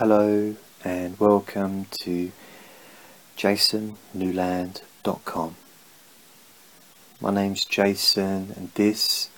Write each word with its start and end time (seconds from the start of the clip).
Hello 0.00 0.56
and 0.82 1.20
welcome 1.20 1.84
to 2.00 2.32
jasonnewland.com. 3.36 5.56
My 7.20 7.30
name's 7.30 7.66
Jason 7.66 8.54
and 8.56 8.70
this 8.76 9.28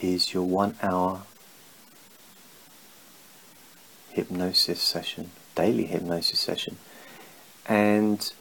is 0.00 0.32
your 0.32 0.44
one 0.44 0.76
hour 0.82 1.24
hypnosis 4.12 4.80
session, 4.80 5.28
daily 5.54 5.84
hypnosis 5.84 6.40
session. 6.40 6.78
And 7.66 8.32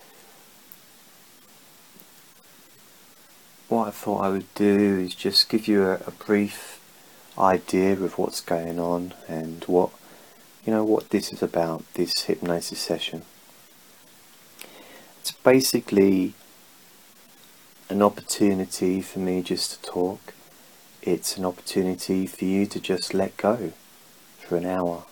what 3.67 3.89
I 3.89 3.91
thought 3.91 4.21
I 4.21 4.29
would 4.29 4.55
do 4.55 4.99
is 4.99 5.13
just 5.13 5.49
give 5.49 5.67
you 5.67 5.83
a, 5.83 5.95
a 5.95 6.11
brief 6.11 6.79
idea 7.37 7.91
of 7.91 8.17
what's 8.17 8.39
going 8.39 8.79
on 8.79 9.13
and 9.27 9.65
what 9.65 9.91
you 10.65 10.71
know 10.71 10.83
what 10.83 11.09
this 11.09 11.33
is 11.33 11.41
about, 11.41 11.83
this 11.95 12.23
hypnosis 12.23 12.79
session. 12.79 13.23
It's 15.19 15.31
basically 15.31 16.33
an 17.89 18.01
opportunity 18.01 19.01
for 19.01 19.19
me 19.19 19.41
just 19.41 19.71
to 19.71 19.89
talk. 19.89 20.33
It's 21.01 21.35
an 21.37 21.45
opportunity 21.45 22.27
for 22.27 22.45
you 22.45 22.65
to 22.67 22.79
just 22.79 23.13
let 23.13 23.37
go 23.37 23.73
for 24.39 24.55
an 24.55 24.65
hour. 24.65 25.03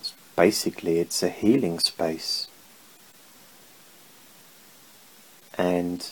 It's 0.00 0.12
basically, 0.34 0.98
it's 0.98 1.22
a 1.22 1.28
healing 1.28 1.78
space. 1.78 2.48
And 5.56 6.08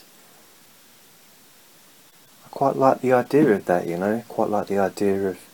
I 2.45 2.49
quite 2.49 2.77
like 2.77 3.01
the 3.01 3.11
idea 3.11 3.51
of 3.53 3.65
that, 3.65 3.87
you 3.87 3.97
know, 3.97 4.23
quite 4.29 4.49
like 4.49 4.67
the 4.67 4.79
idea 4.79 5.27
of 5.29 5.48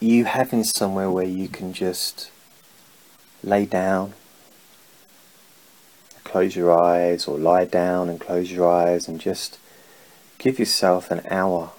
you 0.00 0.24
having 0.24 0.64
somewhere 0.64 1.10
where 1.10 1.26
you 1.26 1.48
can 1.48 1.72
just 1.72 2.30
lay 3.42 3.66
down, 3.66 4.14
close 6.24 6.56
your 6.56 6.72
eyes, 6.72 7.26
or 7.26 7.38
lie 7.38 7.64
down 7.64 8.08
and 8.08 8.20
close 8.20 8.50
your 8.50 8.70
eyes, 8.70 9.08
and 9.08 9.20
just 9.20 9.58
give 10.38 10.58
yourself 10.58 11.10
an 11.10 11.22
hour 11.30 11.70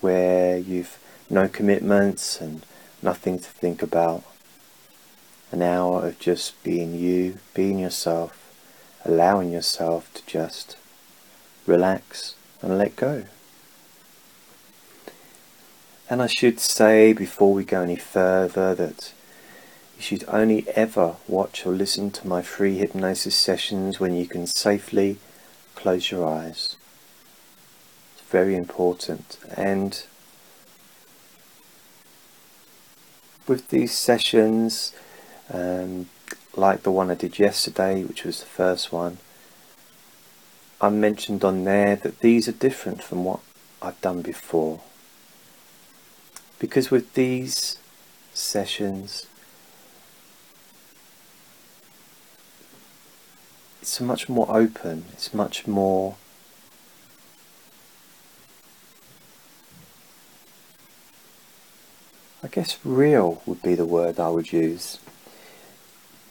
where 0.00 0.58
you've 0.58 0.98
no 1.30 1.48
commitments 1.48 2.40
and 2.40 2.64
nothing 3.00 3.38
to 3.38 3.48
think 3.48 3.82
about. 3.82 4.22
An 5.50 5.62
hour 5.62 6.06
of 6.06 6.18
just 6.18 6.62
being 6.62 6.94
you, 6.94 7.38
being 7.54 7.78
yourself, 7.78 8.52
allowing 9.04 9.50
yourself 9.50 10.12
to 10.14 10.26
just 10.26 10.76
relax 11.66 12.34
and 12.60 12.78
let 12.78 12.96
go. 12.96 13.24
And 16.12 16.20
I 16.20 16.26
should 16.26 16.60
say 16.60 17.14
before 17.14 17.54
we 17.54 17.64
go 17.64 17.80
any 17.80 17.96
further 17.96 18.74
that 18.74 19.14
you 19.96 20.02
should 20.02 20.24
only 20.28 20.68
ever 20.76 21.16
watch 21.26 21.64
or 21.64 21.72
listen 21.72 22.10
to 22.10 22.28
my 22.28 22.42
free 22.42 22.76
hypnosis 22.76 23.34
sessions 23.34 23.98
when 23.98 24.14
you 24.14 24.26
can 24.26 24.46
safely 24.46 25.16
close 25.74 26.10
your 26.10 26.28
eyes. 26.28 26.76
It's 28.12 28.28
very 28.28 28.56
important. 28.56 29.38
And 29.56 30.04
with 33.48 33.68
these 33.68 33.92
sessions, 33.92 34.92
um, 35.50 36.10
like 36.54 36.82
the 36.82 36.90
one 36.90 37.10
I 37.10 37.14
did 37.14 37.38
yesterday, 37.38 38.04
which 38.04 38.24
was 38.24 38.40
the 38.40 38.52
first 38.60 38.92
one, 38.92 39.16
I 40.78 40.90
mentioned 40.90 41.42
on 41.42 41.64
there 41.64 41.96
that 41.96 42.18
these 42.20 42.48
are 42.48 42.52
different 42.52 43.02
from 43.02 43.24
what 43.24 43.40
I've 43.80 43.98
done 44.02 44.20
before. 44.20 44.82
Because 46.62 46.92
with 46.92 47.14
these 47.14 47.76
sessions, 48.32 49.26
it's 53.80 54.00
much 54.00 54.28
more 54.28 54.46
open, 54.48 55.06
it's 55.12 55.34
much 55.34 55.66
more 55.66 56.14
I 62.44 62.48
guess 62.48 62.78
real 62.84 63.42
would 63.44 63.62
be 63.62 63.74
the 63.74 63.84
word 63.84 64.20
I 64.20 64.28
would 64.28 64.52
use. 64.52 65.00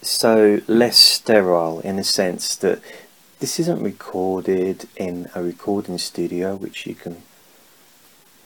So 0.02 0.62
less 0.66 0.96
sterile 0.96 1.82
in 1.82 1.98
the 1.98 2.06
sense 2.06 2.56
that 2.56 2.80
this 3.40 3.60
isn't 3.60 3.84
recorded 3.84 4.88
in 4.96 5.30
a 5.36 5.44
recording 5.44 5.98
studio, 5.98 6.56
which 6.56 6.88
you 6.88 6.96
can 6.96 7.24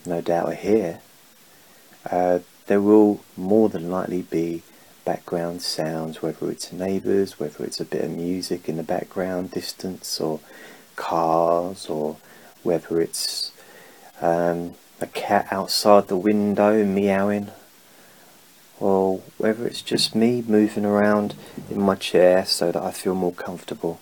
no 0.03 0.21
doubt 0.21 0.55
hear. 0.55 1.01
Uh, 2.09 2.39
there 2.67 2.81
will 2.81 3.21
more 3.35 3.69
than 3.69 3.89
likely 3.89 4.21
be 4.23 4.61
background 5.05 5.61
sounds, 5.61 6.21
whether 6.21 6.49
it's 6.49 6.71
neighbours, 6.71 7.39
whether 7.39 7.63
it's 7.63 7.79
a 7.79 7.85
bit 7.85 8.03
of 8.03 8.11
music 8.11 8.67
in 8.67 8.77
the 8.77 8.83
background 8.83 9.51
distance, 9.51 10.19
or 10.19 10.39
cars, 10.95 11.87
or 11.87 12.17
whether 12.63 12.99
it's 12.99 13.51
um, 14.21 14.73
a 14.99 15.07
cat 15.07 15.47
outside 15.51 16.07
the 16.07 16.17
window 16.17 16.83
meowing, 16.83 17.49
or 18.79 19.21
whether 19.37 19.67
it's 19.67 19.81
just 19.81 20.15
me 20.15 20.43
moving 20.45 20.85
around 20.85 21.35
in 21.69 21.81
my 21.81 21.95
chair 21.95 22.45
so 22.45 22.71
that 22.71 22.81
I 22.81 22.91
feel 22.91 23.15
more 23.15 23.33
comfortable. 23.33 23.99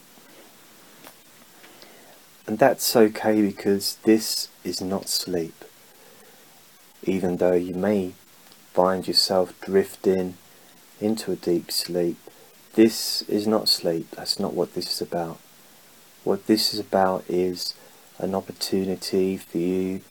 And 2.47 2.59
that's 2.59 2.95
okay 2.95 3.41
because 3.41 3.97
this 4.03 4.49
is 4.63 4.81
not 4.81 5.07
sleep 5.07 5.63
even 7.03 7.37
though 7.37 7.53
you 7.53 7.73
may 7.73 8.13
find 8.73 9.07
yourself 9.07 9.53
drifting 9.61 10.35
into 10.99 11.31
a 11.31 11.35
deep 11.35 11.71
sleep, 11.71 12.17
this 12.73 13.21
is 13.23 13.45
not 13.45 13.69
sleep. 13.69 14.09
That's 14.11 14.39
not 14.39 14.53
what 14.53 14.73
this 14.73 14.93
is 14.93 15.01
about. 15.01 15.39
What 16.23 16.47
this 16.47 16.73
is 16.73 16.79
about 16.79 17.23
is 17.27 17.73
an 18.17 18.33
opportunity 18.33 19.37
for 19.37 19.57
you 19.57 20.01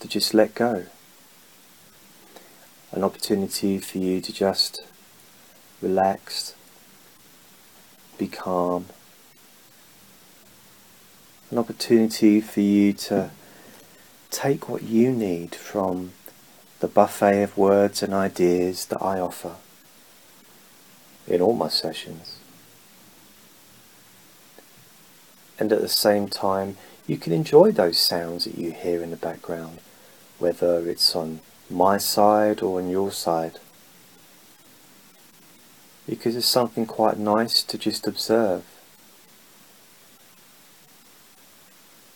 to 0.00 0.08
just 0.08 0.34
let 0.34 0.54
go. 0.54 0.84
An 2.92 3.02
opportunity 3.02 3.78
for 3.78 3.98
you 3.98 4.20
to 4.20 4.32
just 4.32 4.84
relax, 5.80 6.54
be 8.18 8.28
calm. 8.28 8.86
An 11.50 11.58
opportunity 11.58 12.40
for 12.40 12.60
you 12.60 12.92
to 12.92 13.30
take 14.30 14.68
what 14.68 14.82
you 14.82 15.10
need 15.10 15.54
from 15.54 16.12
the 16.82 16.88
buffet 16.88 17.44
of 17.44 17.56
words 17.56 18.02
and 18.02 18.12
ideas 18.12 18.86
that 18.86 19.00
I 19.00 19.20
offer 19.20 19.54
in 21.28 21.40
all 21.40 21.54
my 21.54 21.68
sessions. 21.68 22.38
And 25.60 25.72
at 25.72 25.80
the 25.80 25.88
same 25.88 26.26
time, 26.26 26.76
you 27.06 27.16
can 27.18 27.32
enjoy 27.32 27.70
those 27.70 27.98
sounds 27.98 28.46
that 28.46 28.58
you 28.58 28.72
hear 28.72 29.00
in 29.00 29.12
the 29.12 29.16
background, 29.16 29.78
whether 30.40 30.90
it's 30.90 31.14
on 31.14 31.38
my 31.70 31.98
side 31.98 32.62
or 32.62 32.80
on 32.80 32.90
your 32.90 33.12
side. 33.12 33.60
Because 36.04 36.34
it's 36.34 36.46
something 36.46 36.84
quite 36.84 37.16
nice 37.16 37.62
to 37.62 37.78
just 37.78 38.08
observe. 38.08 38.64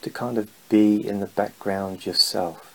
To 0.03 0.10
kind 0.10 0.37
of 0.37 0.50
be 0.69 1.06
in 1.06 1.21
the 1.21 1.27
background 1.27 2.04
yourself 2.04 2.66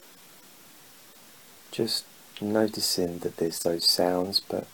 just 1.72 2.06
noticing 2.42 3.20
that 3.20 3.38
there's 3.38 3.60
those 3.60 3.88
sounds 3.88 4.40
but 4.40 4.68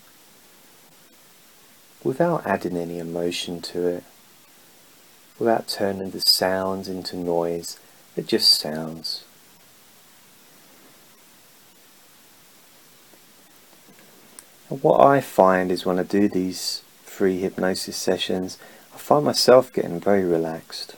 without 2.03 2.46
adding 2.46 2.78
any 2.78 2.97
emotion 2.97 3.62
to 3.62 3.88
it 3.88 4.03
without 5.40 5.68
turning 5.68 6.12
the 6.12 6.22
sounds 6.25 6.88
into 6.88 7.16
noise 7.16 7.78
it 8.16 8.25
just 8.25 8.52
sounds. 8.52 9.24
And 14.70 14.82
what 14.82 15.00
I 15.00 15.22
find 15.22 15.72
is 15.72 15.85
when 15.85 16.00
I 16.00 16.03
do 16.03 16.28
these 16.28 16.82
free 17.03 17.40
hypnosis 17.40 17.96
sessions 17.96 18.58
I 18.93 18.97
find 18.97 19.23
myself 19.23 19.72
getting 19.72 20.00
very 20.00 20.26
relaxed 20.26 20.96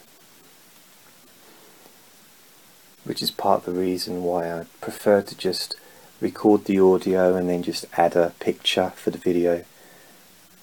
which 3.03 3.21
is 3.21 3.31
part 3.31 3.59
of 3.59 3.73
the 3.73 3.79
reason 3.79 4.23
why 4.23 4.51
I 4.51 4.65
prefer 4.81 5.21
to 5.21 5.35
just 5.37 5.75
record 6.21 6.65
the 6.65 6.79
audio 6.79 7.35
and 7.35 7.49
then 7.49 7.63
just 7.63 7.85
add 7.93 8.15
a 8.15 8.33
picture 8.39 8.91
for 8.95 9.11
the 9.11 9.17
video. 9.17 9.63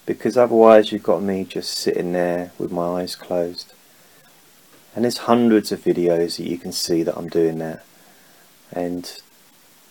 Because 0.05 0.37
otherwise 0.37 0.91
you've 0.91 1.03
got 1.03 1.21
me 1.21 1.43
just 1.43 1.77
sitting 1.77 2.13
there 2.13 2.51
with 2.57 2.71
my 2.71 3.01
eyes 3.01 3.15
closed. 3.15 3.73
And 4.95 5.03
there's 5.03 5.19
hundreds 5.19 5.71
of 5.71 5.83
videos 5.83 6.37
that 6.37 6.47
you 6.49 6.57
can 6.57 6.71
see 6.71 7.03
that 7.03 7.17
I'm 7.17 7.29
doing 7.29 7.59
that. 7.59 7.83
And 8.71 9.21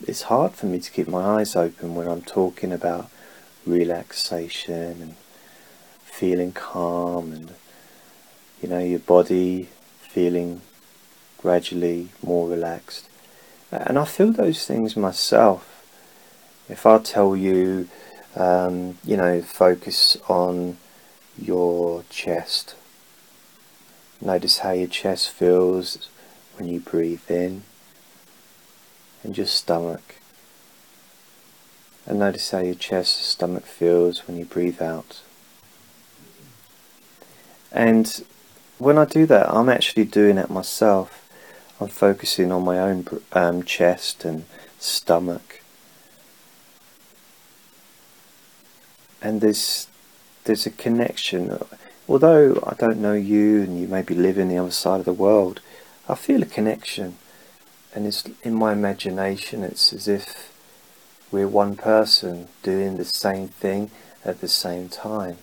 it's 0.06 0.22
hard 0.22 0.52
for 0.52 0.66
me 0.66 0.78
to 0.78 0.90
keep 0.90 1.08
my 1.08 1.22
eyes 1.22 1.56
open 1.56 1.94
when 1.94 2.08
I'm 2.08 2.22
talking 2.22 2.72
about 2.72 3.10
relaxation 3.64 5.02
and 5.02 5.16
feeling 6.04 6.52
calm 6.52 7.32
and 7.32 7.54
you 8.62 8.68
know 8.68 8.78
your 8.78 8.98
body 8.98 9.68
feeling 10.00 10.62
gradually 11.38 12.08
more 12.22 12.48
relaxed 12.48 13.08
and 13.87 13.99
I 13.99 14.05
feel 14.05 14.32
those 14.32 14.67
things 14.67 14.96
myself 14.96 15.73
If 16.69 16.84
I 16.87 16.99
tell 16.99 17.37
you, 17.37 17.88
um, 18.34 18.99
you 19.05 19.17
know, 19.17 19.40
focus 19.43 20.17
on 20.28 20.78
your 21.40 22.02
chest. 22.11 22.75
Notice 24.20 24.58
how 24.58 24.73
your 24.73 24.88
chest 24.88 25.31
feels 25.31 26.08
when 26.56 26.69
you 26.69 26.81
breathe 26.81 27.31
in 27.31 27.62
and 29.23 29.37
your 29.37 29.46
stomach. 29.46 30.17
And 32.06 32.19
notice 32.19 32.50
how 32.50 32.58
your 32.58 32.75
chest 32.75 33.23
stomach 33.23 33.64
feels 33.64 34.26
when 34.26 34.37
you 34.37 34.44
breathe 34.44 34.81
out. 34.81 35.20
And 37.70 38.25
when 38.78 38.96
I 38.96 39.05
do 39.05 39.26
that, 39.26 39.50
I'm 39.50 39.69
actually 39.69 40.05
doing 40.05 40.38
it 40.38 40.50
myself. 40.50 41.25
I'm 41.81 41.88
focusing 41.88 42.50
on 42.52 42.64
my 42.64 42.78
own 42.78 43.06
um, 43.32 43.62
chest 43.62 44.25
and 44.25 44.44
stomach. 44.78 45.61
And 49.20 49.40
there's 49.40 49.88
there's 50.44 50.64
a 50.64 50.70
connection. 50.70 51.58
Although 52.08 52.62
I 52.67 52.75
don't 52.75 52.99
know 52.99 53.12
you 53.12 53.62
and 53.62 53.78
you 53.78 53.88
maybe 53.88 54.14
live 54.14 54.38
in 54.38 54.49
the 54.49 54.58
other 54.58 54.70
side 54.70 55.00
of 55.00 55.06
the 55.06 55.12
world, 55.12 55.61
I 56.08 56.14
feel 56.14 56.43
a 56.43 56.46
connection. 56.46 57.17
And 57.94 58.06
it's 58.06 58.25
in 58.43 58.55
my 58.55 58.73
imagination, 58.73 59.62
it's 59.62 59.93
as 59.93 60.06
if 60.06 60.52
we're 61.32 61.49
one 61.49 61.76
person 61.76 62.49
doing 62.62 62.96
the 62.96 63.05
same 63.05 63.49
thing 63.49 63.90
at 64.25 64.40
the 64.40 64.49
same 64.49 64.88
time. 64.88 65.38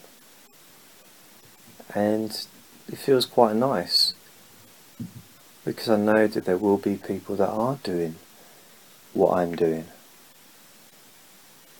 And 1.94 2.46
it 2.88 2.98
feels 2.98 3.26
quite 3.26 3.56
nice 3.56 4.13
because 5.66 5.90
I 5.90 5.98
know 5.98 6.28
that 6.28 6.46
there 6.46 6.58
will 6.58 6.78
be 6.78 6.96
people 6.96 7.36
that 7.38 7.50
are 7.50 7.78
doing 7.84 8.16
what 9.14 9.38
I'm 9.38 9.56
doing 9.56 9.86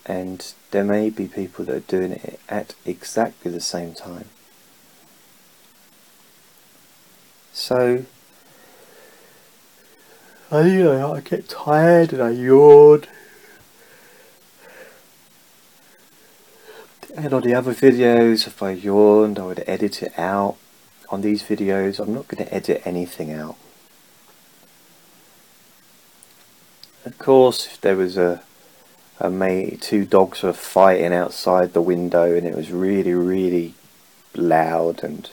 and 0.06 0.52
there 0.70 0.84
may 0.84 1.10
be 1.10 1.26
people 1.26 1.64
that 1.64 1.74
are 1.74 1.80
doing 1.80 2.12
it 2.12 2.38
at 2.48 2.74
exactly 2.84 3.50
the 3.50 3.60
same 3.60 3.94
time. 3.94 4.26
So, 7.52 8.04
I, 10.50 10.66
you 10.66 10.84
know, 10.84 11.14
I 11.14 11.20
get 11.20 11.48
tired 11.48 12.12
and 12.12 12.22
I 12.22 12.30
yawn. 12.30 13.04
And 17.16 17.32
on 17.32 17.42
the 17.42 17.54
other 17.54 17.72
videos, 17.72 18.46
if 18.46 18.62
I 18.62 18.72
yawned, 18.72 19.38
I 19.38 19.46
would 19.46 19.64
edit 19.66 20.02
it 20.02 20.18
out. 20.18 20.56
On 21.10 21.22
these 21.22 21.44
videos, 21.44 22.00
I'm 22.00 22.12
not 22.12 22.26
going 22.28 22.44
to 22.44 22.52
edit 22.52 22.82
anything 22.84 23.30
out. 23.30 23.56
Of 27.04 27.18
course, 27.18 27.66
if 27.66 27.80
there 27.80 27.96
was 27.96 28.16
a 28.16 28.42
and 29.18 29.38
my 29.38 29.76
two 29.80 30.04
dogs 30.04 30.42
were 30.42 30.52
fighting 30.52 31.12
outside 31.12 31.72
the 31.72 31.80
window 31.80 32.34
and 32.34 32.46
it 32.46 32.56
was 32.56 32.70
really 32.70 33.14
really 33.14 33.74
loud 34.34 35.04
and 35.04 35.30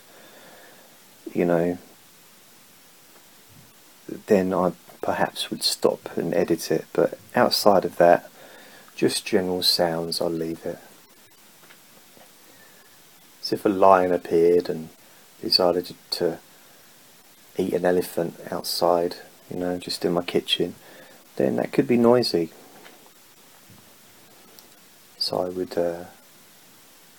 you 1.34 1.46
know 1.46 1.78
then 4.28 4.54
I 4.54 4.74
perhaps 5.02 5.50
would 5.50 5.64
stop 5.64 6.16
and 6.16 6.34
edit 6.34 6.70
it 6.70 6.86
but 6.94 7.18
outside 7.36 7.86
of 7.86 7.98
that 7.98 8.30
just 8.96 9.26
general 9.26 9.64
sounds 9.64 10.22
I'll 10.22 10.30
leave 10.30 10.64
it. 10.66 10.78
As 13.42 13.54
if 13.54 13.66
a 13.66 13.70
lion 13.70 14.12
appeared 14.12 14.70
and 14.70 14.90
decided 15.42 15.96
to 16.12 16.38
eat 17.58 17.74
an 17.74 17.86
elephant 17.86 18.40
outside 18.52 19.16
you 19.50 19.58
know 19.58 19.80
just 19.80 20.06
in 20.06 20.14
my 20.14 20.22
kitchen 20.22 20.76
then 21.36 21.56
that 21.56 21.72
could 21.72 21.88
be 21.88 21.98
noisy 21.98 22.52
so 25.22 25.40
I 25.40 25.50
would 25.50 25.78
uh, 25.78 26.06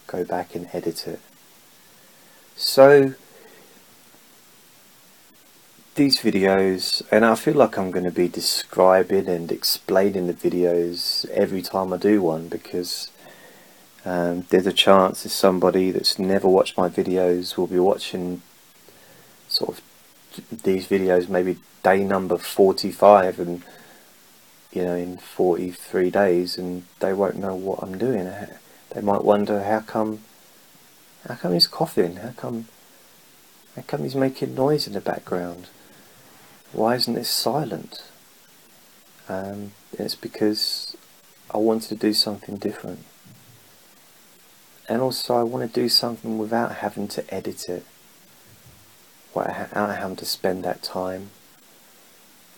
go 0.08 0.24
back 0.24 0.54
and 0.54 0.68
edit 0.72 1.06
it. 1.06 1.20
So 2.56 3.14
these 5.94 6.18
videos, 6.18 7.02
and 7.12 7.24
I 7.24 7.36
feel 7.36 7.54
like 7.54 7.78
I'm 7.78 7.90
going 7.90 8.04
to 8.04 8.10
be 8.10 8.28
describing 8.28 9.28
and 9.28 9.52
explaining 9.52 10.26
the 10.26 10.34
videos 10.34 11.28
every 11.30 11.62
time 11.62 11.92
I 11.92 11.96
do 11.96 12.22
one 12.22 12.48
because 12.48 13.10
um, 14.04 14.46
there's 14.50 14.66
a 14.66 14.72
chance 14.72 15.22
that 15.22 15.28
somebody 15.28 15.92
that's 15.92 16.18
never 16.18 16.48
watched 16.48 16.76
my 16.76 16.88
videos 16.88 17.56
will 17.56 17.68
be 17.68 17.78
watching 17.78 18.42
sort 19.48 19.78
of 19.78 20.62
these 20.64 20.88
videos 20.88 21.28
maybe 21.28 21.58
day 21.84 22.02
number 22.02 22.36
45 22.36 23.38
and 23.38 23.62
you 24.72 24.84
know, 24.84 24.94
in 24.94 25.18
43 25.18 26.10
days 26.10 26.56
and 26.56 26.84
they 27.00 27.12
won't 27.12 27.36
know 27.36 27.54
what 27.54 27.82
I'm 27.82 27.98
doing. 27.98 28.30
They 28.90 29.00
might 29.00 29.24
wonder 29.24 29.62
how 29.62 29.80
come, 29.80 30.20
how 31.28 31.34
come 31.34 31.52
he's 31.52 31.66
coughing? 31.66 32.16
How 32.16 32.30
come, 32.36 32.66
how 33.76 33.82
come 33.82 34.02
he's 34.02 34.14
making 34.14 34.54
noise 34.54 34.86
in 34.86 34.94
the 34.94 35.00
background? 35.00 35.68
Why 36.72 36.94
isn't 36.94 37.14
this 37.14 37.28
silent? 37.28 38.02
Um, 39.28 39.72
it's 39.92 40.14
because 40.14 40.96
I 41.50 41.58
wanted 41.58 41.88
to 41.90 41.94
do 41.94 42.12
something 42.12 42.56
different. 42.56 43.04
And 44.88 45.00
also 45.00 45.36
I 45.36 45.42
want 45.42 45.72
to 45.72 45.80
do 45.80 45.88
something 45.88 46.38
without 46.38 46.76
having 46.76 47.08
to 47.08 47.34
edit 47.34 47.68
it. 47.68 47.84
Without 49.34 49.96
having 49.96 50.16
to 50.16 50.24
spend 50.24 50.64
that 50.64 50.82
time 50.82 51.30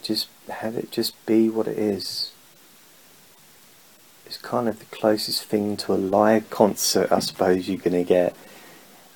just 0.03 0.29
have 0.49 0.77
it 0.77 0.91
just 0.91 1.15
be 1.27 1.49
what 1.49 1.67
it 1.67 1.79
is. 1.79 2.33
It's 4.27 4.37
kind 4.39 4.69
of 4.69 4.79
the 4.79 4.85
closest 4.87 5.45
thing 5.45 5.77
to 5.79 5.93
a 5.93 5.97
live 5.97 6.49
concert, 6.51 7.13
I 7.13 7.19
suppose, 7.19 7.69
you're 7.69 7.79
going 7.79 7.93
to 7.93 8.05
get, 8.05 8.35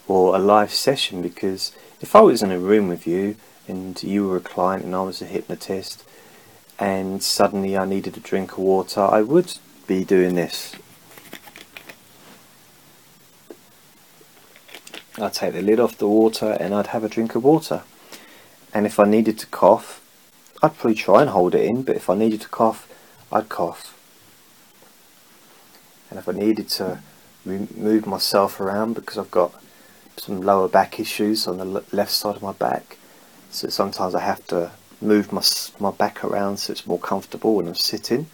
or 0.07 0.37
a 0.37 0.39
live 0.39 0.71
session. 0.71 1.23
Because 1.23 1.73
if 2.01 2.15
I 2.15 2.21
was 2.21 2.43
in 2.43 2.51
a 2.51 2.59
room 2.59 2.89
with 2.89 3.07
you 3.07 3.37
and 3.67 4.01
you 4.03 4.29
were 4.29 4.37
a 4.37 4.41
client 4.41 4.85
and 4.85 4.95
I 4.95 5.03
was 5.03 5.23
a 5.23 5.27
hypnotist, 5.27 6.05
and 6.79 7.23
suddenly 7.23 7.77
I 7.77 7.85
needed 7.85 8.17
a 8.17 8.21
drink 8.21 8.53
of 8.53 8.59
water, 8.59 9.01
I 9.01 9.23
would 9.23 9.59
be 9.87 10.05
doing 10.05 10.35
this. 10.35 10.77
I'd 15.21 15.35
take 15.35 15.55
the 15.55 15.63
lid 15.63 15.81
off 15.81 15.99
the 15.99 16.07
water 16.07 16.57
and 16.61 16.73
I'd 16.75 16.89
have 16.89 17.03
a 17.03 17.09
drink 17.09 17.35
of 17.35 17.43
water. 17.43 17.83
And 18.73 18.87
if 18.87 19.01
I 19.01 19.05
needed 19.05 19.39
to 19.41 19.47
cough, 19.47 20.01
I'd 20.63 20.77
probably 20.77 20.95
try 20.95 21.21
and 21.21 21.31
hold 21.31 21.55
it 21.55 21.65
in, 21.65 21.83
but 21.83 21.97
if 21.97 22.11
I 22.11 22.17
needed 22.17 22.41
to 22.43 22.49
cough, 22.49 22.89
I'd 23.31 23.49
cough. 23.49 23.95
And 26.11 26.19
if 26.19 26.29
I 26.29 26.33
needed 26.33 26.69
to 26.71 27.01
move 27.45 28.07
myself 28.07 28.61
around 28.61 28.95
because 28.95 29.19
I've 29.19 29.31
got 29.31 29.53
some 30.17 30.41
lower 30.41 30.69
back 30.69 30.99
issues 30.99 31.47
on 31.47 31.59
the 31.59 31.85
left 31.93 32.11
side 32.11 32.37
of 32.37 32.43
my 32.43 32.53
back, 32.53 32.97
so 33.51 33.69
sometimes 33.69 34.15
I 34.15 34.21
have 34.21 34.47
to 34.49 34.73
move 35.01 35.33
my, 35.33 35.43
my 35.79 35.93
back 35.93 36.25
around 36.25 36.57
so 36.59 36.73
it's 36.73 36.87
more 36.87 36.99
comfortable 36.99 37.55
when 37.55 37.69
I'm 37.69 37.75
sitting, 37.75 38.27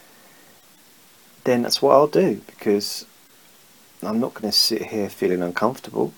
then 1.44 1.62
that's 1.62 1.82
what 1.82 1.94
I'll 1.94 2.06
do 2.06 2.40
because 2.46 3.04
I'm 4.02 4.18
not 4.18 4.34
going 4.34 4.50
to 4.50 4.56
sit 4.56 4.86
here 4.86 5.10
feeling 5.10 5.42
uncomfortable. 5.42 6.14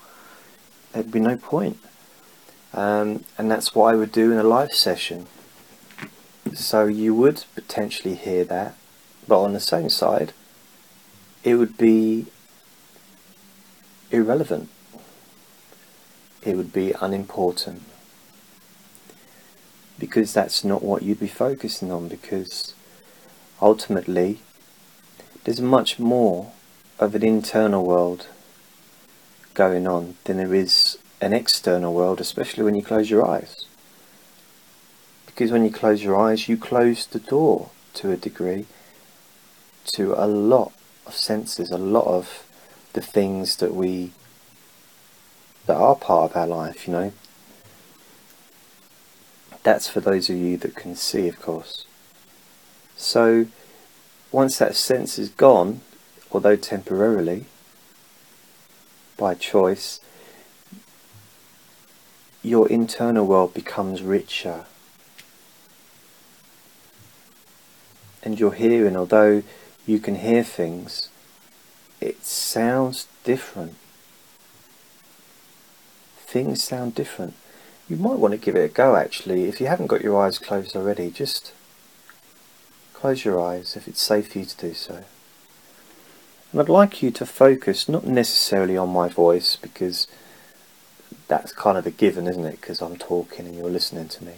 There'd 0.93 1.11
be 1.11 1.19
no 1.19 1.35
point. 1.35 1.77
Um, 2.73 3.25
and 3.37 3.51
that's 3.51 3.75
what 3.75 3.93
I 3.93 3.97
would 3.97 4.11
do 4.11 4.31
in 4.31 4.37
a 4.37 4.43
live 4.43 4.71
session. 4.71 5.27
So 6.57 6.87
you 6.87 7.13
would 7.13 7.45
potentially 7.53 8.15
hear 8.15 8.43
that, 8.45 8.73
but 9.27 9.39
on 9.39 9.53
the 9.53 9.59
same 9.59 9.89
side, 9.89 10.33
it 11.43 11.53
would 11.53 11.77
be 11.77 12.25
irrelevant. 14.09 14.67
It 16.41 16.57
would 16.57 16.73
be 16.73 16.95
unimportant. 16.99 17.83
Because 19.99 20.33
that's 20.33 20.63
not 20.63 20.81
what 20.81 21.03
you'd 21.03 21.19
be 21.19 21.27
focusing 21.27 21.91
on, 21.91 22.07
because 22.07 22.73
ultimately, 23.61 24.39
there's 25.43 25.61
much 25.61 25.99
more 25.99 26.51
of 26.97 27.13
an 27.13 27.23
internal 27.23 27.85
world 27.85 28.25
going 29.53 29.87
on 29.87 30.15
than 30.23 30.37
there 30.37 30.55
is 30.55 30.97
an 31.21 31.33
external 31.33 31.93
world, 31.93 32.19
especially 32.19 32.63
when 32.63 32.73
you 32.73 32.81
close 32.81 33.11
your 33.11 33.25
eyes 33.25 33.66
because 35.37 35.51
when 35.51 35.63
you 35.63 35.69
close 35.69 36.03
your 36.03 36.17
eyes 36.17 36.49
you 36.49 36.57
close 36.57 37.05
the 37.05 37.19
door 37.19 37.69
to 37.93 38.09
a 38.09 38.17
degree 38.17 38.65
to 39.85 40.13
a 40.15 40.25
lot 40.25 40.73
of 41.05 41.15
senses, 41.15 41.69
a 41.69 41.77
lot 41.77 42.05
of 42.05 42.43
the 42.93 43.01
things 43.01 43.57
that 43.57 43.73
we 43.73 44.11
that 45.67 45.77
are 45.77 45.95
part 45.95 46.31
of 46.31 46.37
our 46.37 46.47
life, 46.47 46.87
you 46.87 46.93
know. 46.93 47.13
That's 49.63 49.87
for 49.87 49.99
those 49.99 50.29
of 50.29 50.37
you 50.37 50.55
that 50.57 50.75
can 50.75 50.95
see, 50.95 51.27
of 51.27 51.41
course. 51.41 51.85
So 52.95 53.47
once 54.31 54.57
that 54.57 54.75
sense 54.75 55.19
is 55.19 55.29
gone, 55.29 55.81
although 56.31 56.55
temporarily, 56.55 57.45
by 59.17 59.35
choice, 59.35 59.99
your 62.41 62.67
internal 62.69 63.27
world 63.27 63.53
becomes 63.53 64.01
richer 64.01 64.65
and 68.27 68.37
your 68.37 68.53
hearing, 68.53 68.97
although 68.97 69.41
you 69.85 69.99
can 69.99 70.15
hear 70.15 70.43
things, 70.43 71.07
it 72.01 72.25
sounds 72.25 73.07
different. 73.23 73.75
Things 76.17 76.61
sound 76.61 76.93
different. 76.93 77.35
You 77.87 77.95
might 77.95 78.19
want 78.19 78.33
to 78.33 78.37
give 78.37 78.57
it 78.57 78.69
a 78.69 78.73
go 78.73 78.97
actually. 78.97 79.45
If 79.45 79.61
you 79.61 79.67
haven't 79.67 79.87
got 79.87 80.01
your 80.01 80.21
eyes 80.21 80.39
closed 80.39 80.75
already, 80.75 81.09
just 81.09 81.53
close 82.93 83.23
your 83.23 83.41
eyes 83.41 83.77
if 83.77 83.87
it's 83.87 84.01
safe 84.01 84.33
for 84.33 84.39
you 84.39 84.45
to 84.45 84.57
do 84.57 84.73
so. 84.73 85.05
And 86.51 86.59
I'd 86.59 86.67
like 86.67 87.01
you 87.01 87.11
to 87.11 87.25
focus 87.25 87.87
not 87.87 88.05
necessarily 88.05 88.75
on 88.75 88.89
my 88.89 89.07
voice 89.07 89.55
because 89.55 90.05
that's 91.29 91.53
kind 91.53 91.77
of 91.77 91.87
a 91.87 91.91
given, 91.91 92.27
isn't 92.27 92.45
it? 92.45 92.59
Because 92.59 92.81
I'm 92.81 92.97
talking 92.97 93.45
and 93.45 93.55
you're 93.55 93.69
listening 93.69 94.09
to 94.09 94.25
me. 94.25 94.33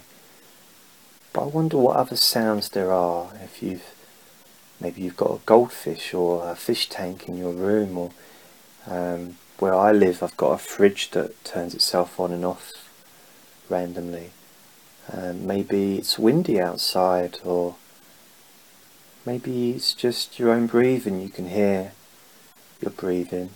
But 1.32 1.42
I 1.42 1.46
wonder 1.46 1.76
what 1.78 1.96
other 1.96 2.16
sounds 2.16 2.70
there 2.70 2.92
are 2.92 3.30
if 3.44 3.62
you've 3.62 3.94
maybe 4.80 5.02
you've 5.02 5.16
got 5.16 5.30
a 5.30 5.40
goldfish 5.46 6.12
or 6.12 6.50
a 6.50 6.56
fish 6.56 6.88
tank 6.88 7.28
in 7.28 7.36
your 7.36 7.52
room 7.52 7.96
or 7.96 8.10
um, 8.86 9.36
where 9.58 9.74
I 9.74 9.92
live 9.92 10.22
I've 10.22 10.36
got 10.36 10.52
a 10.52 10.58
fridge 10.58 11.10
that 11.10 11.44
turns 11.44 11.74
itself 11.74 12.18
on 12.18 12.32
and 12.32 12.44
off 12.44 12.72
randomly. 13.68 14.30
Um, 15.12 15.46
maybe 15.46 15.98
it's 15.98 16.18
windy 16.18 16.60
outside 16.60 17.38
or 17.44 17.76
maybe 19.24 19.70
it's 19.72 19.94
just 19.94 20.38
your 20.38 20.50
own 20.50 20.66
breathing. 20.66 21.20
You 21.20 21.28
can 21.28 21.48
hear 21.48 21.92
your 22.80 22.90
breathing. 22.90 23.50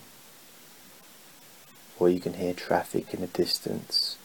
Or 1.98 2.08
you 2.08 2.20
can 2.20 2.34
hear 2.34 2.54
traffic 2.54 3.14
in 3.14 3.20
the 3.20 3.28
distance. 3.28 4.16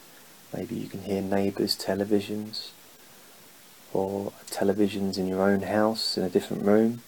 Maybe 0.56 0.76
you 0.76 0.88
can 0.88 1.04
hear 1.04 1.22
neighbours 1.22 1.78
televisions 1.78 2.72
or 3.94 4.32
televisions 4.48 5.18
in 5.18 5.28
your 5.28 5.42
own 5.42 5.62
house 5.64 6.18
in 6.18 6.24
a 6.24 6.30
different 6.30 6.64
room 6.64 7.02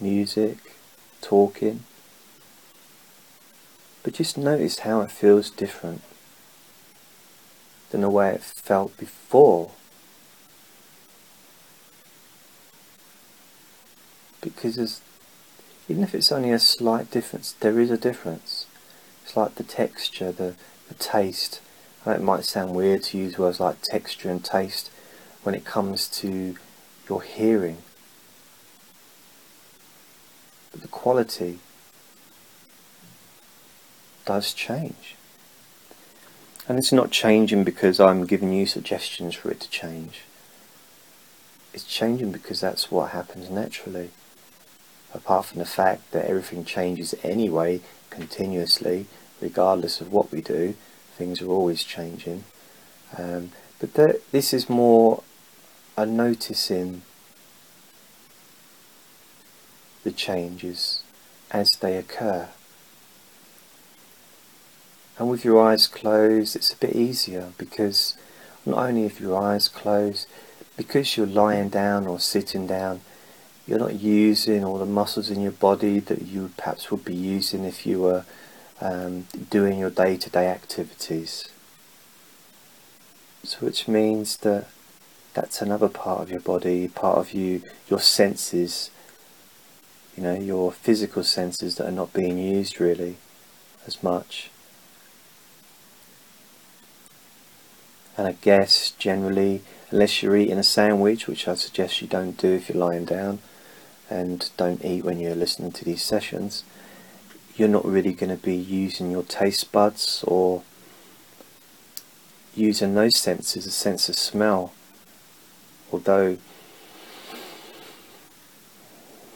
music 0.00 0.58
talking 1.20 1.82
but 4.06 4.14
just 4.14 4.38
notice 4.38 4.78
how 4.78 5.00
it 5.00 5.10
feels 5.10 5.50
different 5.50 6.00
than 7.90 8.02
the 8.02 8.08
way 8.08 8.30
it 8.30 8.40
felt 8.40 8.96
before. 8.96 9.72
Because 14.40 15.00
even 15.88 16.04
if 16.04 16.14
it's 16.14 16.30
only 16.30 16.52
a 16.52 16.60
slight 16.60 17.10
difference, 17.10 17.56
there 17.58 17.80
is 17.80 17.90
a 17.90 17.98
difference. 17.98 18.66
It's 19.24 19.36
like 19.36 19.56
the 19.56 19.64
texture, 19.64 20.30
the, 20.30 20.54
the 20.86 20.94
taste. 20.94 21.60
it 22.06 22.22
might 22.22 22.44
sound 22.44 22.76
weird 22.76 23.02
to 23.04 23.18
use 23.18 23.38
words 23.38 23.58
like 23.58 23.82
texture 23.82 24.30
and 24.30 24.44
taste 24.44 24.88
when 25.46 25.54
it 25.54 25.64
comes 25.64 26.08
to 26.08 26.56
your 27.08 27.22
hearing. 27.22 27.76
But 30.72 30.82
the 30.82 30.88
quality 30.88 31.60
does 34.24 34.52
change. 34.52 35.14
And 36.68 36.80
it's 36.80 36.90
not 36.90 37.12
changing 37.12 37.62
because 37.62 38.00
I'm 38.00 38.26
giving 38.26 38.52
you 38.52 38.66
suggestions 38.66 39.36
for 39.36 39.52
it 39.52 39.60
to 39.60 39.70
change. 39.70 40.22
It's 41.72 41.84
changing 41.84 42.32
because 42.32 42.60
that's 42.60 42.90
what 42.90 43.12
happens 43.12 43.48
naturally. 43.48 44.10
Apart 45.14 45.44
from 45.44 45.60
the 45.60 45.64
fact 45.64 46.10
that 46.10 46.26
everything 46.26 46.64
changes 46.64 47.14
anyway, 47.22 47.82
continuously, 48.10 49.06
regardless 49.40 50.00
of 50.00 50.12
what 50.12 50.32
we 50.32 50.40
do, 50.40 50.74
things 51.16 51.40
are 51.40 51.46
always 51.46 51.84
changing. 51.84 52.42
Um, 53.16 53.52
but 53.78 53.94
this 54.32 54.52
is 54.52 54.68
more 54.68 55.22
a 55.96 56.04
noticing 56.04 57.02
the 60.04 60.12
changes 60.12 61.02
as 61.50 61.70
they 61.80 61.96
occur. 61.96 62.48
And 65.18 65.30
with 65.30 65.44
your 65.44 65.62
eyes 65.62 65.86
closed, 65.86 66.54
it's 66.54 66.72
a 66.72 66.76
bit 66.76 66.94
easier 66.94 67.52
because 67.56 68.16
not 68.66 68.78
only 68.78 69.04
if 69.04 69.20
your 69.20 69.40
eyes 69.40 69.68
closed, 69.68 70.26
because 70.76 71.16
you're 71.16 71.26
lying 71.26 71.70
down 71.70 72.06
or 72.06 72.20
sitting 72.20 72.66
down, 72.66 73.00
you're 73.66 73.78
not 73.78 73.94
using 73.94 74.64
all 74.64 74.78
the 74.78 74.86
muscles 74.86 75.30
in 75.30 75.40
your 75.40 75.52
body 75.52 75.98
that 76.00 76.22
you 76.22 76.50
perhaps 76.56 76.90
would 76.90 77.04
be 77.04 77.14
using 77.14 77.64
if 77.64 77.86
you 77.86 78.00
were 78.00 78.24
um, 78.80 79.26
doing 79.50 79.78
your 79.78 79.90
day-to-day 79.90 80.46
-day 80.46 80.54
activities. 80.54 81.48
So 83.42 83.56
which 83.66 83.88
means 83.88 84.36
that 84.38 84.64
that's 85.36 85.60
another 85.60 85.88
part 85.88 86.22
of 86.22 86.30
your 86.30 86.40
body, 86.40 86.88
part 86.88 87.18
of 87.18 87.32
you, 87.34 87.62
your 87.90 88.00
senses, 88.00 88.90
you 90.16 90.22
know, 90.22 90.34
your 90.34 90.72
physical 90.72 91.22
senses 91.22 91.76
that 91.76 91.86
are 91.86 91.92
not 91.92 92.14
being 92.14 92.38
used 92.38 92.80
really 92.80 93.16
as 93.86 94.02
much. 94.02 94.50
and 98.18 98.26
I 98.26 98.32
guess 98.40 98.92
generally 98.92 99.60
unless 99.90 100.22
you're 100.22 100.38
eating 100.38 100.56
a 100.56 100.62
sandwich 100.62 101.26
which 101.26 101.46
I 101.46 101.54
suggest 101.54 102.00
you 102.00 102.08
don't 102.08 102.38
do 102.38 102.48
if 102.54 102.70
you're 102.70 102.78
lying 102.78 103.04
down 103.04 103.40
and 104.08 104.48
don't 104.56 104.82
eat 104.82 105.04
when 105.04 105.20
you're 105.20 105.34
listening 105.34 105.70
to 105.72 105.84
these 105.84 106.02
sessions 106.02 106.64
you're 107.56 107.68
not 107.68 107.84
really 107.84 108.14
going 108.14 108.34
to 108.34 108.42
be 108.42 108.56
using 108.56 109.10
your 109.10 109.22
taste 109.22 109.70
buds 109.70 110.24
or 110.26 110.62
using 112.54 112.94
those 112.94 113.16
senses, 113.16 113.66
a 113.66 113.70
sense 113.70 114.08
of 114.08 114.16
smell 114.16 114.72
although 115.96 116.38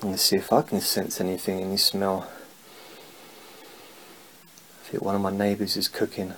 let's 0.03 0.23
see 0.23 0.37
if 0.37 0.53
I 0.53 0.63
can 0.63 0.81
sense 0.81 1.21
anything 1.21 1.61
in 1.61 1.71
this 1.71 1.85
smell 1.85 2.29
I 4.81 4.89
think 4.89 5.03
one 5.03 5.15
of 5.15 5.21
my 5.21 5.33
neighbours 5.33 5.77
is 5.77 5.89
cooking 5.89 6.35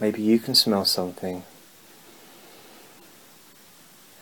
maybe 0.00 0.22
you 0.22 0.38
can 0.38 0.54
smell 0.54 0.84
something 0.84 1.42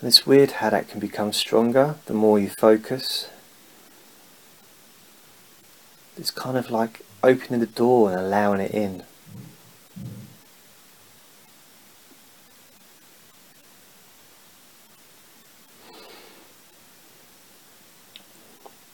and 0.03 0.09
it's 0.09 0.27
weird 0.27 0.51
how 0.51 0.69
that 0.69 0.89
can 0.89 0.99
become 0.99 1.31
stronger 1.31 1.95
the 2.07 2.13
more 2.13 2.37
you 2.37 2.49
focus. 2.49 3.29
It's 6.17 6.29
kind 6.29 6.57
of 6.57 6.69
like 6.69 7.05
opening 7.23 7.61
the 7.61 7.67
door 7.67 8.11
and 8.11 8.19
allowing 8.19 8.59
it 8.59 8.71
in. 8.71 9.03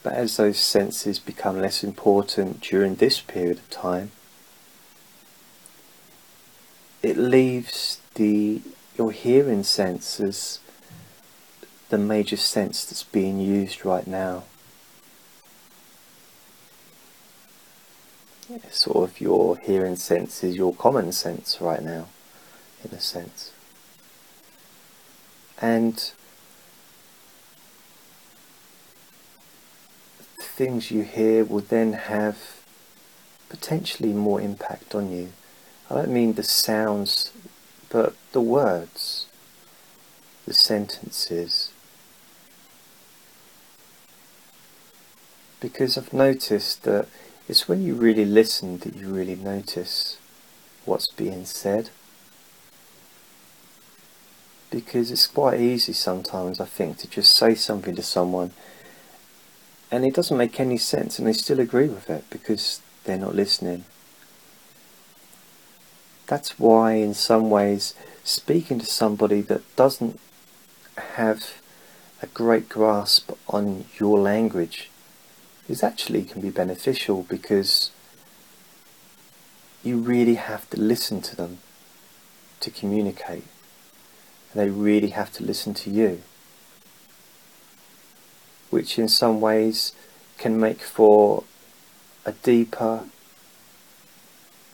But 0.04 0.09
as 0.20 0.36
those 0.36 0.58
senses 0.60 1.18
become 1.18 1.62
less 1.62 1.82
important 1.82 2.60
during 2.60 2.96
this 2.96 3.22
period 3.22 3.58
of 3.58 3.70
time, 3.70 4.12
it 7.02 7.18
leaves 7.18 8.02
the 8.16 8.62
your 8.98 9.14
hearing 9.14 9.64
senses 9.64 10.60
the 11.88 11.98
major 11.98 12.36
sense 12.36 12.84
that's 12.84 13.04
being 13.04 13.40
used 13.40 13.86
right 13.86 14.06
now. 14.08 14.44
Sort 18.70 19.10
of 19.10 19.22
your 19.22 19.56
hearing 19.56 19.96
sense 19.96 20.44
is 20.44 20.58
your 20.58 20.74
common 20.74 21.14
sense 21.14 21.62
right 21.62 21.82
now, 21.82 22.08
in 22.84 22.92
a 22.92 23.00
sense. 23.00 23.54
And 25.62 26.12
things 30.60 30.92
you 30.92 31.04
hear 31.04 31.46
will 31.46 31.62
then 31.62 31.94
have 31.94 32.38
potentially 33.48 34.12
more 34.12 34.42
impact 34.42 34.94
on 34.94 35.10
you. 35.10 35.30
I 35.90 35.96
don't 35.96 36.12
mean 36.12 36.34
the 36.34 36.44
sounds, 36.44 37.32
but 37.90 38.14
the 38.34 38.42
words, 38.42 39.28
the 40.46 40.54
sentences, 40.54 41.72
because 45.62 45.98
I've 45.98 46.12
noticed 46.12 46.84
that 46.84 47.08
it's 47.48 47.70
when 47.70 47.82
you 47.82 47.96
really 47.96 48.26
listen 48.26 48.80
that 48.80 48.98
you 48.98 49.08
really 49.08 49.38
notice 49.38 50.18
what's 50.84 51.10
being 51.10 51.46
said. 51.46 51.90
Because 54.70 55.10
it's 55.10 55.26
quite 55.26 55.62
easy 55.62 55.94
sometimes, 55.94 56.60
I 56.60 56.66
think, 56.66 56.98
to 56.98 57.10
just 57.10 57.34
say 57.38 57.56
something 57.56 57.96
to 57.96 58.04
someone 58.04 58.52
and 59.92 60.06
it 60.06 60.14
doesn't 60.14 60.38
make 60.38 60.60
any 60.60 60.78
sense 60.78 61.18
and 61.18 61.28
they 61.28 61.34
still 61.34 61.60
agree 61.60 61.88
with 61.88 62.10
it 62.10 62.26
because 62.30 62.82
they're 63.04 63.18
not 63.18 63.36
listening. 63.36 63.86
That's 66.28 66.60
why, 66.60 66.94
in 66.94 67.16
some 67.16 67.50
ways, 67.50 67.96
speaking 68.24 68.78
to 68.80 68.86
somebody 68.86 69.42
that 69.42 69.64
doesn't 69.76 70.20
have 71.16 71.60
a 72.22 72.28
great 72.28 72.70
grasp 72.70 73.32
on 73.48 73.86
your 73.98 74.20
language 74.20 74.92
is 75.68 75.84
actually 75.84 76.24
can 76.24 76.42
be 76.42 76.50
beneficial 76.50 77.24
because 77.24 77.90
you 79.84 79.98
really 79.98 80.36
have 80.36 80.70
to 80.70 80.80
listen 80.80 81.22
to 81.22 81.36
them 81.36 81.60
to 82.60 82.70
communicate. 82.70 83.46
And 84.52 84.62
they 84.62 84.70
really 84.70 85.10
have 85.10 85.32
to 85.34 85.44
listen 85.44 85.74
to 85.76 85.90
you. 85.90 86.22
Which 88.70 89.00
in 89.00 89.08
some 89.08 89.42
ways 89.42 89.94
can 90.38 90.60
make 90.60 90.82
for 90.82 91.44
a 92.26 92.32
deeper, 92.32 93.06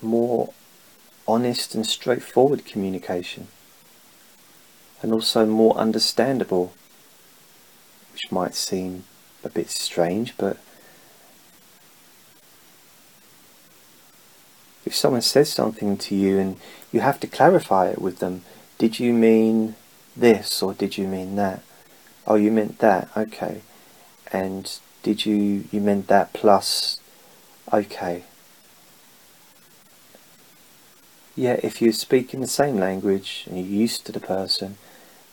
more 0.01 0.53
honest 1.27 1.73
and 1.73 1.85
straightforward 1.85 2.65
communication, 2.65 3.47
and 5.01 5.13
also 5.13 5.45
more 5.45 5.75
understandable, 5.77 6.73
which 8.11 8.31
might 8.31 8.53
seem 8.53 9.05
a 9.43 9.49
bit 9.49 9.69
strange, 9.69 10.35
but 10.37 10.57
if 14.85 14.95
someone 14.95 15.21
says 15.21 15.51
something 15.51 15.97
to 15.97 16.15
you 16.15 16.37
and 16.37 16.57
you 16.91 16.99
have 16.99 17.19
to 17.19 17.27
clarify 17.27 17.89
it 17.89 17.99
with 17.99 18.19
them, 18.19 18.43
did 18.77 18.99
you 18.99 19.13
mean 19.13 19.75
this 20.15 20.61
or 20.61 20.73
did 20.73 20.97
you 20.97 21.07
mean 21.07 21.35
that? 21.35 21.61
Oh, 22.27 22.35
you 22.35 22.51
meant 22.51 22.79
that, 22.79 23.09
okay. 23.15 23.61
And 24.35 24.79
did 25.01 25.25
you, 25.25 25.63
you 25.71 25.79
meant 25.79 26.07
that 26.07 26.33
plus, 26.33 26.99
okay. 27.71 28.25
Yeah, 31.37 31.57
if 31.63 31.81
you 31.81 31.93
speak 31.93 32.33
in 32.33 32.41
the 32.41 32.47
same 32.47 32.75
language 32.77 33.45
and 33.47 33.57
you're 33.57 33.65
used 33.65 34.05
to 34.05 34.11
the 34.11 34.19
person, 34.19 34.75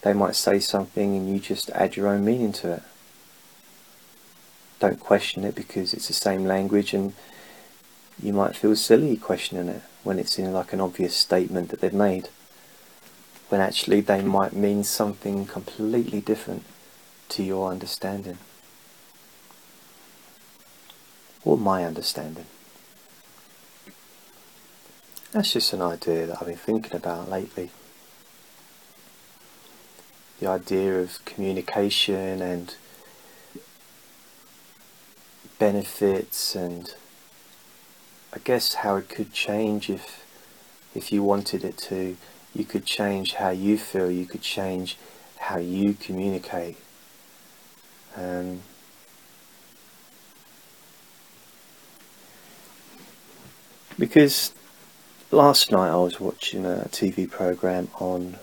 they 0.03 0.13
might 0.13 0.37
say 0.37 0.61
something 0.61 1.17
and 1.17 1.29
you 1.29 1.41
just 1.41 1.69
add 1.71 1.97
your 1.97 2.07
own 2.07 2.25
meaning 2.25 2.53
to 2.53 2.75
it. 2.75 2.83
Don't 4.79 5.01
question 5.01 5.43
it 5.43 5.57
because 5.57 5.93
it's 5.93 6.07
the 6.07 6.15
same 6.15 6.45
language 6.45 6.95
and 6.95 7.13
you 8.23 8.33
might 8.33 8.55
feel 8.55 8.77
silly 8.77 9.17
questioning 9.17 9.69
it 9.69 9.83
when 10.05 10.21
it's 10.21 10.39
in 10.39 10.53
like 10.53 10.73
an 10.73 10.81
obvious 10.81 11.17
statement 11.17 11.71
that 11.71 11.81
they've 11.81 11.93
made 11.93 12.29
when 13.49 13.61
actually 13.61 14.01
they 14.01 14.23
might 14.23 14.53
mean 14.53 14.85
something 14.85 15.45
completely 15.45 16.21
different 16.21 16.63
to 17.29 17.43
your 17.43 17.69
understanding 17.69 18.39
or 21.45 21.57
my 21.57 21.85
understanding. 21.85 22.47
That's 25.33 25.53
just 25.53 25.73
an 25.73 25.81
idea 25.81 26.27
that 26.27 26.39
I've 26.41 26.47
been 26.47 26.57
thinking 26.57 26.95
about 26.95 27.31
lately. 27.31 27.71
The 30.41 30.49
idea 30.49 31.01
of 31.01 31.25
communication 31.25 32.43
and 32.43 32.75
benefits 35.59 36.55
and 36.55 36.95
I 38.35 38.39
guess 38.43 38.75
how 38.75 38.97
it 38.97 39.09
could 39.09 39.33
change 39.33 39.89
if 39.89 40.25
if 40.95 41.13
you 41.13 41.23
wanted 41.23 41.65
it 41.65 41.79
to. 41.89 42.17
You 42.55 42.65
could 42.65 42.85
change 42.85 43.35
how 43.35 43.51
you 43.51 43.79
feel. 43.79 44.11
You 44.11 44.27
could 44.27 44.43
change 44.43 44.99
how 45.39 45.59
you 45.59 45.95
communicate. 45.95 46.77
Um, 48.17 48.63
because 53.99 54.53
last 55.31 55.71
night 55.71 55.91
I 55.91 55.97
was 55.97 56.21
watching 56.21 56.65
a 56.65 56.89
TV 56.91 57.31
program 57.31 57.89
on 57.99 58.39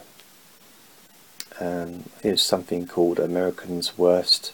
um, 1.59 2.05
it 2.23 2.31
was 2.31 2.41
something 2.41 2.87
called 2.87 3.19
American's 3.19 3.97
Worst 3.97 4.53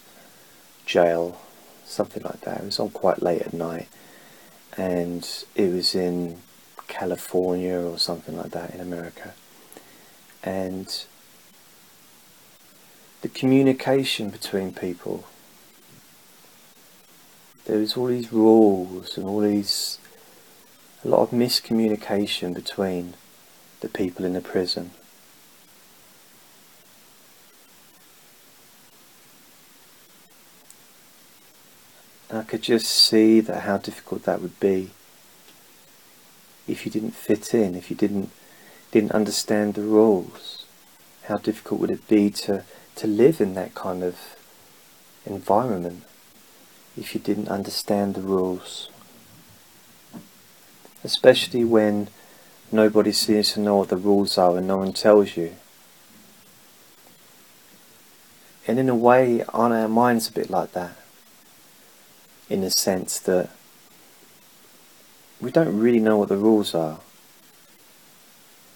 Jail, 0.86 1.40
something 1.86 2.24
like 2.24 2.42
that. 2.42 2.62
It 2.62 2.66
was 2.66 2.80
on 2.80 2.90
quite 2.90 3.22
late 3.22 3.42
at 3.44 3.54
night, 3.54 3.88
and 4.76 5.28
it 5.56 5.72
was 5.72 5.94
in 5.94 6.38
California 6.88 7.80
or 7.80 8.00
something 8.00 8.36
like 8.36 8.52
that 8.52 8.74
in 8.74 8.80
America. 8.80 9.34
And 10.44 11.06
the 13.22 13.30
communication 13.30 14.30
between 14.30 14.74
people, 14.74 15.26
there 17.66 17.80
was 17.80 17.98
all 17.98 18.08
these 18.08 18.32
rules 18.32 19.18
and 19.18 19.26
all 19.26 19.40
these, 19.40 20.00
a 21.06 21.08
lot 21.08 21.22
of 21.22 21.30
miscommunication 21.30 22.52
between 22.52 23.14
the 23.82 23.88
people 23.88 24.26
in 24.26 24.34
the 24.34 24.42
prison. 24.42 24.90
I 32.34 32.42
could 32.42 32.64
just 32.64 32.88
see 32.88 33.40
that 33.40 33.62
how 33.62 33.78
difficult 33.78 34.24
that 34.24 34.42
would 34.42 34.60
be 34.60 34.90
if 36.68 36.86
you 36.86 36.92
didn't 36.92 37.12
fit 37.12 37.54
in, 37.54 37.76
if 37.76 37.92
you 37.92 37.96
didn't 37.96 38.32
didn't 38.90 39.12
understand 39.12 39.76
the 39.76 39.84
rules. 39.84 40.66
How 41.26 41.38
difficult 41.38 41.82
would 41.82 41.92
it 41.92 42.08
be 42.08 42.32
to, 42.32 42.64
to 42.96 43.08
live 43.08 43.42
in 43.42 43.54
that 43.54 43.76
kind 43.76 44.04
of 44.04 44.18
environment 45.26 46.04
if 46.98 47.14
you 47.14 47.22
didn't 47.22 47.50
understand 47.50 48.16
the 48.16 48.22
rules? 48.22 48.90
Especially 51.06 51.64
when 51.64 52.10
nobody 52.72 53.12
seems 53.12 53.54
to 53.54 53.60
know 53.62 53.78
what 53.78 53.90
the 53.90 53.98
rules 53.98 54.38
are 54.38 54.58
and 54.58 54.68
no 54.68 54.78
one 54.78 54.92
tells 54.92 55.38
you. 55.38 55.56
And 58.68 58.80
in 58.80 58.90
a 58.90 58.96
way, 58.96 59.44
our 59.54 59.88
minds 59.88 60.28
a 60.28 60.32
bit 60.32 60.50
like 60.50 60.74
that? 60.74 60.98
in 62.50 62.62
the 62.62 62.70
sense 62.70 63.20
that 63.20 63.50
we 65.42 65.52
don't 65.52 65.80
really 65.80 66.00
know 66.00 66.18
what 66.18 66.30
the 66.30 66.38
rules 66.38 66.74
are. 66.76 67.00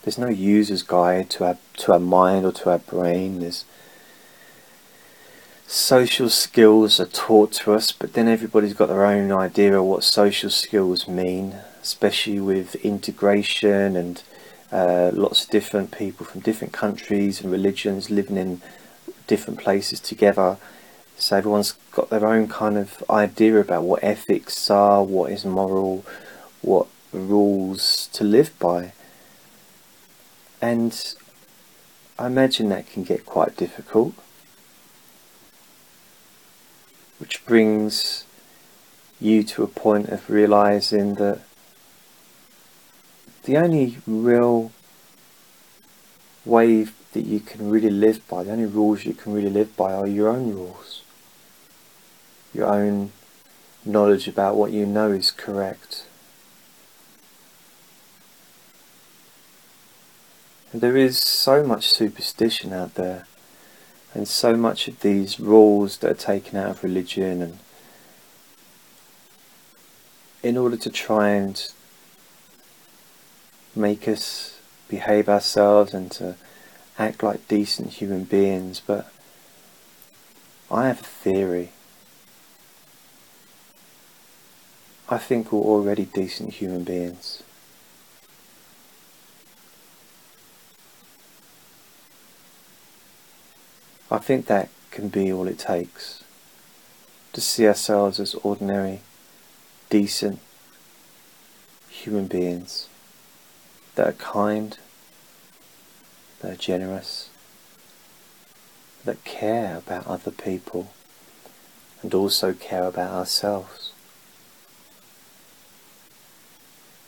There's 0.04 0.18
no 0.18 0.30
user's 0.30 0.84
guide 0.84 1.30
to 1.32 1.46
our 1.46 1.58
to 1.78 1.94
our 1.94 2.00
mind 2.00 2.46
or 2.46 2.52
to 2.54 2.72
our 2.72 2.80
brain. 2.80 3.40
There's 3.40 3.66
social 5.68 6.30
skills 6.30 7.00
are 7.00 7.06
taught 7.06 7.52
to 7.54 7.74
us, 7.74 7.92
but 7.92 8.14
then 8.14 8.28
everybody's 8.28 8.74
got 8.74 8.88
their 8.88 9.06
own 9.06 9.32
idea 9.32 9.78
of 9.78 9.86
what 9.86 10.04
social 10.04 10.50
skills 10.50 11.08
mean, 11.08 11.58
especially 11.90 12.40
with 12.40 12.76
integration 12.76 13.96
and 13.96 14.24
uh, 14.72 15.10
lots 15.14 15.44
of 15.44 15.50
different 15.50 15.92
people 15.92 16.26
from 16.26 16.42
different 16.42 16.74
countries 16.74 17.42
and 17.42 17.52
religions 17.52 18.10
living 18.10 18.38
in 18.38 18.62
different 19.28 19.60
places 19.60 20.00
together 20.00 20.58
so 21.20 21.36
everyone's 21.36 21.74
got 21.92 22.10
their 22.10 22.26
own 22.26 22.48
kind 22.48 22.78
of 22.78 23.04
idea 23.10 23.60
about 23.60 23.84
what 23.84 24.02
ethics 24.02 24.70
are, 24.70 25.04
what 25.04 25.32
is 25.34 25.44
moral, 25.44 26.06
what 26.62 26.88
rules 27.12 28.08
to 28.14 28.24
live 28.24 28.58
by. 28.58 28.94
And 30.62 31.16
I 32.18 32.28
imagine 32.28 32.70
that 32.70 32.90
can 32.90 33.04
get 33.04 33.26
quite 33.26 33.58
difficult. 33.58 34.14
Which 37.18 37.46
brings 37.46 38.24
you 39.20 39.44
to 39.44 39.64
a 39.64 39.68
point 39.68 40.08
of 40.08 40.30
realizing 40.30 41.16
that 41.16 41.42
the 43.50 43.58
only 43.58 43.98
real 44.06 44.72
way 46.46 46.84
that 47.14 47.26
you 47.26 47.40
can 47.40 47.68
really 47.72 47.90
live 47.90 48.22
by, 48.28 48.44
the 48.44 48.52
only 48.52 48.68
rules 48.68 49.06
you 49.06 49.14
can 49.16 49.34
really 49.34 49.50
live 49.50 49.76
by 49.76 49.92
are 49.92 50.06
your 50.06 50.30
own 50.30 50.54
rules 50.54 51.02
your 52.54 52.68
own 52.68 53.12
knowledge 53.84 54.28
about 54.28 54.56
what 54.56 54.72
you 54.72 54.86
know 54.86 55.12
is 55.12 55.32
correct. 55.32 56.06
And 60.72 60.82
there 60.82 60.98
is 60.98 61.20
so 61.20 61.64
much 61.64 61.88
superstition 61.88 62.74
out 62.74 62.96
there, 62.96 63.26
and 64.14 64.28
so 64.28 64.56
much 64.56 64.88
of 64.88 65.00
these 65.02 65.40
rules 65.40 65.98
that 65.98 66.12
are 66.12 66.14
taken 66.14 66.58
out 66.58 66.70
of 66.70 66.84
religion, 66.84 67.42
and 67.42 67.60
in 70.44 70.58
order 70.58 70.78
to 70.78 70.90
try 70.90 71.30
and 71.30 71.72
make 73.76 74.08
us 74.08 74.60
behave 74.88 75.30
ourselves 75.30 75.94
and 75.94 76.12
to 76.12 76.36
act 76.98 77.24
like 77.24 77.48
decent 77.48 77.94
human 77.94 78.24
beings, 78.24 78.82
but 78.86 79.12
I 80.72 80.88
have 80.88 81.02
a 81.02 81.04
theory 81.04 81.72
I 85.12 85.18
think 85.18 85.52
we're 85.52 85.62
already 85.62 86.06
decent 86.06 86.54
human 86.54 86.84
beings. 86.84 87.42
I 94.12 94.20
think 94.20 94.46
that 94.46 94.70
can 94.92 95.10
be 95.10 95.34
all 95.34 95.48
it 95.48 95.58
takes 95.58 96.24
to 97.34 97.42
see 97.42 97.68
ourselves 97.68 98.20
as 98.20 98.36
ordinary, 98.36 99.02
decent 99.90 100.40
human 101.90 102.28
beings 102.28 102.88
that 103.96 104.08
are 104.08 104.14
kind, 104.14 104.78
that 106.40 106.54
are 106.54 106.56
generous, 106.58 107.30
that 109.06 109.24
care 109.24 109.78
about 109.78 110.08
other 110.08 110.32
people 110.32 110.92
and 112.02 112.14
also 112.14 112.54
care 112.54 112.86
about 112.86 113.12
ourselves. 113.12 113.92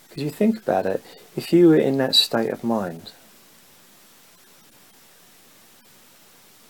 Because 0.09 0.23
you 0.23 0.29
think 0.29 0.57
about 0.57 0.85
it, 0.85 1.03
if 1.37 1.53
you 1.53 1.69
were 1.69 1.75
in 1.77 1.97
that 1.97 2.15
state 2.15 2.49
of 2.49 2.63
mind, 2.63 3.11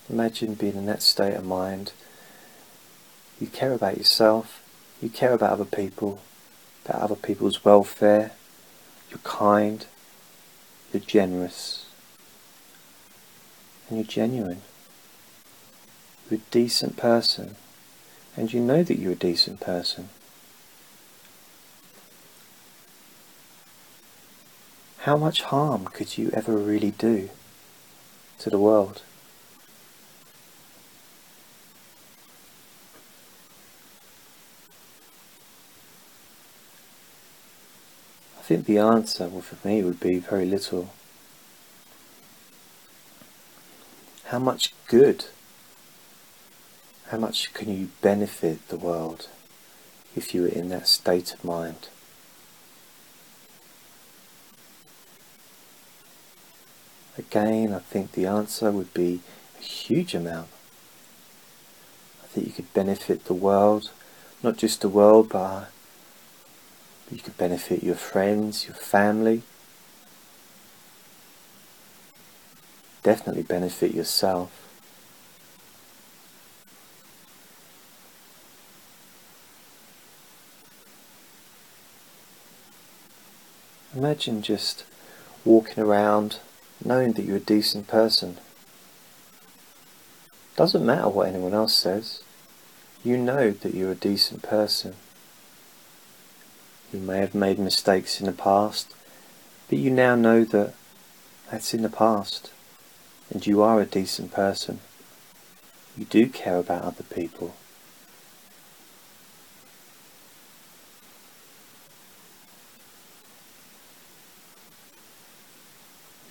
imagine 0.09 0.53
being 0.53 0.75
in 0.75 0.85
that 0.85 1.01
state 1.01 1.33
of 1.33 1.45
mind, 1.45 1.93
you 3.39 3.47
care 3.47 3.73
about 3.73 3.97
yourself, 3.97 4.61
You 5.01 5.09
care 5.09 5.33
about 5.33 5.53
other 5.53 5.65
people, 5.65 6.21
about 6.85 7.01
other 7.01 7.15
people's 7.15 7.65
welfare. 7.65 8.31
You're 9.09 9.19
kind. 9.23 9.85
You're 10.93 11.01
generous. 11.01 11.85
And 13.89 13.99
you're 13.99 14.07
genuine. 14.07 14.61
You're 16.29 16.39
a 16.39 16.51
decent 16.51 16.97
person. 16.97 17.55
And 18.35 18.51
you 18.51 18.61
know 18.61 18.83
that 18.83 18.97
you're 18.97 19.13
a 19.13 19.15
decent 19.15 19.59
person. 19.59 20.09
How 24.99 25.17
much 25.17 25.41
harm 25.41 25.85
could 25.85 26.17
you 26.17 26.29
ever 26.31 26.55
really 26.55 26.91
do 26.91 27.29
to 28.39 28.49
the 28.51 28.59
world? 28.59 29.01
I 38.37 38.40
think 38.51 38.65
the 38.65 38.79
answer 38.79 39.29
for 39.29 39.65
me 39.65 39.81
would 39.81 40.01
be 40.01 40.19
very 40.19 40.45
little. 40.45 40.89
How 44.25 44.39
much 44.39 44.73
good, 44.87 45.25
how 47.07 47.17
much 47.17 47.53
can 47.53 47.73
you 47.73 47.89
benefit 48.01 48.67
the 48.67 48.75
world 48.75 49.29
if 50.17 50.35
you 50.35 50.41
were 50.41 50.47
in 50.49 50.67
that 50.67 50.89
state 50.89 51.33
of 51.33 51.45
mind? 51.45 51.87
Again, 57.17 57.73
I 57.73 57.79
think 57.79 58.11
the 58.11 58.25
answer 58.25 58.69
would 58.69 58.93
be 58.93 59.21
a 59.61 59.63
huge 59.63 60.13
amount. 60.13 60.49
I 62.21 62.27
think 62.27 62.47
you 62.47 62.53
could 62.53 62.73
benefit 62.73 63.25
the 63.25 63.33
world, 63.33 63.91
not 64.43 64.57
just 64.57 64.81
the 64.81 64.89
world, 64.89 65.29
but 65.29 65.69
you 67.11 67.19
could 67.19 67.37
benefit 67.37 67.83
your 67.83 67.95
friends, 67.95 68.65
your 68.65 68.75
family, 68.75 69.43
definitely 73.03 73.43
benefit 73.43 73.93
yourself. 73.93 74.57
Imagine 83.93 84.41
just 84.41 84.85
walking 85.43 85.83
around 85.83 86.39
knowing 86.83 87.11
that 87.13 87.25
you're 87.25 87.37
a 87.37 87.41
decent 87.41 87.87
person. 87.87 88.37
Doesn't 90.55 90.85
matter 90.85 91.09
what 91.09 91.27
anyone 91.27 91.53
else 91.53 91.73
says. 91.73 92.23
You 93.03 93.17
know 93.17 93.51
that 93.51 93.73
you're 93.73 93.91
a 93.91 93.95
decent 93.95 94.43
person. 94.43 94.95
You 96.91 96.99
may 96.99 97.19
have 97.19 97.33
made 97.33 97.57
mistakes 97.57 98.19
in 98.19 98.25
the 98.25 98.33
past, 98.33 98.93
but 99.69 99.77
you 99.77 99.89
now 99.89 100.15
know 100.15 100.43
that 100.43 100.73
that's 101.49 101.73
in 101.73 101.83
the 101.83 101.89
past 101.89 102.51
and 103.29 103.47
you 103.47 103.61
are 103.61 103.79
a 103.79 103.85
decent 103.85 104.31
person. 104.31 104.79
You 105.97 106.05
do 106.05 106.27
care 106.27 106.57
about 106.57 106.83
other 106.83 107.03
people. 107.03 107.55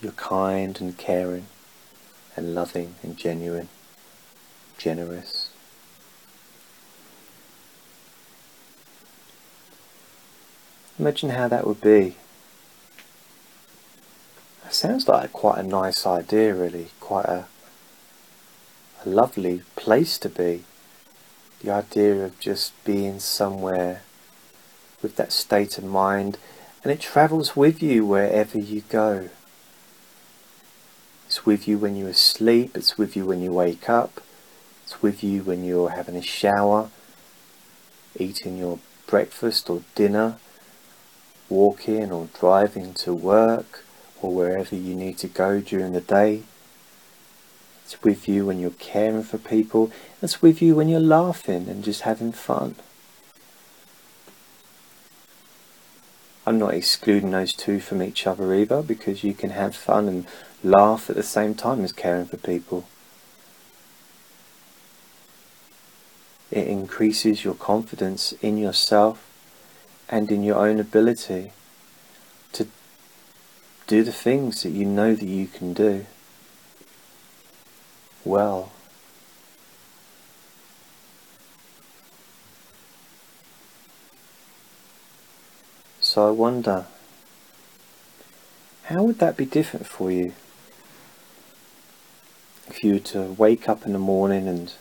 You're 0.03 0.13
kind 0.13 0.79
and 0.81 0.97
caring 0.97 1.47
and 2.37 2.55
loving 2.55 2.95
and 3.03 3.17
genuine, 3.17 3.69
generous. 4.79 5.50
Imagine 11.01 11.31
how 11.31 11.49
that 11.49 11.67
would 11.67 11.81
be. 11.81 12.17
It 14.67 14.75
sounds 14.75 15.09
like 15.09 15.33
quite 15.33 15.57
a 15.57 15.63
nice 15.63 16.05
idea 16.05 16.55
really, 16.55 16.89
quite 17.01 17.25
a, 17.25 17.47
a 19.07 19.09
lovely 19.09 19.63
place 19.77 20.19
to 20.19 20.29
be. 20.29 20.65
The 21.63 21.71
idea 21.71 22.23
of 22.23 22.39
just 22.39 22.75
being 22.85 23.19
somewhere 23.19 24.03
with 25.01 25.17
that 25.17 25.33
state 25.33 25.79
of 25.79 25.85
mind 25.85 26.37
and 26.83 26.93
it 26.93 27.01
travels 27.01 27.57
with 27.57 27.83
you 27.83 28.05
wherever 28.05 28.59
you 28.59 28.83
go. 28.91 29.31
It's 31.29 31.47
with 31.47 31.67
you 31.67 31.79
when 31.79 31.97
you're 31.97 32.11
asleep, 32.11 32.77
it's 32.77 32.99
with 32.99 33.17
you 33.17 33.25
when 33.25 33.41
you 33.41 33.55
wake 33.55 33.89
up, 33.89 34.21
it's 34.85 35.01
with 35.01 35.25
you 35.25 35.45
when 35.45 35.65
you're 35.65 35.93
having 35.93 36.17
a 36.17 36.23
shower, 36.23 36.91
eating 38.19 38.59
your 38.59 38.81
breakfast 39.07 39.71
or 39.71 39.83
dinner, 39.95 40.37
walking 41.51 42.13
or 42.13 42.29
driving 42.39 42.95
to 42.95 43.13
work 43.13 43.85
or 44.23 44.35
wherever 44.35 44.75
you 44.75 44.95
need 44.95 45.19
to 45.19 45.29
go 45.29 45.61
during 45.61 45.93
the 45.93 46.01
day. 46.01 46.43
It's 47.85 48.03
with 48.03 48.29
you 48.29 48.47
when 48.47 48.61
you're 48.61 48.71
caring 48.71 49.25
for 49.25 49.39
people, 49.39 49.91
it's 50.23 50.41
with 50.41 50.63
you 50.63 50.77
when 50.77 50.89
you're 50.89 51.01
laughing 51.01 51.69
and 51.69 51.83
just 51.83 52.03
having 52.03 52.33
fun. 52.33 52.77
I'm 56.47 56.59
not 56.59 56.75
excluding 56.75 57.33
those 57.33 57.53
two 57.53 57.81
from 57.81 58.03
each 58.03 58.27
other 58.27 58.55
either 58.55 58.83
because 58.83 59.23
you 59.23 59.35
can 59.35 59.51
have 59.51 59.77
fun 59.77 60.09
and 60.09 60.27
laugh 60.65 61.11
at 61.11 61.17
the 61.17 61.23
same 61.23 61.55
time 61.55 61.85
as 61.85 61.93
caring 61.93 62.27
for 62.27 62.37
people. 62.37 62.87
It 66.51 66.67
increases 66.67 67.45
your 67.45 67.55
confidence 67.55 68.33
in 68.41 68.59
yourself 68.59 69.30
and 70.11 70.31
in 70.33 70.43
your 70.43 70.57
own 70.57 70.81
ability 70.81 71.53
to 72.53 72.67
do 73.87 74.03
the 74.03 74.13
things 74.13 74.65
that 74.65 74.71
you 74.71 74.85
know 74.85 75.15
that 75.15 75.27
you 75.27 75.47
can 75.47 75.73
do 75.73 76.05
well. 78.25 78.73
So 86.01 86.27
I 86.27 86.31
wonder, 86.33 86.87
how 88.85 89.05
would 89.05 89.21
that 89.21 89.37
be 89.37 89.45
different 89.45 89.87
for 89.87 90.11
you? 90.11 90.33
If 92.67 92.83
you 92.83 92.95
were 92.95 92.99
to 92.99 93.23
wake 93.39 93.69
up 93.69 93.87
in 93.87 93.93
the 93.93 93.99
morning 94.01 94.49
and 94.49 94.73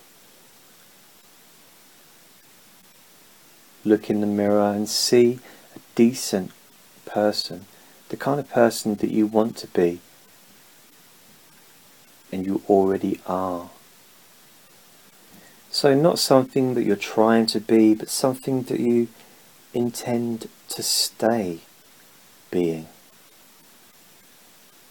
look 3.83 4.09
in 4.09 4.21
the 4.21 4.27
mirror 4.27 4.71
and 4.71 4.87
see 4.87 5.39
a 5.75 5.79
decent 5.95 6.51
person, 7.05 7.65
the 8.09 8.17
kind 8.17 8.39
of 8.39 8.49
person 8.49 8.95
that 8.95 9.11
you 9.11 9.25
want 9.25 9.57
to 9.57 9.67
be, 9.67 9.99
and 12.31 12.45
you 12.45 12.61
already 12.69 13.19
are. 13.25 13.69
So, 15.71 15.93
not 15.93 16.17
something 16.19 16.73
that 16.73 16.83
you're 16.83 16.95
trying 16.95 17.45
to 17.47 17.59
be, 17.59 17.93
but 17.93 18.09
something 18.09 18.63
that 18.63 18.79
you 18.79 19.07
intend 19.73 20.49
to 20.69 20.83
stay 20.83 21.59
being. 22.49 22.87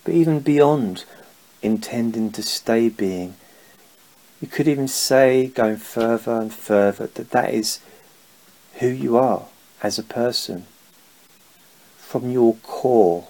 But 0.05 0.15
even 0.15 0.41
beyond 0.41 1.05
intending 1.63 2.31
to 2.33 2.43
stay 2.43 2.89
being. 2.89 3.35
You 4.41 4.49
could 4.49 4.69
even 4.69 4.89
say, 4.89 5.49
going 5.49 5.77
further 5.77 6.41
and 6.41 6.53
further, 6.53 7.07
that 7.09 7.31
that 7.31 7.53
is 7.53 7.81
who 8.79 8.89
you 8.89 9.17
are 9.17 9.47
as 9.83 9.99
a 9.99 10.03
person 10.03 10.67
from 11.97 12.31
your 12.31 12.57
core. 12.63 13.29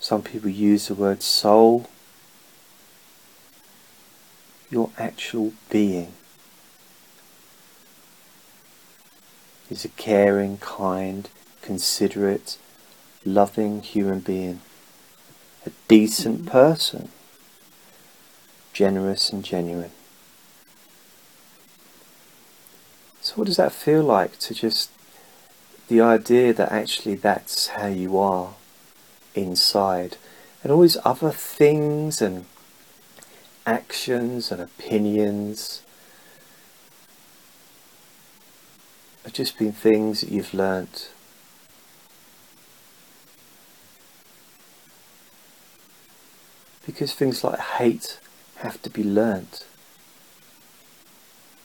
Some 0.00 0.22
people 0.22 0.50
use 0.50 0.88
the 0.88 0.94
word 0.94 1.22
soul, 1.22 1.88
your 4.70 4.90
actual 4.98 5.52
being. 5.70 6.12
is 9.68 9.84
a 9.84 9.88
caring, 9.88 10.58
kind, 10.58 11.28
considerate, 11.60 12.56
loving 13.24 13.82
human 13.82 14.20
being 14.20 14.60
a 15.66 15.70
decent 15.88 16.42
mm-hmm. 16.42 16.48
person, 16.48 17.08
generous 18.72 19.32
and 19.32 19.44
genuine. 19.44 19.90
So, 23.26 23.34
what 23.34 23.48
does 23.48 23.56
that 23.56 23.72
feel 23.72 24.04
like 24.04 24.38
to 24.38 24.54
just 24.54 24.88
the 25.88 26.00
idea 26.00 26.52
that 26.52 26.70
actually 26.70 27.16
that's 27.16 27.66
how 27.66 27.88
you 27.88 28.16
are 28.20 28.54
inside, 29.34 30.16
and 30.62 30.70
all 30.70 30.82
these 30.82 30.96
other 31.04 31.32
things 31.32 32.22
and 32.22 32.44
actions 33.66 34.52
and 34.52 34.62
opinions 34.62 35.82
have 39.24 39.32
just 39.32 39.58
been 39.58 39.72
things 39.72 40.20
that 40.20 40.30
you've 40.30 40.54
learnt 40.54 41.10
because 46.86 47.12
things 47.12 47.42
like 47.42 47.58
hate 47.58 48.20
have 48.58 48.80
to 48.82 48.88
be 48.88 49.02
learnt. 49.02 49.66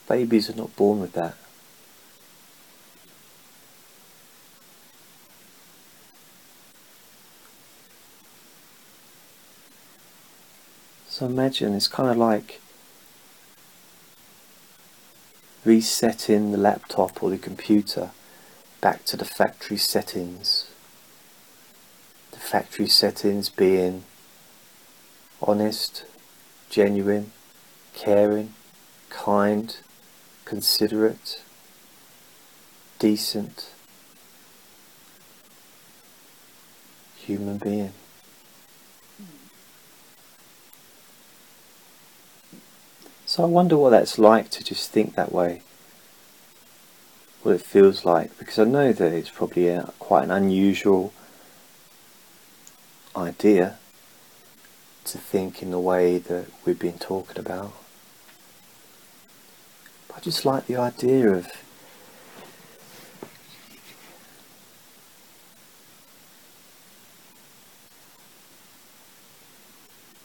Babies 0.10 0.50
are 0.50 0.56
not 0.56 0.76
born 0.76 1.00
with 1.00 1.14
that. 1.14 1.36
So 11.22 11.28
imagine 11.28 11.76
it's 11.76 11.88
kind 11.88 12.10
of 12.10 12.18
like 12.18 12.60
resetting 15.64 16.52
the 16.52 16.58
laptop 16.58 17.22
or 17.22 17.30
the 17.30 17.38
computer 17.38 18.10
back 18.82 19.06
to 19.06 19.18
the 19.18 19.24
factory 19.24 19.78
settings. 19.78 20.72
The 22.32 22.40
factory 22.40 22.88
settings 22.88 23.50
being 23.50 24.04
honest, 25.44 26.06
genuine, 26.72 27.32
caring, 27.94 28.56
kind, 29.12 29.78
considerate, 30.46 31.40
decent 32.98 33.70
human 37.16 37.60
being. 37.60 37.94
So 43.32 43.44
I 43.44 43.46
wonder 43.46 43.78
what 43.78 43.92
that's 43.92 44.20
like 44.20 44.50
to 44.50 44.62
just 44.62 44.92
think 44.92 45.16
that 45.16 45.32
way. 45.32 45.62
What 47.44 47.56
it 47.56 47.62
feels 47.62 48.04
like, 48.04 48.38
because 48.38 48.60
I 48.60 48.66
know 48.66 48.92
that 48.92 49.14
it's 49.14 49.30
probably 49.30 49.70
a, 49.70 49.94
quite 50.00 50.26
an 50.26 50.32
unusual 50.32 51.14
idea 53.16 53.78
to 55.06 55.18
think 55.18 55.64
in 55.64 55.72
the 55.72 55.80
way 55.80 56.18
that 56.18 56.48
we've 56.66 56.78
been 56.78 57.00
talking 57.00 57.40
about. 57.40 57.72
But 60.10 60.18
I 60.18 60.20
just 60.20 60.44
like 60.44 60.68
the 60.68 60.76
idea 60.76 61.30
of 61.30 61.48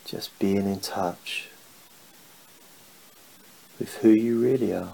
just 0.05 0.37
being 0.41 0.69
in 0.69 0.81
touch 0.81 1.51
with 3.79 3.97
who 3.99 4.11
you 4.11 4.41
really 4.41 4.75
are, 4.75 4.93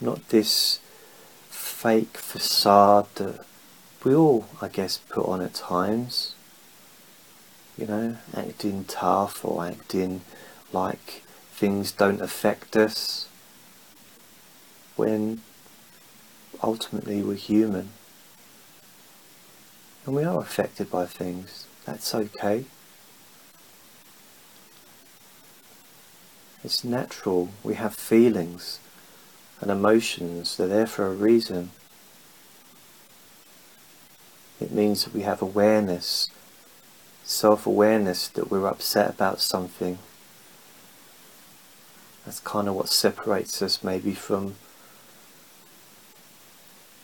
not 0.00 0.28
this 0.28 0.80
fake 1.48 2.16
facade 2.16 3.06
that 3.16 3.44
we 4.04 4.14
all, 4.14 4.46
I 4.60 4.68
guess, 4.68 4.98
put 4.98 5.26
on 5.26 5.40
at 5.40 5.54
times. 5.54 6.34
You 7.76 7.86
know, 7.86 8.16
acting 8.34 8.84
tough 8.84 9.44
or 9.44 9.64
acting 9.64 10.22
like 10.72 11.22
things 11.52 11.92
don't 11.92 12.22
affect 12.22 12.76
us 12.76 13.28
when 14.96 15.42
ultimately 16.62 17.22
we're 17.22 17.34
human 17.34 17.90
and 20.06 20.14
we 20.14 20.24
are 20.24 20.40
affected 20.40 20.90
by 20.90 21.04
things. 21.04 21.66
That's 21.84 22.14
okay. 22.14 22.64
It's 26.66 26.82
natural. 26.82 27.50
We 27.62 27.74
have 27.74 27.94
feelings 27.94 28.80
and 29.60 29.70
emotions. 29.70 30.56
They're 30.56 30.66
there 30.66 30.86
for 30.88 31.06
a 31.06 31.14
reason. 31.14 31.70
It 34.60 34.72
means 34.72 35.04
that 35.04 35.14
we 35.14 35.20
have 35.20 35.40
awareness, 35.40 36.28
self-awareness 37.22 38.26
that 38.26 38.50
we're 38.50 38.66
upset 38.66 39.10
about 39.10 39.40
something. 39.40 39.98
That's 42.24 42.40
kind 42.40 42.66
of 42.66 42.74
what 42.74 42.88
separates 42.88 43.62
us 43.62 43.84
maybe 43.84 44.12
from 44.12 44.56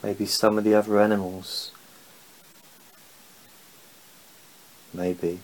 maybe 0.02 0.26
some 0.26 0.58
of 0.58 0.64
the 0.64 0.74
other 0.74 0.98
animals. 0.98 1.70
Maybe. 4.92 5.38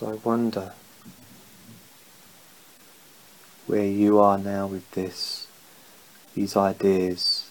So 0.00 0.08
I 0.08 0.14
wonder 0.26 0.72
where 3.66 3.84
you 3.84 4.18
are 4.18 4.38
now 4.38 4.66
with 4.66 4.90
this, 4.92 5.46
these 6.34 6.56
ideas, 6.56 7.50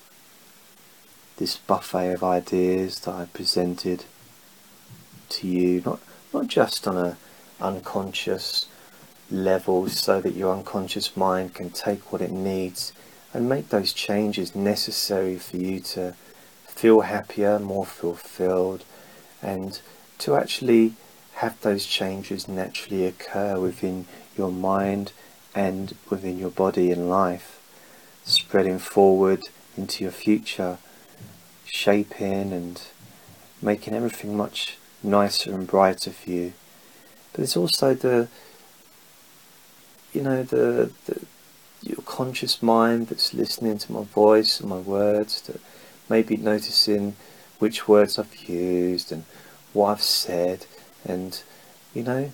this 1.37 1.57
buffet 1.57 2.13
of 2.13 2.23
ideas 2.23 3.01
that 3.01 3.13
I 3.13 3.25
presented 3.25 4.05
to 5.29 5.47
you, 5.47 5.83
not 5.85 5.99
not 6.33 6.47
just 6.47 6.87
on 6.87 6.97
a 6.97 7.17
unconscious 7.61 8.65
level 9.29 9.87
so 9.87 10.19
that 10.19 10.33
your 10.33 10.51
unconscious 10.51 11.15
mind 11.15 11.53
can 11.53 11.69
take 11.69 12.11
what 12.11 12.19
it 12.19 12.31
needs 12.31 12.93
and 13.31 13.47
make 13.47 13.69
those 13.69 13.93
changes 13.93 14.55
necessary 14.55 15.37
for 15.37 15.57
you 15.57 15.79
to 15.81 16.15
feel 16.65 17.01
happier, 17.01 17.59
more 17.59 17.85
fulfilled 17.85 18.83
and 19.39 19.81
to 20.17 20.35
actually 20.35 20.95
have 21.39 21.59
those 21.61 21.85
changes 21.85 22.49
naturally 22.49 23.05
occur 23.05 23.57
within 23.57 24.05
your 24.37 24.51
mind 24.51 25.13
and 25.55 25.95
within 26.09 26.37
your 26.37 26.49
body 26.49 26.91
and 26.91 27.09
life, 27.09 27.61
spreading 28.25 28.77
forward 28.77 29.41
into 29.77 30.03
your 30.03 30.11
future, 30.11 30.77
shaping 31.65 32.51
and 32.51 32.81
making 33.61 33.93
everything 33.93 34.35
much 34.35 34.77
nicer 35.01 35.53
and 35.53 35.65
brighter 35.65 36.11
for 36.11 36.29
you. 36.29 36.51
But 37.31 37.43
it's 37.43 37.55
also 37.55 37.93
the, 37.93 38.27
you 40.11 40.21
know, 40.21 40.43
the, 40.43 40.91
the 41.05 41.21
your 41.81 42.01
conscious 42.01 42.61
mind 42.61 43.07
that's 43.07 43.33
listening 43.33 43.77
to 43.77 43.93
my 43.93 44.03
voice 44.03 44.59
and 44.59 44.69
my 44.69 44.79
words, 44.79 45.39
that 45.43 45.61
maybe 46.09 46.35
noticing 46.35 47.15
which 47.59 47.87
words 47.87 48.19
I've 48.19 48.35
used 48.49 49.13
and 49.13 49.23
what 49.71 49.91
I've 49.91 50.01
said, 50.01 50.65
and 51.05 51.41
you 51.93 52.03
know 52.03 52.31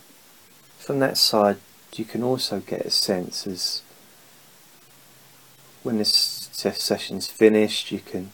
from 0.78 1.00
that 1.00 1.18
side 1.18 1.58
you 1.96 2.06
can 2.06 2.24
also 2.24 2.60
get 2.60 2.82
a 2.82 2.90
sense 2.90 3.48
as 3.48 3.82
when 5.84 5.98
this 5.98 6.50
session's 6.52 7.28
finished 7.28 7.92
you 7.92 8.00
can 8.00 8.32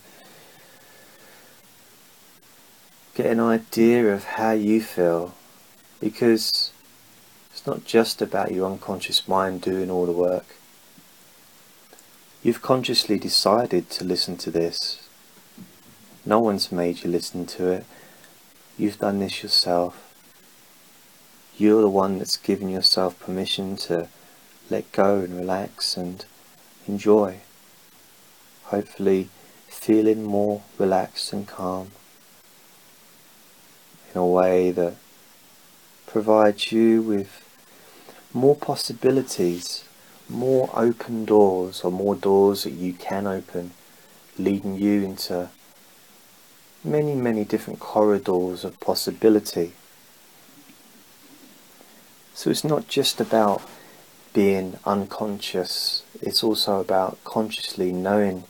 get 3.14 3.26
an 3.26 3.40
idea 3.40 4.14
of 4.14 4.24
how 4.24 4.52
you 4.52 4.82
feel. 4.82 5.34
Because 6.00 6.72
it's 7.52 7.68
not 7.68 7.86
just 7.86 8.22
about 8.22 8.52
your 8.52 8.70
unconscious 8.70 9.28
mind 9.28 9.62
doing 9.62 9.92
all 9.92 10.06
the 10.06 10.12
work. 10.12 10.46
You've 12.42 12.62
consciously 12.62 13.20
decided 13.20 13.90
to 13.92 14.04
listen 14.04 14.38
to 14.38 14.52
this. 14.52 15.08
No 16.26 16.40
one's 16.40 16.72
made 16.72 17.04
you 17.04 17.10
listen 17.10 17.46
to 17.48 17.68
it. 17.72 17.86
You've 18.78 18.98
done 18.98 19.20
this 19.20 19.44
yourself 19.44 20.11
you're 21.58 21.82
the 21.82 21.90
one 21.90 22.18
that's 22.18 22.38
given 22.38 22.70
yourself 22.70 23.20
permission 23.20 23.76
to 23.78 24.08
let 24.70 24.92
go 24.92 25.20
and 25.20 25.38
relax 25.38 25.98
and 25.98 26.26
enjoy. 26.88 27.40
Hopefully 28.66 29.30
feeling 29.68 30.24
more 30.24 30.62
relaxed 30.78 31.34
and 31.34 31.48
calm 31.48 31.92
in 34.14 34.20
a 34.20 34.26
way 34.26 34.72
that 34.72 34.96
provides 36.06 36.72
you 36.72 37.02
with 37.02 37.48
more 38.34 38.56
possibilities, 38.56 39.84
more 40.30 40.70
open 40.74 41.26
doors 41.26 41.82
or 41.82 41.92
more 41.92 42.16
doors 42.16 42.64
that 42.64 42.72
you 42.74 42.94
can 42.94 43.28
open 43.28 43.72
leading 44.38 44.78
you 44.78 45.04
into 45.04 45.50
many 46.84 47.14
many 47.14 47.44
different 47.44 47.80
corridors 47.80 48.64
of 48.64 48.80
possibility 48.80 49.74
so 52.42 52.50
it's 52.50 52.64
not 52.64 52.88
just 52.88 53.22
about 53.22 53.62
being 54.34 54.80
unconscious, 54.84 56.02
it's 56.24 56.44
also 56.44 56.80
about 56.80 57.24
consciously 57.24 57.92
knowing 57.92 58.46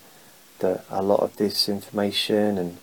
that 0.60 0.86
a 0.89 1.01
lot 1.04 1.19
of 1.19 1.36
this 1.36 1.67
information 1.67 2.58
and 2.58 2.77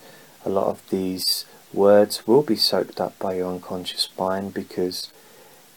a 0.45 0.51
lot 0.51 0.67
of 0.67 0.83
these 0.91 1.47
words 1.73 2.27
will 2.27 2.43
be 2.43 2.57
soaked 2.57 3.01
up 3.01 3.19
by 3.19 3.37
your 3.37 3.51
unconscious 3.51 4.11
mind 4.19 4.53
because 4.53 5.11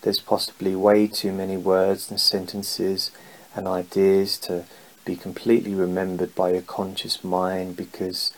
there's 0.02 0.20
possibly 0.20 0.76
way 0.76 1.08
too 1.08 1.32
many 1.32 1.56
words 1.56 2.12
and 2.12 2.20
sentences 2.20 3.10
and 3.56 3.70
ideas 3.70 4.38
to 4.38 4.66
be 5.06 5.16
completely 5.16 5.74
remembered 5.74 6.36
by 6.36 6.52
your 6.52 6.62
conscious 6.62 7.24
mind 7.24 7.78
because 7.78 8.34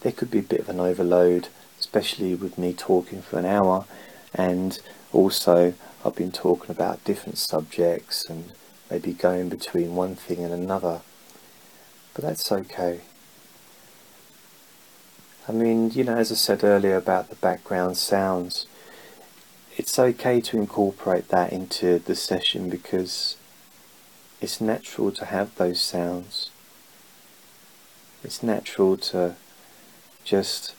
there 0.00 0.12
could 0.12 0.30
be 0.30 0.38
a 0.38 0.52
bit 0.54 0.60
of 0.60 0.70
an 0.70 0.80
overload, 0.80 1.48
especially 1.78 2.34
with 2.34 2.56
me 2.56 2.72
talking 2.72 3.20
for 3.20 3.38
an 3.38 3.44
hour 3.44 3.84
and 4.34 4.78
also 5.12 5.74
I've 6.08 6.14
been 6.14 6.32
talking 6.32 6.70
about 6.70 7.04
different 7.04 7.36
subjects 7.36 8.24
and 8.30 8.52
maybe 8.90 9.12
going 9.12 9.50
between 9.50 9.94
one 9.94 10.14
thing 10.14 10.42
and 10.42 10.54
another. 10.54 11.02
But 12.14 12.24
that's 12.24 12.50
okay. 12.50 13.00
I 15.46 15.52
mean, 15.52 15.90
you 15.90 16.04
know, 16.04 16.16
as 16.16 16.32
I 16.32 16.34
said 16.34 16.64
earlier 16.64 16.96
about 16.96 17.28
the 17.28 17.36
background 17.36 17.98
sounds, 17.98 18.66
it's 19.76 19.98
okay 19.98 20.40
to 20.40 20.56
incorporate 20.56 21.28
that 21.28 21.52
into 21.52 21.98
the 21.98 22.16
session 22.16 22.70
because 22.70 23.36
it's 24.40 24.62
natural 24.62 25.12
to 25.12 25.26
have 25.26 25.54
those 25.56 25.78
sounds. 25.78 26.48
It's 28.24 28.42
natural 28.42 28.96
to 28.96 29.34
just 30.24 30.74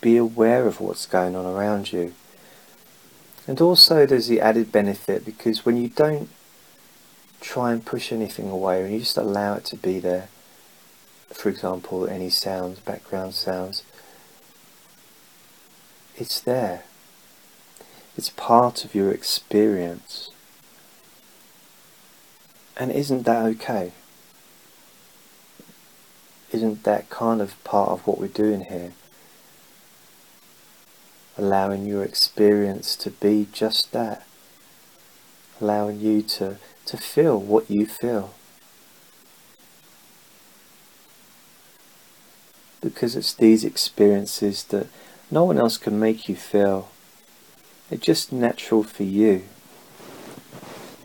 be 0.00 0.16
aware 0.16 0.66
of 0.66 0.80
what's 0.80 1.04
going 1.04 1.36
on 1.36 1.44
around 1.44 1.92
you. 1.92 2.14
And 3.46 3.60
also 3.60 4.06
there's 4.06 4.28
the 4.28 4.40
added 4.40 4.70
benefit 4.70 5.24
because 5.24 5.64
when 5.64 5.76
you 5.76 5.88
don't 5.88 6.28
try 7.40 7.72
and 7.72 7.84
push 7.84 8.12
anything 8.12 8.50
away, 8.50 8.82
and 8.82 8.92
you 8.92 9.00
just 9.00 9.16
allow 9.16 9.54
it 9.54 9.64
to 9.66 9.76
be 9.76 9.98
there, 9.98 10.28
for 11.30 11.48
example, 11.48 12.06
any 12.06 12.30
sounds, 12.30 12.80
background 12.80 13.34
sounds, 13.34 13.82
it's 16.16 16.40
there. 16.40 16.84
It's 18.16 18.28
part 18.30 18.84
of 18.84 18.94
your 18.94 19.10
experience. 19.10 20.30
And 22.76 22.90
isn't 22.92 23.22
that 23.24 23.44
okay? 23.46 23.92
Isn't 26.52 26.84
that 26.84 27.08
kind 27.08 27.40
of 27.40 27.62
part 27.64 27.90
of 27.90 28.06
what 28.06 28.18
we're 28.18 28.28
doing 28.28 28.62
here? 28.62 28.92
Allowing 31.36 31.86
your 31.86 32.02
experience 32.02 32.96
to 32.96 33.10
be 33.10 33.46
just 33.52 33.92
that. 33.92 34.26
Allowing 35.60 36.00
you 36.00 36.22
to, 36.22 36.56
to 36.86 36.96
feel 36.96 37.38
what 37.40 37.70
you 37.70 37.86
feel. 37.86 38.34
Because 42.80 43.14
it's 43.14 43.34
these 43.34 43.64
experiences 43.64 44.64
that 44.64 44.86
no 45.30 45.44
one 45.44 45.58
else 45.58 45.78
can 45.78 46.00
make 46.00 46.28
you 46.28 46.36
feel. 46.36 46.90
They're 47.88 47.98
just 47.98 48.32
natural 48.32 48.82
for 48.82 49.02
you. 49.04 49.44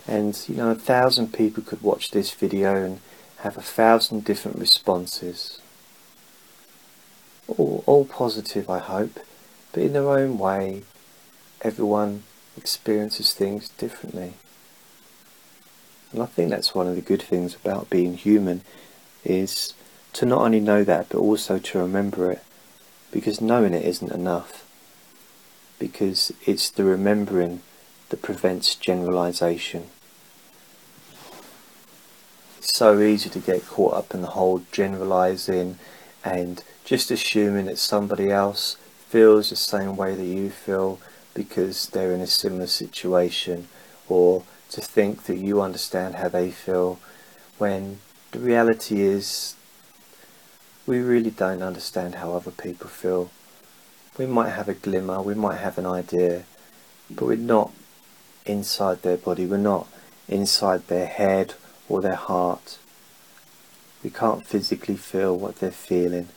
And 0.07 0.37
you 0.47 0.55
know, 0.55 0.71
a 0.71 0.75
thousand 0.75 1.33
people 1.33 1.63
could 1.63 1.81
watch 1.81 2.11
this 2.11 2.31
video 2.31 2.75
and 2.75 2.99
have 3.37 3.57
a 3.57 3.61
thousand 3.61 4.23
different 4.23 4.57
responses. 4.57 5.59
All, 7.47 7.83
all 7.85 8.05
positive, 8.05 8.69
I 8.69 8.79
hope, 8.79 9.19
but 9.75 9.83
in 9.83 9.91
their 9.91 10.07
own 10.07 10.37
way, 10.37 10.83
everyone 11.61 12.23
experiences 12.55 13.33
things 13.33 13.67
differently. 13.67 14.35
And 16.13 16.23
I 16.23 16.27
think 16.27 16.49
that's 16.49 16.73
one 16.73 16.87
of 16.87 16.95
the 16.95 17.01
good 17.01 17.21
things 17.21 17.55
about 17.55 17.89
being 17.89 18.13
human, 18.13 18.61
is 19.25 19.73
to 20.13 20.25
not 20.25 20.39
only 20.39 20.61
know 20.61 20.85
that, 20.85 21.09
but 21.09 21.17
also 21.17 21.59
to 21.59 21.79
remember 21.79 22.31
it, 22.31 22.41
because 23.11 23.41
knowing 23.41 23.73
it 23.73 23.83
isn't 23.85 24.13
enough. 24.13 24.65
Because 25.77 26.31
it's 26.45 26.69
the 26.69 26.85
remembering 26.85 27.61
that 28.07 28.21
prevents 28.21 28.75
generalization 28.75 29.89
It's 32.59 32.77
so 32.77 33.01
easy 33.01 33.29
to 33.29 33.39
get 33.39 33.67
caught 33.67 33.93
up 33.93 34.13
in 34.13 34.21
the 34.21 34.29
whole 34.29 34.63
generalizing 34.71 35.79
and 36.23 36.63
just 36.85 37.11
assuming 37.11 37.65
that 37.65 37.77
somebody 37.77 38.31
else 38.31 38.77
feels 39.15 39.49
the 39.49 39.55
same 39.55 39.95
way 39.95 40.13
that 40.13 40.25
you 40.25 40.49
feel 40.49 40.99
because 41.33 41.87
they're 41.87 42.11
in 42.11 42.19
a 42.19 42.27
similar 42.27 42.67
situation 42.67 43.65
or 44.09 44.43
to 44.69 44.81
think 44.81 45.23
that 45.23 45.37
you 45.37 45.61
understand 45.61 46.15
how 46.15 46.27
they 46.27 46.51
feel 46.51 46.99
when 47.57 47.97
the 48.31 48.39
reality 48.39 48.99
is 48.99 49.55
we 50.85 50.99
really 50.99 51.29
don't 51.29 51.61
understand 51.61 52.15
how 52.15 52.33
other 52.33 52.51
people 52.51 52.89
feel. 52.89 53.31
We 54.17 54.25
might 54.25 54.49
have 54.49 54.67
a 54.67 54.73
glimmer, 54.73 55.21
we 55.21 55.33
might 55.33 55.59
have 55.59 55.77
an 55.77 55.85
idea, 55.85 56.43
but 57.09 57.25
we're 57.25 57.37
not 57.37 57.71
inside 58.45 59.01
their 59.01 59.15
body, 59.15 59.45
we're 59.45 59.55
not 59.55 59.87
inside 60.27 60.89
their 60.89 61.07
head 61.07 61.53
or 61.87 62.01
their 62.01 62.15
heart. 62.15 62.79
We 64.03 64.09
can't 64.09 64.45
physically 64.45 64.97
feel 64.97 65.37
what 65.37 65.61
they're 65.61 65.71
feeling. 65.71 66.27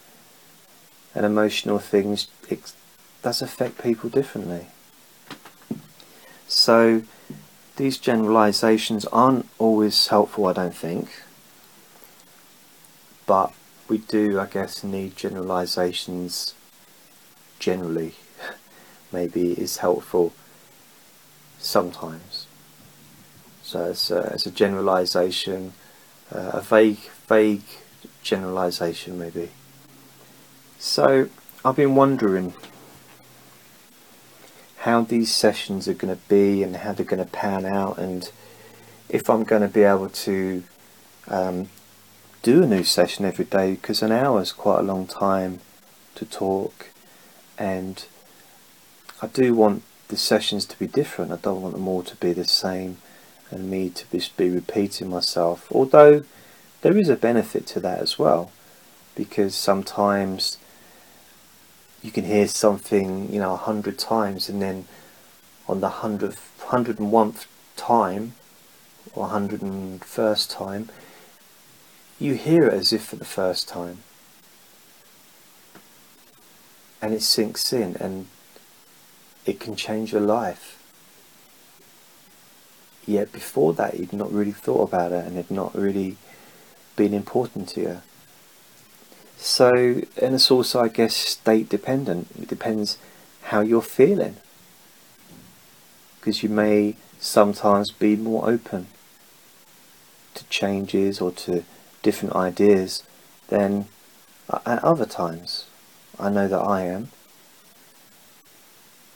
And 1.12 1.26
emotional 1.26 1.80
things, 1.80 2.28
it 2.48 2.72
does 3.22 3.42
affect 3.42 3.82
people 3.82 4.10
differently. 4.10 4.66
So 6.46 7.02
these 7.76 7.98
generalizations 7.98 9.04
aren't 9.06 9.48
always 9.58 10.08
helpful, 10.08 10.46
I 10.46 10.52
don't 10.52 10.74
think. 10.74 11.08
But 13.26 13.52
we 13.88 13.98
do, 13.98 14.40
I 14.40 14.46
guess, 14.46 14.82
need 14.82 15.16
generalizations 15.16 16.54
generally. 17.58 18.14
Maybe 19.12 19.52
is 19.52 19.78
helpful 19.78 20.32
sometimes. 21.58 22.46
So 23.62 23.84
it's 23.90 24.10
a, 24.10 24.20
it's 24.32 24.46
a 24.46 24.50
generalization, 24.50 25.74
uh, 26.34 26.50
a 26.54 26.60
vague, 26.62 27.00
vague 27.28 27.64
generalization 28.22 29.18
maybe. 29.18 29.50
So 30.78 31.28
I've 31.64 31.74
been 31.74 31.96
wondering 31.96 32.54
how 34.78 35.02
these 35.02 35.34
sessions 35.34 35.88
are 35.88 35.94
going 35.94 36.14
to 36.14 36.22
be 36.28 36.62
and 36.62 36.76
how 36.76 36.92
they're 36.92 37.04
going 37.04 37.24
to 37.24 37.30
pan 37.30 37.66
out 37.66 37.98
and 37.98 38.30
if 39.08 39.28
I'm 39.28 39.42
going 39.42 39.62
to 39.62 39.68
be 39.68 39.82
able 39.82 40.08
to 40.08 40.62
um, 41.26 41.68
do 42.42 42.62
a 42.62 42.66
new 42.66 42.84
session 42.84 43.24
every 43.24 43.44
day 43.44 43.72
because 43.72 44.02
an 44.02 44.12
hour 44.12 44.40
is 44.40 44.52
quite 44.52 44.78
a 44.78 44.82
long 44.84 45.08
time 45.08 45.58
to 46.14 46.24
talk 46.24 46.90
and 47.58 48.06
I 49.20 49.26
do 49.26 49.52
want 49.52 49.82
the 50.06 50.16
sessions 50.16 50.64
to 50.66 50.78
be 50.78 50.86
different. 50.86 51.32
I 51.32 51.36
don't 51.36 51.60
want 51.60 51.74
them 51.74 51.88
all 51.88 52.04
to 52.04 52.16
be 52.16 52.32
the 52.32 52.44
same 52.44 52.98
and 53.50 53.68
me 53.68 53.90
to 53.90 54.04
just 54.12 54.36
be 54.36 54.48
repeating 54.48 55.10
myself 55.10 55.66
although 55.72 56.22
there 56.82 56.96
is 56.96 57.08
a 57.08 57.16
benefit 57.16 57.66
to 57.66 57.80
that 57.80 57.98
as 57.98 58.16
well 58.16 58.52
because 59.16 59.56
sometimes 59.56 60.58
you 62.02 62.10
can 62.10 62.24
hear 62.24 62.46
something 62.46 63.32
you 63.32 63.40
know 63.40 63.54
a 63.54 63.56
hundred 63.56 63.98
times 63.98 64.48
and 64.48 64.60
then 64.62 64.84
on 65.68 65.80
the 65.80 65.88
hundredth 65.88 66.62
hundred 66.66 66.98
and 66.98 67.10
one 67.10 67.34
time 67.76 68.32
or 69.14 69.28
hundred 69.28 69.62
and 69.62 70.04
first 70.04 70.50
time 70.50 70.88
you 72.18 72.34
hear 72.34 72.66
it 72.66 72.74
as 72.74 72.92
if 72.92 73.04
for 73.04 73.16
the 73.16 73.24
first 73.24 73.68
time 73.68 73.98
and 77.00 77.14
it 77.14 77.22
sinks 77.22 77.72
in 77.72 77.96
and 77.96 78.26
it 79.46 79.60
can 79.60 79.74
change 79.76 80.12
your 80.12 80.20
life 80.20 80.78
Yet 83.08 83.32
before 83.32 83.72
that, 83.72 83.98
you'd 83.98 84.12
not 84.12 84.30
really 84.30 84.52
thought 84.52 84.82
about 84.82 85.12
it 85.12 85.24
and 85.24 85.38
it 85.38 85.46
had 85.46 85.50
not 85.50 85.74
really 85.74 86.18
been 86.94 87.14
important 87.14 87.70
to 87.70 87.80
you. 87.80 88.02
So, 89.38 90.02
and 90.20 90.34
it's 90.34 90.50
also, 90.50 90.80
I 90.80 90.88
guess, 90.88 91.14
state 91.14 91.68
dependent. 91.68 92.28
It 92.38 92.48
depends 92.48 92.98
how 93.44 93.60
you're 93.60 93.80
feeling. 93.80 94.36
Because 96.18 96.42
you 96.42 96.48
may 96.48 96.96
sometimes 97.20 97.92
be 97.92 98.16
more 98.16 98.50
open 98.50 98.88
to 100.34 100.44
changes 100.46 101.20
or 101.20 101.30
to 101.30 101.64
different 102.02 102.34
ideas 102.34 103.04
than 103.46 103.86
at 104.66 104.82
other 104.82 105.06
times. 105.06 105.66
I 106.18 106.30
know 106.30 106.48
that 106.48 106.60
I 106.60 106.82
am. 106.82 107.08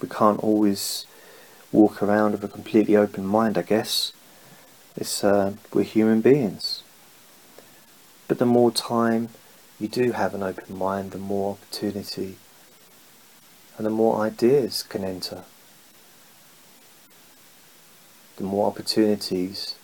We 0.00 0.08
can't 0.08 0.40
always 0.40 1.04
walk 1.72 2.00
around 2.00 2.32
with 2.32 2.44
a 2.44 2.48
completely 2.48 2.94
open 2.96 3.26
mind, 3.26 3.58
I 3.58 3.62
guess. 3.62 4.12
It's, 4.96 5.24
uh, 5.24 5.54
we're 5.72 5.82
human 5.82 6.20
beings. 6.20 6.84
But 8.28 8.38
the 8.38 8.46
more 8.46 8.70
time 8.70 9.30
you 9.82 9.88
do 9.88 10.12
have 10.12 10.32
an 10.32 10.44
open 10.44 10.78
mind, 10.78 11.10
the 11.10 11.18
more 11.18 11.54
opportunity 11.54 12.36
and 13.76 13.84
the 13.84 13.90
more 13.90 14.20
ideas 14.20 14.84
can 14.84 15.02
enter. 15.02 15.42
The 18.36 18.44
more 18.44 18.68
opportunities 18.68 19.74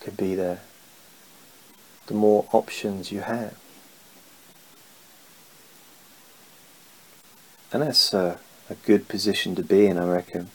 can 0.00 0.14
be 0.14 0.34
there. 0.34 0.60
The 2.06 2.12
more 2.14 2.46
options 2.52 3.10
you 3.10 3.20
have. 3.20 3.56
And 7.72 7.82
that's 7.82 8.12
uh, 8.12 8.36
a 8.68 8.74
good 8.74 9.08
position 9.08 9.54
to 9.54 9.62
be 9.62 9.86
in, 9.86 9.96
I 9.96 10.06
reckon. 10.06 10.50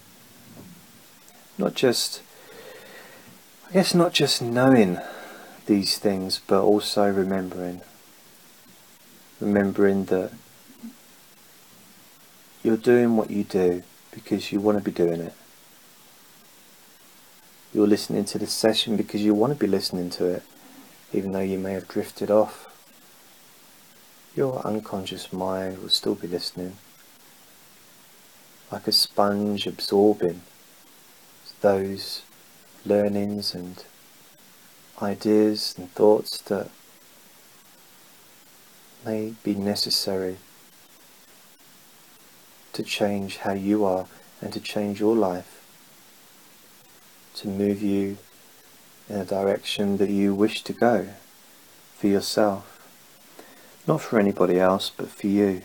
Not 1.58 1.74
just, 1.74 2.22
I 3.70 3.74
guess, 3.74 3.96
not 3.96 4.14
just 4.14 4.44
knowing 4.44 5.00
these 5.66 5.98
things, 5.98 6.40
but 6.46 6.62
also 6.62 7.10
remembering. 7.10 7.82
Remembering 9.40 10.06
that 10.06 10.32
you're 12.64 12.78
doing 12.78 13.18
what 13.18 13.30
you 13.30 13.44
do 13.44 13.84
because 14.12 14.52
you 14.52 14.60
want 14.60 14.78
to 14.78 14.84
be 14.84 14.92
doing 14.92 15.22
it. 15.22 15.34
You're 17.74 17.88
listening 17.88 18.26
to 18.26 18.40
this 18.40 18.54
session 18.54 18.96
because 18.96 19.22
you 19.22 19.34
want 19.34 19.54
to 19.54 19.60
be 19.60 19.68
listening 19.68 20.10
to 20.12 20.26
it, 20.26 20.44
even 21.12 21.34
though 21.34 21.42
you 21.42 21.60
may 21.60 21.74
have 21.74 21.88
drifted 21.88 22.32
off. 22.32 22.72
Your 24.36 24.66
unconscious 24.66 25.32
mind 25.32 25.80
will 25.80 25.90
still 25.90 26.16
be 26.16 26.28
listening 26.28 26.78
like 28.72 28.88
a 28.88 28.92
sponge 28.92 29.68
absorbing 29.68 30.42
those 31.62 32.24
learnings 32.86 33.54
and 33.54 33.84
ideas 35.02 35.76
and 35.78 35.92
thoughts 35.92 36.40
that 36.42 36.70
may 39.06 39.36
be 39.44 39.54
necessary 39.54 40.38
to 42.74 42.84
change 42.84 43.38
how 43.38 43.54
you 43.54 43.86
are 43.86 44.08
and 44.42 44.52
to 44.52 44.60
change 44.60 45.00
your 45.00 45.16
life, 45.16 45.64
to 47.36 47.48
move 47.48 47.82
you 47.82 48.18
in 49.08 49.18
a 49.18 49.26
direction 49.26 49.98
that 49.98 50.10
you 50.10 50.34
wish 50.34 50.64
to 50.64 50.74
go 50.74 51.08
for 51.98 52.08
yourself. 52.08 52.72
Not 53.88 54.02
for 54.02 54.20
anybody 54.20 54.60
else, 54.60 54.90
but 54.90 55.10
for 55.10 55.28
you. 55.28 55.62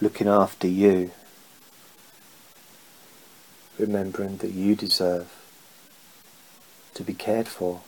Looking 0.00 0.28
after 0.28 0.68
you. 0.68 1.10
Remembering 3.78 4.36
that 4.38 4.52
you 4.52 4.74
deserve 4.76 5.34
to 6.94 7.02
be 7.02 7.14
cared 7.14 7.48
for. 7.48 7.80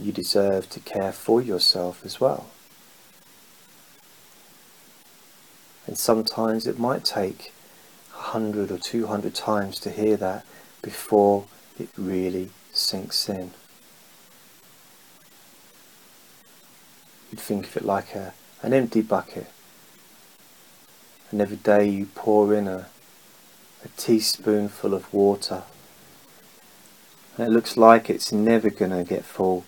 You 0.00 0.12
deserve 0.12 0.70
to 0.70 0.80
care 0.80 1.12
for 1.12 1.42
yourself 1.42 2.04
as 2.04 2.20
well. 2.20 2.46
And 5.86 5.98
sometimes 5.98 6.66
it 6.66 6.78
might 6.78 7.04
take 7.04 7.52
a 8.14 8.18
hundred 8.18 8.70
or 8.70 8.78
two 8.78 9.08
hundred 9.08 9.34
times 9.34 9.80
to 9.80 9.90
hear 9.90 10.16
that 10.18 10.46
before 10.82 11.46
it 11.80 11.88
really 11.96 12.50
sinks 12.72 13.28
in. 13.28 13.50
You'd 17.30 17.40
think 17.40 17.66
of 17.66 17.76
it 17.76 17.84
like 17.84 18.14
a, 18.14 18.34
an 18.62 18.72
empty 18.72 19.02
bucket. 19.02 19.48
And 21.30 21.40
every 21.40 21.56
day 21.56 21.88
you 21.88 22.06
pour 22.14 22.54
in 22.54 22.68
a, 22.68 22.86
a 23.84 23.88
teaspoonful 23.96 24.94
of 24.94 25.12
water. 25.12 25.64
And 27.36 27.48
it 27.48 27.50
looks 27.50 27.76
like 27.76 28.08
it's 28.08 28.32
never 28.32 28.70
going 28.70 28.92
to 28.92 29.04
get 29.04 29.24
full 29.24 29.64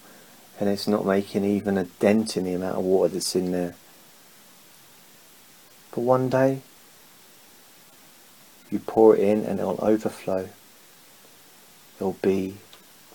and 0.61 0.68
it's 0.68 0.86
not 0.86 1.06
making 1.06 1.42
even 1.42 1.78
a 1.78 1.84
dent 1.84 2.36
in 2.36 2.44
the 2.44 2.52
amount 2.52 2.76
of 2.76 2.84
water 2.84 3.14
that's 3.14 3.34
in 3.34 3.50
there. 3.50 3.74
But 5.90 6.02
one 6.02 6.28
day, 6.28 6.61
you 8.70 8.78
pour 8.78 9.16
it 9.16 9.20
in 9.20 9.44
and 9.44 9.58
it'll 9.58 9.82
overflow. 9.82 10.50
It'll 11.96 12.18
be 12.20 12.58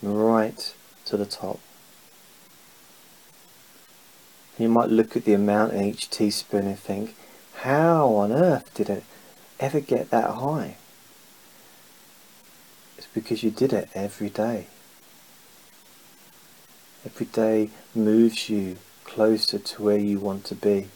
right 0.02 0.74
to 1.06 1.18
the 1.18 1.26
top. 1.26 1.60
You 4.58 4.68
might 4.68 4.90
look 4.90 5.16
at 5.16 5.26
the 5.26 5.34
amount 5.34 5.74
in 5.74 5.84
each 5.84 6.10
teaspoon 6.10 6.66
and 6.66 6.80
think, 6.80 7.16
how 7.58 8.08
on 8.16 8.32
earth 8.32 8.74
did 8.74 8.90
it 8.90 9.04
ever 9.60 9.80
get 9.80 10.10
that 10.10 10.32
high? 10.32 10.78
It's 12.98 13.08
because 13.08 13.44
you 13.44 13.52
did 13.52 13.72
it 13.72 13.90
every 13.94 14.30
day. 14.30 14.68
Every 17.06 17.28
day 17.28 17.70
moves 17.94 18.50
you 18.50 18.78
closer 19.04 19.60
to 19.60 19.84
where 19.84 19.98
you 19.98 20.20
want 20.20 20.44
to 20.46 20.56
be. 20.56 20.88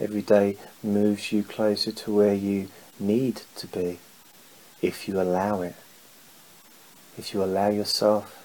Every 0.00 0.22
day 0.22 0.56
moves 0.82 1.30
you 1.30 1.42
closer 1.42 1.92
to 1.92 2.14
where 2.14 2.34
you 2.34 2.68
need 2.98 3.42
to 3.56 3.66
be 3.66 3.98
if 4.80 5.06
you 5.06 5.20
allow 5.20 5.60
it. 5.60 5.76
If 7.18 7.34
you 7.34 7.44
allow 7.44 7.68
yourself 7.68 8.44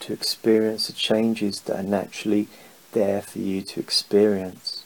to 0.00 0.12
experience 0.12 0.88
the 0.88 0.92
changes 0.92 1.60
that 1.62 1.78
are 1.78 1.82
naturally 1.84 2.48
there 2.92 3.22
for 3.22 3.38
you 3.38 3.62
to 3.62 3.78
experience. 3.78 4.84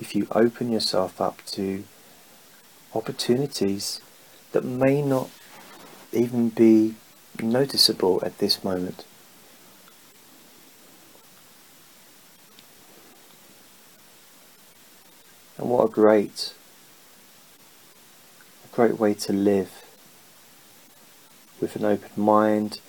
If 0.00 0.14
you 0.16 0.26
open 0.30 0.72
yourself 0.72 1.20
up 1.20 1.44
to 1.48 1.84
opportunities 2.94 4.00
that 4.52 4.64
may 4.64 5.02
not 5.02 5.28
even 6.12 6.48
be 6.48 6.94
noticeable 7.42 8.20
at 8.24 8.38
this 8.38 8.62
moment. 8.64 9.04
And 15.58 15.70
what 15.70 15.84
a 15.84 15.88
great, 15.88 16.52
a 18.64 18.74
great 18.74 18.98
way 18.98 19.14
to 19.14 19.32
live 19.32 19.84
with 21.60 21.76
an 21.76 21.84
open 21.84 22.10
mind, 22.16 22.80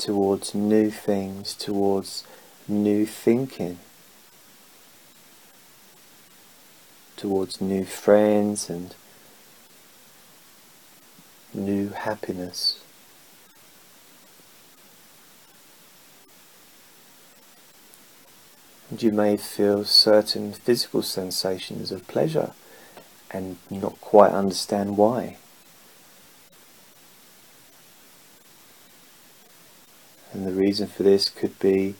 towards 0.00 0.54
new 0.54 0.90
things, 0.90 1.54
towards 1.54 2.24
new 2.66 3.04
thinking, 3.04 3.78
towards 7.16 7.60
new 7.60 7.84
friends 7.84 8.70
and 8.70 8.94
new 11.52 11.90
happiness. 11.90 12.80
And 18.90 19.02
you 19.02 19.12
may 19.12 19.36
feel 19.36 19.84
certain 19.84 20.52
physical 20.52 21.02
sensations 21.02 21.92
of 21.92 22.08
pleasure 22.08 22.50
and 23.30 23.56
not 23.70 24.00
quite 24.00 24.32
understand 24.32 24.96
why. 24.96 25.36
And 30.32 30.46
the 30.46 30.52
reason 30.52 30.88
for 30.88 31.04
this 31.04 31.28
could 31.28 31.58
be 31.60 31.94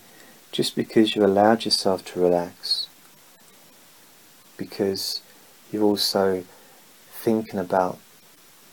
just 0.51 0.75
because 0.75 1.15
you 1.15 1.25
allowed 1.25 1.65
yourself 1.65 2.05
to 2.07 2.21
relax, 2.21 2.89
because 4.57 5.23
you're 5.71 5.85
also 5.85 6.45
thinking 7.13 7.61
about 7.61 7.99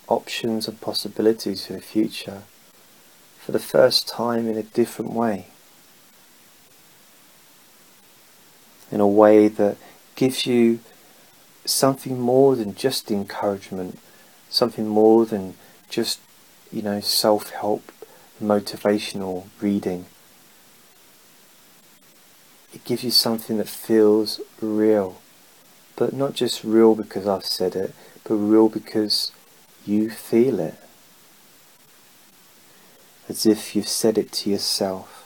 options 0.08 0.68
and 0.68 0.82
possibilities 0.82 1.68
for 1.68 1.74
the 1.74 1.82
future 1.82 2.44
for 3.48 3.52
the 3.52 3.60
first 3.60 4.08
time 4.08 4.48
in 4.48 4.58
a 4.58 4.64
different 4.64 5.14
way. 5.14 5.48
In 8.92 9.00
a 9.00 9.08
way 9.08 9.48
that 9.48 9.78
gives 10.16 10.46
you 10.46 10.80
something 11.66 12.20
more 12.20 12.56
than 12.56 12.74
just 12.74 13.12
encouragement, 13.12 14.00
something 14.50 14.88
more 14.88 15.26
than 15.26 15.56
just, 15.90 16.20
you 16.72 16.82
know, 16.82 17.00
self 17.00 17.52
help 17.52 17.92
motivational 18.42 19.48
reading. 19.62 20.06
It 22.74 22.84
gives 22.84 23.04
you 23.04 23.12
something 23.12 23.58
that 23.58 23.70
feels 23.70 24.40
real, 24.62 25.22
but 25.96 26.14
not 26.14 26.34
just 26.34 26.64
real 26.64 26.96
because 26.96 27.28
I've 27.28 27.46
said 27.46 27.76
it, 27.76 27.94
but 28.24 28.36
real 28.36 28.70
because 28.70 29.32
you 29.86 30.10
feel 30.10 30.60
it. 30.60 30.76
As 33.30 33.46
if 33.46 33.76
you've 33.76 33.88
said 33.88 34.18
it 34.18 34.32
to 34.34 34.50
yourself. 34.50 35.17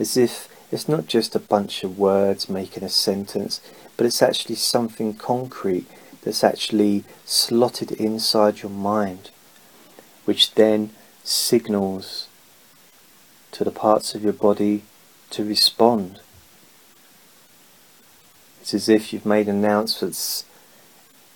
As 0.00 0.16
if 0.16 0.48
it's 0.72 0.88
not 0.88 1.06
just 1.06 1.36
a 1.36 1.38
bunch 1.38 1.84
of 1.84 1.98
words 1.98 2.48
making 2.48 2.82
a 2.82 2.88
sentence, 2.88 3.60
but 3.98 4.06
it's 4.06 4.22
actually 4.22 4.54
something 4.54 5.12
concrete 5.14 5.86
that's 6.22 6.42
actually 6.42 7.04
slotted 7.26 7.92
inside 7.92 8.62
your 8.62 8.70
mind 8.70 9.30
which 10.24 10.54
then 10.54 10.90
signals 11.22 12.28
to 13.52 13.62
the 13.64 13.70
parts 13.70 14.14
of 14.14 14.22
your 14.22 14.32
body 14.32 14.84
to 15.28 15.44
respond. 15.44 16.20
It's 18.60 18.72
as 18.72 18.88
if 18.88 19.12
you've 19.12 19.26
made 19.26 19.48
announcements 19.48 20.44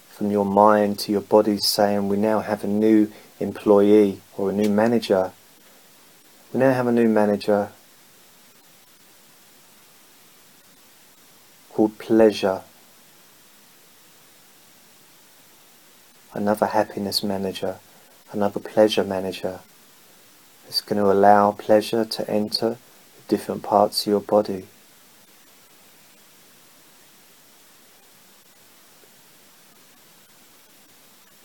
from 0.08 0.30
your 0.30 0.44
mind 0.44 0.98
to 1.00 1.12
your 1.12 1.22
body 1.22 1.58
saying, 1.58 2.08
We 2.08 2.16
now 2.16 2.40
have 2.40 2.64
a 2.64 2.68
new 2.68 3.10
employee 3.40 4.20
or 4.38 4.50
a 4.50 4.52
new 4.52 4.70
manager. 4.70 5.32
We 6.52 6.60
now 6.60 6.72
have 6.72 6.86
a 6.86 6.92
new 6.92 7.08
manager 7.08 7.70
called 11.74 11.98
pleasure. 11.98 12.62
Another 16.32 16.66
happiness 16.66 17.22
manager 17.22 17.76
another 18.34 18.60
pleasure 18.60 19.04
manager. 19.04 19.60
It's 20.66 20.80
going 20.80 21.00
to 21.00 21.10
allow 21.10 21.52
pleasure 21.52 22.04
to 22.04 22.30
enter 22.30 22.70
the 22.70 23.22
different 23.28 23.62
parts 23.62 24.02
of 24.02 24.10
your 24.10 24.20
body. 24.20 24.66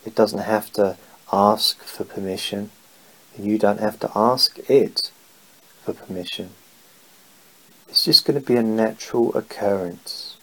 It 0.05 0.15
doesn't 0.15 0.39
have 0.39 0.71
to 0.73 0.97
ask 1.31 1.83
for 1.83 2.03
permission, 2.03 2.71
and 3.37 3.45
you 3.45 3.59
don't 3.59 3.79
have 3.79 3.99
to 3.99 4.11
ask 4.15 4.57
it 4.67 5.11
for 5.83 5.93
permission. 5.93 6.49
It's 7.89 8.05
just 8.05 8.25
going 8.25 8.39
to 8.39 8.45
be 8.45 8.55
a 8.55 8.63
natural 8.63 9.35
occurrence. 9.35 10.37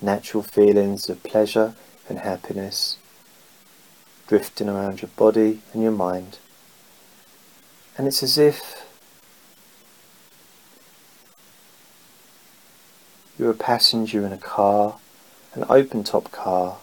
Natural 0.00 0.42
feelings 0.42 1.08
of 1.08 1.22
pleasure 1.22 1.74
and 2.08 2.20
happiness 2.20 2.96
drifting 4.26 4.68
around 4.68 5.02
your 5.02 5.10
body 5.16 5.60
and 5.72 5.82
your 5.82 5.92
mind. 5.92 6.38
And 7.98 8.06
it's 8.06 8.22
as 8.22 8.38
if 8.38 8.82
You're 13.38 13.50
a 13.50 13.54
passenger 13.54 14.24
in 14.24 14.32
a 14.32 14.38
car, 14.38 14.98
an 15.54 15.64
open 15.68 16.04
top 16.04 16.30
car. 16.30 16.76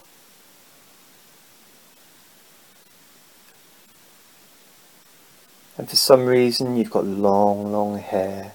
And 5.80 5.88
for 5.88 5.96
some 5.96 6.26
reason 6.26 6.76
you've 6.76 6.90
got 6.90 7.06
long, 7.06 7.72
long 7.72 7.96
hair. 7.96 8.52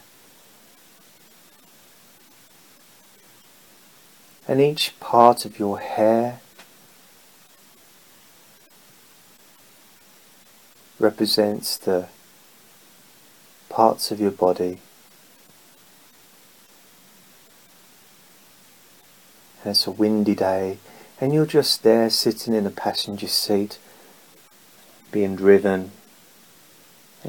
And 4.47 4.61
each 4.61 4.93
part 4.99 5.43
of 5.43 5.57
your 5.57 5.80
hair 5.80 6.39
represents 10.99 11.78
the 11.78 12.09
parts 13.69 14.11
of 14.11 14.19
your 14.19 14.30
body 14.30 14.78
and 19.63 19.71
it's 19.71 19.88
a 19.88 19.91
windy 19.91 20.36
day 20.36 20.78
and 21.19 21.34
you're 21.34 21.47
just 21.47 21.82
there 21.82 22.11
sitting 22.11 22.53
in 22.53 22.67
a 22.67 22.69
passenger 22.69 23.28
seat 23.28 23.80
being 25.11 25.36
driven 25.36 25.89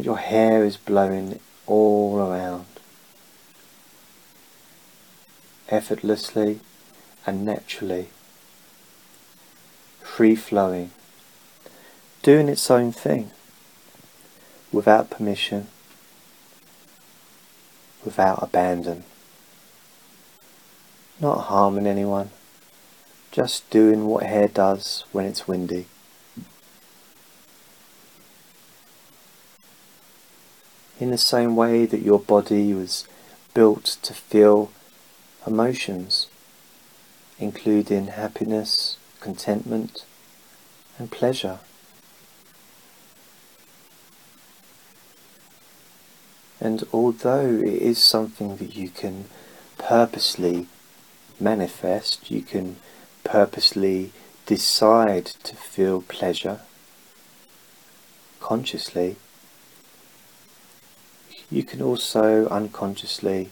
your 0.05 0.18
hair 0.18 0.64
is 0.64 0.76
blowing 0.76 1.40
all 1.66 2.18
around. 2.18 2.66
Effortlessly 5.68 6.61
and 7.26 7.44
naturally. 7.44 8.09
Free 10.03 10.36
flowing. 10.36 10.90
Doing 12.22 12.49
its 12.49 12.70
own 12.70 12.92
thing. 12.92 13.30
Without 14.72 15.11
permission. 15.11 15.68
Without 18.05 18.42
abandon. 18.42 19.05
Not 21.18 21.47
harming 21.47 21.86
anyone, 21.86 22.28
just 23.32 23.68
doing 23.70 24.07
what 24.07 24.24
hair 24.24 24.49
does 24.49 25.05
when 25.12 25.24
it's 25.24 25.49
windy. 25.49 25.86
In 30.99 31.11
the 31.11 31.18
same 31.18 31.57
way 31.57 31.84
that 31.84 32.03
your 32.03 32.18
body 32.18 32.72
was 32.72 33.07
built 33.53 33.99
to 34.03 34.14
feel 34.14 34.70
emotions, 35.47 36.28
including 37.38 38.07
happiness, 38.07 38.97
contentment, 39.20 40.05
and 40.99 41.11
pleasure. 41.11 41.59
And 46.61 46.84
although 46.92 47.47
it 47.47 47.82
is 47.82 48.03
something 48.03 48.57
that 48.57 48.74
you 48.74 48.88
can 48.88 49.26
purposely 49.76 50.66
manifest, 51.38 52.30
you 52.30 52.40
can 52.40 52.76
purposely 53.22 54.12
decide 54.47 55.26
to 55.26 55.55
feel 55.55 56.01
pleasure 56.01 56.61
consciously. 58.40 59.16
You 61.51 61.62
can 61.62 61.80
also 61.80 62.49
unconsciously 62.49 63.51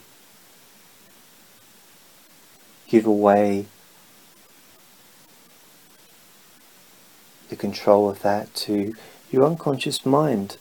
give 2.88 3.06
away 3.06 3.66
the 7.48 7.56
control 7.56 8.10
of 8.10 8.22
that 8.22 8.52
to 8.54 8.94
your 9.30 9.44
unconscious 9.44 10.04
mind. 10.04 10.56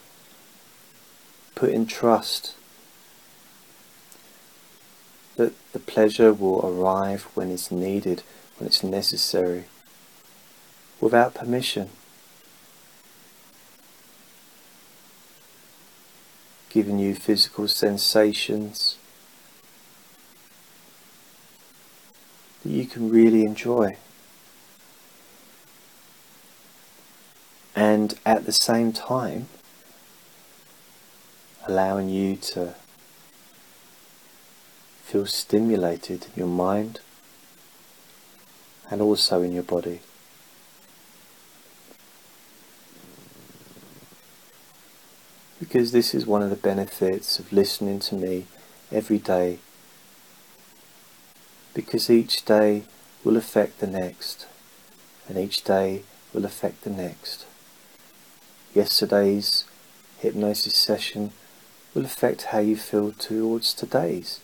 Put 1.56 1.72
in 1.72 1.86
trust 1.86 2.56
that 5.36 5.54
the 5.72 5.80
pleasure 5.80 6.34
will 6.34 6.64
arrive 6.66 7.24
when 7.34 7.50
it's 7.50 7.72
needed, 7.72 8.22
when 8.58 8.68
it's 8.68 8.84
necessary, 8.84 9.66
without 11.02 11.34
permission. 11.34 11.90
Giving 16.74 16.98
you 16.98 17.14
physical 17.14 17.68
sensations 17.68 18.98
that 22.64 22.70
you 22.72 22.88
can 22.88 23.12
really 23.12 23.44
enjoy. 23.44 23.98
And 27.76 28.16
at 28.26 28.48
the 28.48 28.52
same 28.52 28.92
time, 28.92 29.50
allowing 31.68 32.10
you 32.10 32.38
to 32.38 32.74
feel 35.04 35.28
stimulated 35.28 36.26
in 36.26 36.32
your 36.36 36.48
mind 36.48 37.02
and 38.90 39.00
also 39.00 39.44
in 39.44 39.54
your 39.54 39.62
body. 39.62 40.00
Because 45.64 45.94
this 45.94 46.14
is 46.14 46.28
one 46.28 46.42
of 46.42 46.50
the 46.50 46.58
benefits 46.58 47.40
of 47.40 47.54
listening 47.54 48.00
to 48.02 48.16
me 48.16 48.48
every 48.92 49.18
day. 49.18 49.60
Because 51.74 52.10
each 52.10 52.44
day 52.44 52.84
will 53.24 53.38
affect 53.38 53.80
the 53.80 53.88
next, 53.88 54.46
and 55.26 55.38
each 55.38 55.64
day 55.64 56.02
will 56.34 56.44
affect 56.44 56.84
the 56.84 56.90
next. 56.90 57.46
Yesterday's 58.74 59.64
hypnosis 60.20 60.76
session 60.76 61.32
will 61.94 62.04
affect 62.04 62.52
how 62.52 62.60
you 62.60 62.76
feel 62.76 63.14
towards 63.14 63.74
today's 63.74 64.42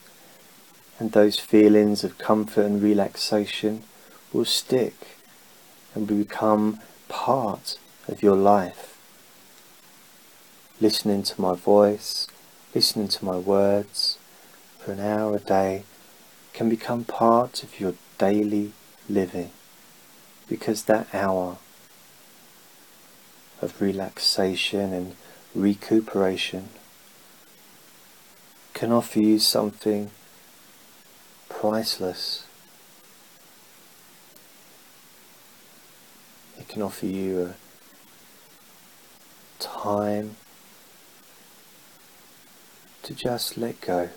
and 0.99 1.11
those 1.11 1.37
feelings 1.37 2.05
of 2.05 2.17
comfort 2.17 2.65
and 2.65 2.81
relaxation 2.81 3.83
will 4.31 4.45
stick 4.45 4.95
and 5.93 6.07
become 6.07 6.79
part 7.09 7.77
of 8.07 8.23
your 8.23 8.37
life. 8.37 8.98
Listening 10.81 11.23
to 11.23 11.41
my 11.41 11.55
voice, 11.55 12.25
listening 12.73 13.09
to 13.09 13.25
my 13.25 13.35
words 13.35 14.17
for 14.77 14.93
an 14.93 15.01
hour 15.01 15.35
a 15.35 15.39
day 15.39 15.83
can 16.53 16.69
become 16.69 17.03
part 17.03 17.63
of 17.63 17.81
your 17.81 17.95
daily 18.17 18.71
living 19.09 19.51
because 20.47 20.83
that 20.83 21.13
hour 21.13 21.57
of 23.61 23.81
relaxation 23.81 24.93
and 24.93 25.17
recuperation 25.53 26.69
can 28.73 28.93
offer 28.93 29.19
you 29.19 29.37
something 29.37 30.11
priceless. 31.49 32.45
It 36.57 36.69
can 36.69 36.81
offer 36.81 37.05
you 37.05 37.47
a 37.47 37.55
time 39.61 40.37
to 43.09 43.15
just 43.15 43.57
let 43.57 43.81
go. 43.81 44.07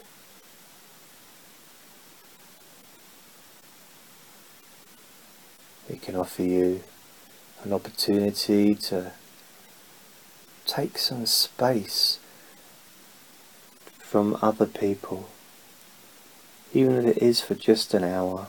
It 5.89 6.03
can 6.03 6.15
offer 6.15 6.43
you 6.43 6.83
an 7.65 7.73
opportunity 7.73 8.75
to 8.75 9.13
take 10.67 10.99
some 10.99 11.25
space 11.25 12.19
from 13.99 14.37
other 14.43 14.67
people 14.67 15.31
even 16.75 16.97
if 16.97 17.17
it 17.17 17.23
is 17.23 17.41
for 17.41 17.55
just 17.55 17.95
an 17.95 18.05
hour. 18.05 18.49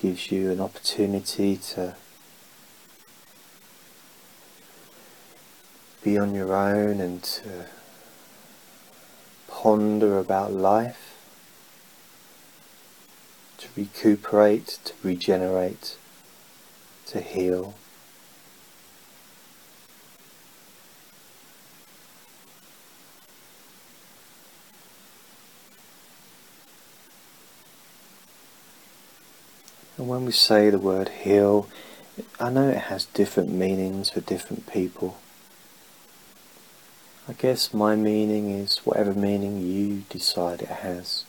Gives 0.00 0.30
you 0.30 0.52
an 0.52 0.60
opportunity 0.60 1.56
to 1.56 1.96
be 6.04 6.18
on 6.18 6.34
your 6.34 6.54
own 6.54 7.00
and 7.00 7.22
to 7.22 7.64
ponder 9.48 10.18
about 10.18 10.52
life, 10.52 11.16
to 13.56 13.68
recuperate, 13.74 14.78
to 14.84 14.92
regenerate, 15.02 15.96
to 17.06 17.22
heal. 17.22 17.74
And 29.96 30.06
when 30.06 30.26
we 30.26 30.32
say 30.32 30.68
the 30.68 30.78
word 30.78 31.08
heal, 31.08 31.66
I 32.38 32.50
know 32.50 32.68
it 32.68 32.76
has 32.76 33.06
different 33.06 33.48
meanings 33.48 34.10
for 34.10 34.20
different 34.20 34.70
people. 34.70 35.16
I 37.26 37.32
guess 37.32 37.72
my 37.72 37.96
meaning 37.96 38.50
is 38.50 38.78
whatever 38.84 39.14
meaning 39.14 39.62
you 39.62 40.04
decide 40.10 40.60
it 40.60 40.68
has. 40.68 41.24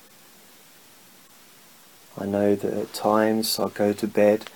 I 2.17 2.25
know 2.25 2.53
that 2.53 2.73
at 2.73 2.93
times 2.93 3.57
I'll 3.57 3.69
go 3.69 3.93
to 3.93 4.07
bed 4.07 4.49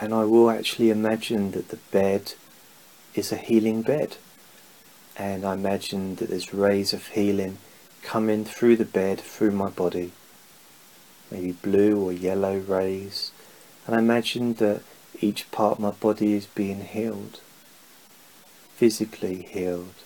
and 0.00 0.12
I 0.12 0.24
will 0.24 0.50
actually 0.50 0.90
imagine 0.90 1.52
that 1.52 1.68
the 1.68 1.76
bed 1.76 2.34
is 3.14 3.30
a 3.30 3.36
healing 3.36 3.82
bed. 3.82 4.16
And 5.16 5.44
I 5.44 5.54
imagine 5.54 6.16
that 6.16 6.30
there's 6.30 6.52
rays 6.52 6.92
of 6.92 7.06
healing 7.08 7.58
coming 8.02 8.44
through 8.44 8.76
the 8.76 8.84
bed, 8.84 9.20
through 9.20 9.52
my 9.52 9.70
body. 9.70 10.10
Maybe 11.30 11.52
blue 11.52 12.04
or 12.04 12.12
yellow 12.12 12.58
rays. 12.58 13.30
And 13.86 13.94
I 13.94 14.00
imagine 14.00 14.54
that 14.54 14.82
each 15.20 15.48
part 15.52 15.74
of 15.74 15.78
my 15.78 15.92
body 15.92 16.32
is 16.32 16.46
being 16.46 16.80
healed. 16.80 17.38
Physically 18.74 19.42
healed. 19.42 20.01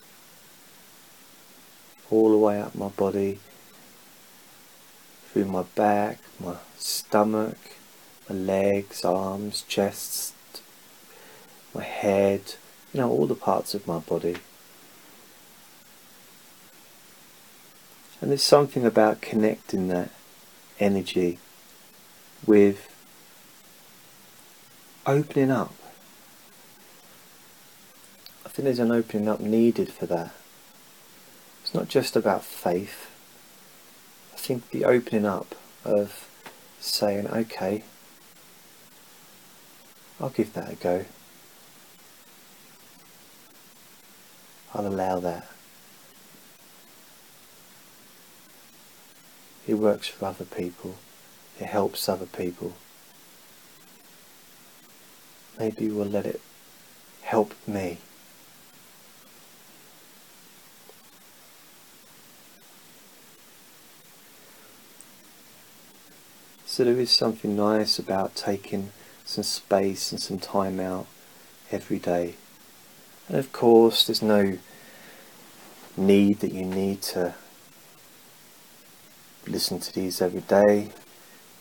All 2.10 2.30
the 2.30 2.38
way 2.38 2.60
up 2.60 2.74
my 2.74 2.88
body. 2.88 3.40
Through 5.32 5.46
my 5.46 5.64
back, 5.74 6.18
my 6.40 6.56
stomach, 6.78 7.58
my 8.28 8.34
legs, 8.34 9.04
arms, 9.04 9.62
chest, 9.68 10.34
my 11.74 11.82
head, 11.82 12.54
you 12.92 13.00
know, 13.00 13.10
all 13.10 13.26
the 13.26 13.34
parts 13.34 13.74
of 13.74 13.86
my 13.86 13.98
body. 13.98 14.36
And 18.20 18.30
there's 18.30 18.42
something 18.42 18.86
about 18.86 19.20
connecting 19.20 19.88
that 19.88 20.10
energy 20.80 21.38
with 22.46 22.88
opening 25.04 25.50
up. 25.50 25.74
I 28.44 28.48
think 28.48 28.64
there's 28.64 28.78
an 28.78 28.90
opening 28.90 29.28
up 29.28 29.40
needed 29.40 29.92
for 29.92 30.06
that. 30.06 30.32
Not 31.76 31.88
just 31.88 32.16
about 32.16 32.42
faith. 32.42 33.10
I 34.32 34.38
think 34.38 34.70
the 34.70 34.86
opening 34.86 35.26
up 35.26 35.54
of 35.84 36.26
saying, 36.80 37.26
okay, 37.26 37.84
I'll 40.18 40.30
give 40.30 40.54
that 40.54 40.72
a 40.72 40.76
go. 40.76 41.04
I'll 44.72 44.86
allow 44.86 45.20
that. 45.20 45.46
It 49.66 49.74
works 49.74 50.08
for 50.08 50.24
other 50.24 50.46
people. 50.46 50.94
It 51.60 51.66
helps 51.66 52.08
other 52.08 52.24
people. 52.24 52.72
Maybe 55.58 55.90
we'll 55.90 56.06
let 56.06 56.24
it 56.24 56.40
help 57.20 57.52
me. 57.66 57.98
So 66.76 66.84
there 66.84 67.00
is 67.00 67.10
something 67.10 67.56
nice 67.56 67.98
about 67.98 68.34
taking 68.34 68.90
some 69.24 69.44
space 69.44 70.12
and 70.12 70.20
some 70.20 70.38
time 70.38 70.78
out 70.78 71.06
every 71.72 71.98
day. 71.98 72.34
And 73.28 73.38
of 73.38 73.50
course, 73.50 74.06
there's 74.06 74.20
no 74.20 74.58
need 75.96 76.40
that 76.40 76.52
you 76.52 76.66
need 76.66 77.00
to 77.16 77.34
listen 79.46 79.80
to 79.80 79.94
these 79.94 80.20
every 80.20 80.42
day. 80.42 80.90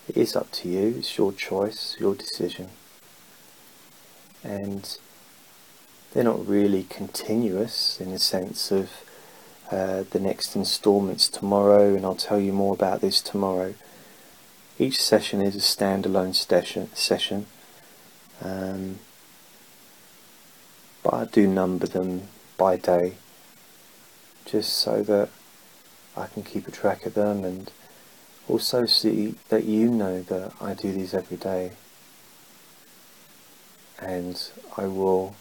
It 0.09 0.17
is 0.17 0.35
up 0.35 0.51
to 0.51 0.67
you, 0.67 0.95
it's 0.97 1.17
your 1.17 1.31
choice, 1.31 1.95
your 1.97 2.13
decision. 2.13 2.67
And 4.43 4.97
they're 6.11 6.25
not 6.25 6.45
really 6.45 6.83
continuous 6.89 8.01
in 8.01 8.11
the 8.11 8.19
sense 8.19 8.69
of 8.69 8.89
uh, 9.71 10.03
the 10.09 10.19
next 10.19 10.57
installment's 10.57 11.29
tomorrow, 11.29 11.95
and 11.95 12.05
I'll 12.05 12.15
tell 12.15 12.41
you 12.41 12.51
more 12.51 12.73
about 12.73 12.99
this 12.99 13.21
tomorrow. 13.21 13.75
Each 14.77 15.01
session 15.01 15.41
is 15.41 15.55
a 15.55 15.59
standalone 15.59 16.35
session, 16.35 17.45
um, 18.41 18.99
but 21.01 21.13
I 21.13 21.23
do 21.23 21.47
number 21.47 21.87
them 21.87 22.23
by 22.57 22.75
day 22.75 23.13
just 24.43 24.73
so 24.73 25.01
that 25.03 25.29
I 26.17 26.27
can 26.27 26.43
keep 26.43 26.67
a 26.67 26.71
track 26.71 27.05
of 27.05 27.13
them 27.13 27.45
and 27.45 27.71
also 28.49 28.85
see 28.85 29.35
that 29.47 29.63
you 29.63 29.89
know 29.89 30.21
that 30.23 30.51
I 30.59 30.73
do 30.73 30.91
these 30.91 31.13
every 31.13 31.37
day. 31.37 31.71
And 33.97 34.51
I 34.75 34.87
will 34.87 35.35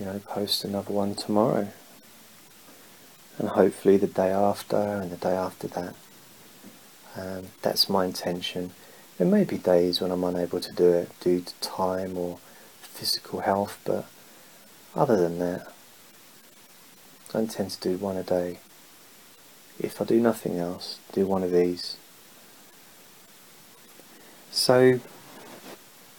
you 0.00 0.06
know 0.06 0.20
post 0.20 0.64
another 0.64 0.94
one 0.94 1.14
tomorrow. 1.14 1.68
And 3.36 3.50
hopefully 3.50 3.98
the 3.98 4.06
day 4.06 4.30
after 4.30 4.78
and 4.78 5.10
the 5.10 5.16
day 5.18 5.34
after 5.34 5.68
that 5.68 5.94
um, 7.16 7.44
that's 7.62 7.88
my 7.88 8.04
intention 8.04 8.72
there 9.18 9.26
may 9.26 9.44
be 9.44 9.58
days 9.58 10.00
when 10.00 10.10
I'm 10.10 10.24
unable 10.24 10.60
to 10.60 10.72
do 10.72 10.90
it 10.92 11.10
due 11.20 11.40
to 11.40 11.54
time 11.60 12.16
or 12.16 12.38
physical 12.80 13.40
health 13.40 13.78
but 13.84 14.06
other 14.94 15.16
than 15.16 15.38
that 15.38 15.72
I 17.34 17.40
intend 17.40 17.70
to 17.72 17.80
do 17.80 17.96
one 17.96 18.16
a 18.16 18.22
day 18.22 18.58
if 19.78 20.00
I 20.00 20.04
do 20.04 20.20
nothing 20.20 20.58
else, 20.58 20.98
do 21.12 21.26
one 21.26 21.42
of 21.42 21.50
these. 21.50 21.96
So, 24.50 25.00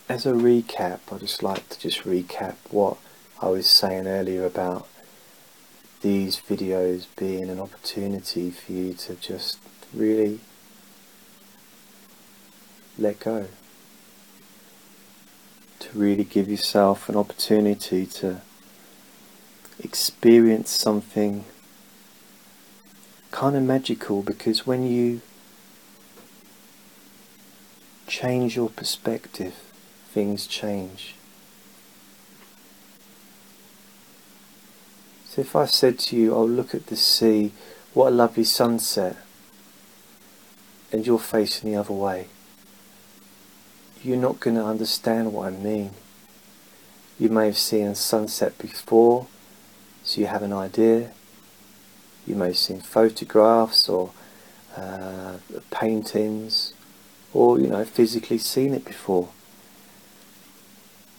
as 0.09 0.25
a 0.25 0.33
recap, 0.33 0.99
I'd 1.11 1.19
just 1.19 1.43
like 1.43 1.69
to 1.69 1.79
just 1.79 2.01
recap 2.01 2.55
what 2.69 2.97
I 3.41 3.47
was 3.47 3.67
saying 3.67 4.07
earlier 4.07 4.45
about 4.45 4.87
these 6.01 6.37
videos 6.37 7.07
being 7.15 7.49
an 7.49 7.59
opportunity 7.59 8.51
for 8.51 8.71
you 8.73 8.93
to 8.93 9.15
just 9.15 9.59
really 9.93 10.39
let 12.97 13.19
go. 13.19 13.47
To 15.79 15.89
really 15.97 16.23
give 16.23 16.49
yourself 16.49 17.09
an 17.09 17.15
opportunity 17.15 18.05
to 18.05 18.41
experience 19.79 20.69
something 20.69 21.45
kind 23.31 23.55
of 23.55 23.63
magical 23.63 24.21
because 24.21 24.65
when 24.67 24.85
you 24.85 25.21
change 28.07 28.55
your 28.55 28.69
perspective, 28.69 29.55
things 30.11 30.45
change. 30.45 31.15
So 35.25 35.41
if 35.41 35.55
I 35.55 35.65
said 35.65 35.97
to 35.99 36.15
you, 36.15 36.35
oh 36.35 36.45
look 36.45 36.75
at 36.75 36.87
the 36.87 36.95
sea, 36.95 37.51
what 37.95 38.09
a 38.09 38.11
lovely 38.11 38.43
sunset, 38.43 39.17
and 40.91 41.07
you're 41.07 41.17
facing 41.17 41.71
the 41.71 41.77
other 41.77 41.93
way, 41.93 42.27
you're 44.03 44.17
not 44.17 44.39
going 44.39 44.55
to 44.55 44.65
understand 44.65 45.33
what 45.33 45.47
I 45.47 45.55
mean. 45.55 45.91
You 47.19 47.29
may 47.29 47.45
have 47.45 47.57
seen 47.57 47.95
sunset 47.95 48.57
before, 48.57 49.27
so 50.03 50.19
you 50.19 50.27
have 50.27 50.43
an 50.43 50.51
idea, 50.51 51.11
you 52.27 52.35
may 52.35 52.47
have 52.47 52.57
seen 52.57 52.81
photographs 52.81 53.87
or 53.87 54.11
uh, 54.75 55.37
paintings 55.71 56.73
or 57.33 57.59
you 57.59 57.67
know 57.67 57.85
physically 57.85 58.37
seen 58.37 58.73
it 58.73 58.85
before. 58.85 59.29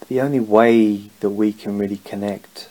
The 0.07 0.21
only 0.21 0.39
way 0.39 1.09
that 1.19 1.29
we 1.31 1.51
can 1.53 1.77
really 1.77 1.97
connect 1.97 2.69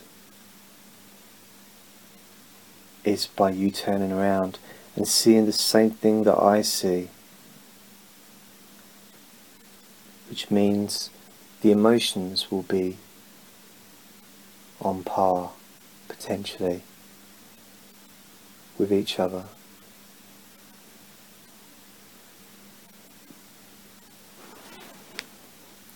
is 3.03 3.27
by 3.27 3.51
you 3.51 3.71
turning 3.71 4.13
around 4.13 4.59
and 4.97 5.07
seeing 5.09 5.47
the 5.47 5.53
same 5.53 5.91
thing 5.91 6.25
that 6.25 6.39
I 6.39 6.63
see. 6.63 7.11
Which 10.29 10.51
means 10.51 11.11
the 11.61 11.71
emotions 11.71 12.51
will 12.51 12.63
be 12.63 12.97
on 14.81 15.03
par 15.03 15.53
potentially 16.09 16.83
with 18.79 18.93
each 18.93 19.19
other. 19.19 19.45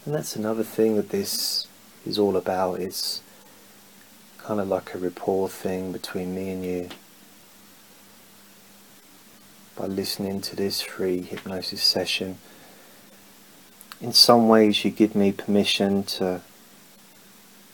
And 0.05 0.15
that's 0.15 0.37
another 0.37 0.65
thing 0.65 0.97
that 0.97 1.11
this 1.11 1.67
is 2.07 2.19
all 2.19 2.37
about. 2.37 2.81
It's 2.81 3.21
kind 4.39 4.59
of 4.59 4.69
like 4.69 4.95
a 4.95 4.99
rapport 4.99 5.51
thing 5.51 5.93
between 5.93 6.35
me 6.35 6.51
and 6.51 6.65
you. 6.65 6.89
By 9.77 9.85
listening 9.85 10.41
to 10.41 10.57
this 10.57 10.81
free 10.81 11.21
hypnosis 11.21 11.83
session, 11.83 12.39
in 14.01 14.13
some 14.13 14.49
ways 14.49 14.85
you 14.85 14.91
give 14.91 15.15
me 15.15 15.33
permission 15.33 16.05
to 16.05 16.41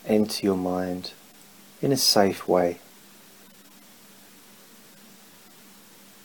enter 0.05 0.45
your 0.45 0.57
mind 0.57 1.11
in 1.81 1.91
a 1.91 1.97
safe 1.97 2.47
way. 2.47 2.79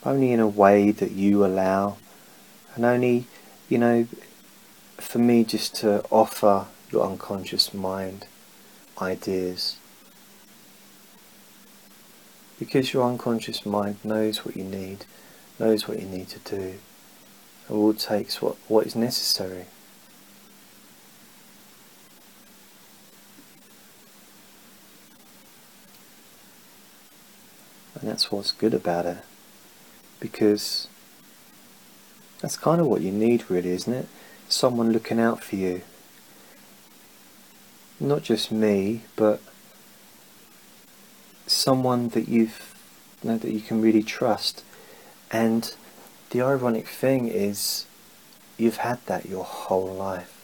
only 0.05 0.33
in 0.33 0.41
a 0.41 0.49
way 0.49 0.91
that 0.91 1.13
you 1.13 1.45
allow, 1.45 1.97
and 2.75 2.85
only, 2.85 3.27
you 3.69 3.79
know, 3.79 4.07
for 4.97 5.19
me 5.19 5.45
just 5.45 5.75
to 5.77 6.05
offer 6.11 6.67
your 6.91 7.05
unconscious 7.05 7.75
mind 7.75 8.27
ideas. 9.01 9.77
Because 12.59 12.93
your 12.93 13.09
unconscious 13.09 13.65
mind 13.65 13.97
knows 14.05 14.45
what 14.45 14.57
you 14.57 14.65
need, 14.65 15.07
knows 15.59 15.89
what 15.89 16.01
you 16.01 16.07
need 16.07 16.29
to 16.29 16.39
do, 16.41 16.75
and 17.69 17.79
all 17.79 17.95
takes 17.95 18.43
what, 18.43 18.57
what 18.69 18.87
is 18.87 18.95
necessary. 18.97 19.67
And 28.01 28.09
that's 28.09 28.33
what's 28.33 28.53
good 28.53 28.75
about 28.75 29.07
it. 29.07 29.19
Because 30.19 30.89
that's 32.41 32.57
kind 32.57 32.81
of 32.81 32.87
what 32.87 33.03
you 33.03 33.13
need, 33.13 33.51
really, 33.51 33.71
isn't 33.71 33.93
it? 33.93 34.09
Someone 34.49 34.93
looking 34.93 35.21
out 35.21 35.45
for 35.45 35.57
you. 35.57 35.83
Not 37.99 38.23
just 38.23 38.51
me, 38.51 39.03
but 39.17 39.41
someone 41.47 42.09
that 42.11 42.29
you've 42.29 42.75
you 43.23 43.31
know, 43.31 43.37
that 43.37 43.53
you 43.53 43.61
can 43.61 43.83
really 43.83 44.03
trust. 44.03 44.65
And 45.31 45.75
the 46.31 46.41
ironic 46.41 46.89
thing 46.89 47.29
is, 47.29 47.87
you've 48.57 48.79
had 48.79 49.05
that 49.07 49.27
your 49.27 49.45
whole 49.45 49.93
life. 49.93 50.37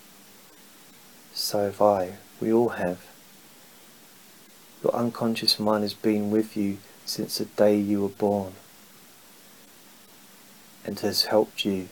So 1.32 1.64
have 1.64 1.80
I. 1.80 2.14
We 2.40 2.52
all 2.52 2.70
have. 2.70 3.06
Your 4.82 4.94
unconscious 4.94 5.58
mind 5.58 5.82
has 5.82 5.94
been 5.94 6.30
with 6.30 6.56
you 6.56 6.78
since 7.06 7.38
the 7.38 7.44
day 7.44 7.76
you 7.76 8.02
were 8.02 8.08
born 8.08 8.52
and 10.84 10.98
has 11.00 11.24
helped 11.24 11.64
you 11.64 11.88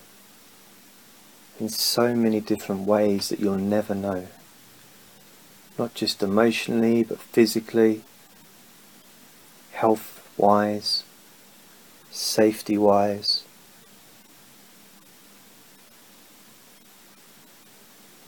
in 1.59 1.69
so 1.69 2.15
many 2.15 2.41
different 2.41 2.87
ways 2.87 3.29
that 3.29 3.39
you'll 3.39 3.57
never 3.57 3.95
know. 3.95 4.27
Not 5.79 5.95
just 5.95 6.23
emotionally, 6.23 7.03
but 7.05 7.19
physically, 7.19 8.03
health 9.73 10.29
wise, 10.37 11.05
safety 12.11 12.77
wise. 12.77 13.45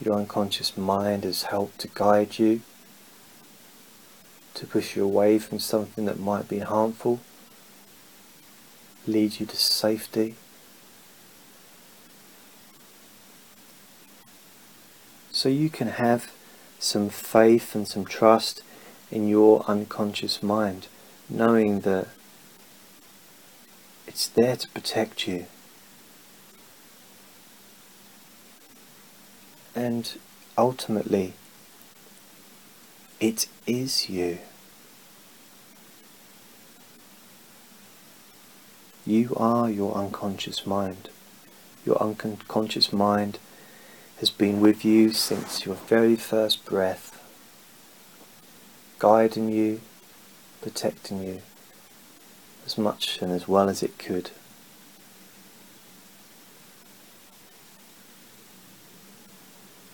Your 0.00 0.14
unconscious 0.14 0.76
mind 0.76 1.24
has 1.24 1.44
helped 1.44 1.80
to 1.80 1.88
guide 1.88 2.38
you, 2.38 2.60
to 4.56 4.66
push 4.66 4.96
you 4.96 5.04
away 5.04 5.38
from 5.38 5.58
something 5.58 6.06
that 6.06 6.18
might 6.18 6.48
be 6.48 6.58
harmful, 6.58 7.20
lead 9.06 9.38
you 9.38 9.46
to 9.46 9.56
safety. 9.56 10.34
So 15.30 15.48
you 15.50 15.68
can 15.68 15.88
have 15.88 16.32
some 16.78 17.10
faith 17.10 17.74
and 17.74 17.86
some 17.86 18.04
trust 18.04 18.62
in 19.10 19.28
your 19.28 19.64
unconscious 19.68 20.42
mind, 20.42 20.88
knowing 21.28 21.80
that 21.80 22.08
it's 24.06 24.26
there 24.28 24.56
to 24.56 24.68
protect 24.70 25.28
you. 25.28 25.46
And 29.74 30.16
ultimately, 30.56 31.34
it 33.20 33.48
is 33.66 34.08
you. 34.08 34.38
You 39.06 39.34
are 39.36 39.70
your 39.70 39.94
unconscious 39.94 40.66
mind. 40.66 41.08
Your 41.84 42.02
unconscious 42.02 42.92
mind 42.92 43.38
has 44.18 44.30
been 44.30 44.60
with 44.60 44.84
you 44.84 45.12
since 45.12 45.64
your 45.64 45.76
very 45.76 46.16
first 46.16 46.64
breath, 46.64 47.22
guiding 48.98 49.50
you, 49.50 49.80
protecting 50.60 51.22
you 51.22 51.42
as 52.66 52.76
much 52.76 53.22
and 53.22 53.30
as 53.30 53.46
well 53.46 53.68
as 53.68 53.82
it 53.82 53.98
could. 53.98 54.30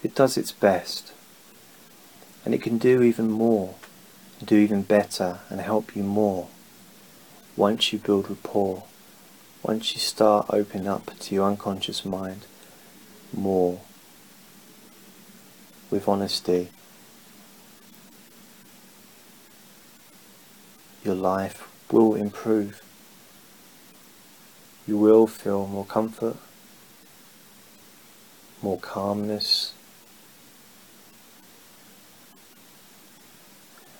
It 0.02 0.14
does 0.14 0.36
its 0.36 0.50
best, 0.50 1.12
and 2.44 2.54
it 2.54 2.62
can 2.62 2.78
do 2.78 3.02
even 3.02 3.30
more, 3.30 3.74
do 4.44 4.56
even 4.56 4.82
better, 4.82 5.40
and 5.48 5.60
help 5.60 5.94
you 5.94 6.02
more 6.02 6.48
once 7.56 7.92
you 7.92 7.98
build 7.98 8.30
rapport, 8.30 8.84
once 9.62 9.94
you 9.94 10.00
start 10.00 10.46
opening 10.50 10.88
up 10.88 11.10
to 11.18 11.34
your 11.34 11.46
unconscious 11.46 12.04
mind 12.04 12.46
more 13.34 13.80
with 15.90 16.08
honesty. 16.08 16.68
Your 21.04 21.14
life 21.14 21.68
will 21.90 22.14
improve. 22.14 22.82
You 24.86 24.96
will 24.96 25.26
feel 25.26 25.66
more 25.66 25.84
comfort, 25.84 26.36
more 28.62 28.78
calmness, 28.78 29.74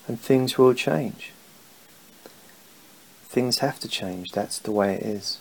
and 0.07 0.20
things 0.20 0.59
will 0.59 0.74
change. 0.74 1.32
Things 3.24 3.59
have 3.59 3.80
to 3.80 3.88
change, 3.88 4.32
that's 4.32 4.59
the 4.59 4.72
way 4.72 4.94
it 4.94 5.03
is. 5.03 5.38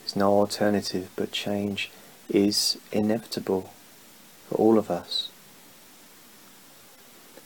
There's 0.00 0.16
no 0.16 0.32
alternative, 0.34 1.10
but 1.16 1.32
change 1.32 1.90
is 2.28 2.78
inevitable 2.92 3.72
for 4.48 4.54
all 4.56 4.78
of 4.78 4.90
us. 4.90 5.30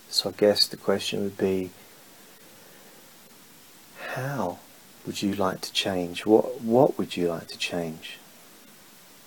So 0.08 0.30
I 0.30 0.32
guess 0.32 0.66
the 0.66 0.76
question 0.76 1.22
would 1.22 1.38
be, 1.38 1.70
how 4.14 4.58
would 5.06 5.22
you 5.22 5.34
like 5.34 5.60
to 5.62 5.72
change? 5.72 6.26
What, 6.26 6.60
what 6.60 6.98
would 6.98 7.16
you 7.16 7.28
like 7.28 7.46
to 7.48 7.58
change? 7.58 8.18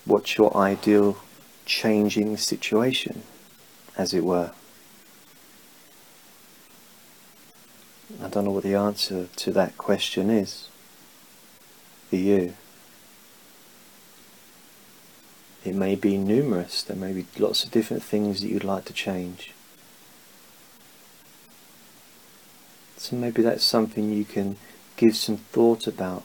What's 0.06 0.38
your 0.38 0.56
ideal 0.56 1.18
changing 1.66 2.38
situation, 2.38 3.24
as 3.98 4.14
it 4.14 4.24
were? 4.24 4.52
I 8.22 8.28
don't 8.30 8.46
know 8.46 8.52
what 8.52 8.64
the 8.64 8.76
answer 8.76 9.28
to 9.36 9.52
that 9.52 9.78
question 9.78 10.30
is 10.30 10.68
for 12.10 12.16
you. 12.16 12.54
It 15.66 15.76
may 15.76 15.96
be 15.96 16.18
numerous, 16.18 16.84
there 16.84 16.98
may 16.98 17.14
be 17.14 17.26
lots 17.40 17.64
of 17.64 17.72
different 17.72 18.04
things 18.04 18.42
that 18.42 18.50
you'd 18.50 18.64
like 18.64 18.86
to 18.86 18.94
change. 18.94 19.54
So 22.98 23.16
maybe 23.16 23.42
that's 23.42 23.64
something 23.64 24.12
you 24.12 24.26
can 24.26 24.58
give 24.96 25.16
some 25.16 25.38
thought 25.38 25.88
about 25.88 26.24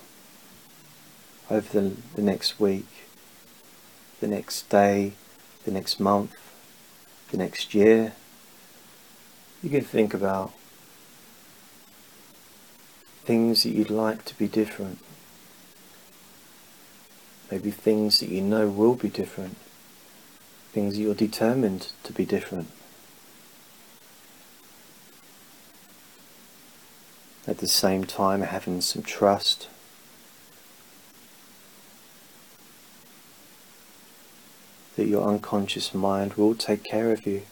over 1.50 1.80
the, 1.80 1.96
the 2.14 2.22
next 2.22 2.60
week, 2.60 2.86
the 4.20 4.28
next 4.28 4.68
day, 4.68 5.12
the 5.64 5.70
next 5.70 5.98
month, 5.98 6.36
the 7.30 7.36
next 7.36 7.74
year. 7.74 8.12
You 9.62 9.70
can 9.70 9.80
think 9.80 10.14
about 10.14 10.52
things 13.28 13.62
that 13.62 13.74
you'd 13.74 13.90
like 13.90 14.24
to 14.24 14.34
be 14.38 14.48
different. 14.48 14.98
Maybe 17.50 17.70
things 17.70 18.20
that 18.20 18.30
you 18.30 18.40
know 18.40 18.70
will 18.70 18.94
be 18.94 19.10
different. 19.10 19.58
Things 20.72 20.94
that 20.94 21.02
you're 21.02 21.14
determined 21.14 21.92
to 22.04 22.14
be 22.14 22.24
different. 22.24 22.68
At 27.46 27.58
the 27.58 27.68
same 27.68 28.04
time 28.04 28.40
having 28.40 28.80
some 28.80 29.02
trust. 29.02 29.68
That 34.96 35.06
your 35.06 35.28
unconscious 35.28 35.92
mind 35.92 36.32
will 36.34 36.54
take 36.54 36.82
care 36.82 37.12
of 37.12 37.26
you. 37.26 37.42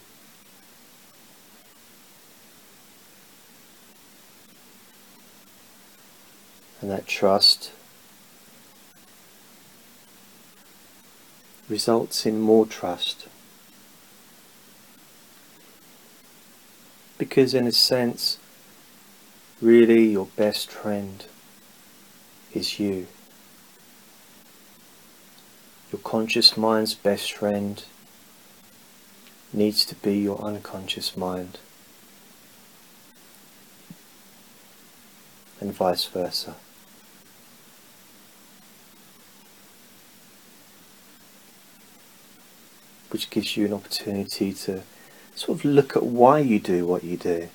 And 6.87 6.97
that 6.97 7.05
trust 7.05 7.73
results 11.67 12.25
in 12.25 12.39
more 12.39 12.65
trust. 12.65 13.27
Because, 17.17 17.53
in 17.53 17.67
a 17.67 17.73
sense, 17.73 18.37
really 19.61 20.11
your 20.11 20.27
best 20.37 20.71
friend 20.71 21.25
is 22.53 22.79
you. 22.79 23.07
Your 25.91 25.99
conscious 26.05 26.55
mind's 26.55 26.93
best 26.93 27.33
friend 27.33 27.83
needs 29.51 29.83
to 29.87 29.95
be 29.95 30.19
your 30.19 30.39
unconscious 30.39 31.17
mind, 31.17 31.59
and 35.59 35.73
vice 35.73 36.05
versa. 36.05 36.55
Which 43.09 43.29
gives 43.29 43.57
you 43.57 43.65
an 43.65 43.73
opportunity 43.73 44.53
to 44.53 44.83
sort 45.35 45.59
of 45.59 45.65
look 45.65 45.95
at 45.95 46.03
why 46.03 46.39
you 46.39 46.59
do 46.59 46.85
what 46.85 47.03
you 47.03 47.17
do. 47.17 47.49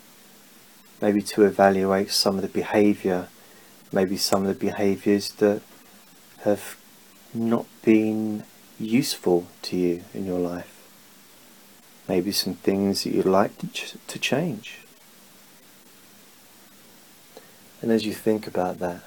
Maybe 1.01 1.21
to 1.23 1.43
evaluate 1.45 2.11
some 2.11 2.37
of 2.37 2.43
the 2.43 2.49
behaviour, 2.49 3.29
maybe 3.93 4.17
some 4.17 4.43
of 4.43 4.49
the 4.49 4.67
behaviours 4.67 5.33
that 5.33 5.63
have 6.45 6.77
not 7.35 7.67
been 7.83 8.45
useful 8.79 9.47
to 9.63 9.77
you 9.77 10.05
in 10.15 10.27
your 10.27 10.39
life. 10.39 10.69
Maybe 12.09 12.33
some 12.33 12.55
things 12.55 13.05
that 13.05 13.13
you'd 13.13 13.27
like 13.27 13.59
to, 13.59 13.67
ch 13.69 13.95
to 14.07 14.19
change. 14.19 14.81
And 17.81 17.91
as 17.91 18.07
you 18.07 18.13
think 18.13 18.47
about 18.47 18.79
that, 18.79 19.03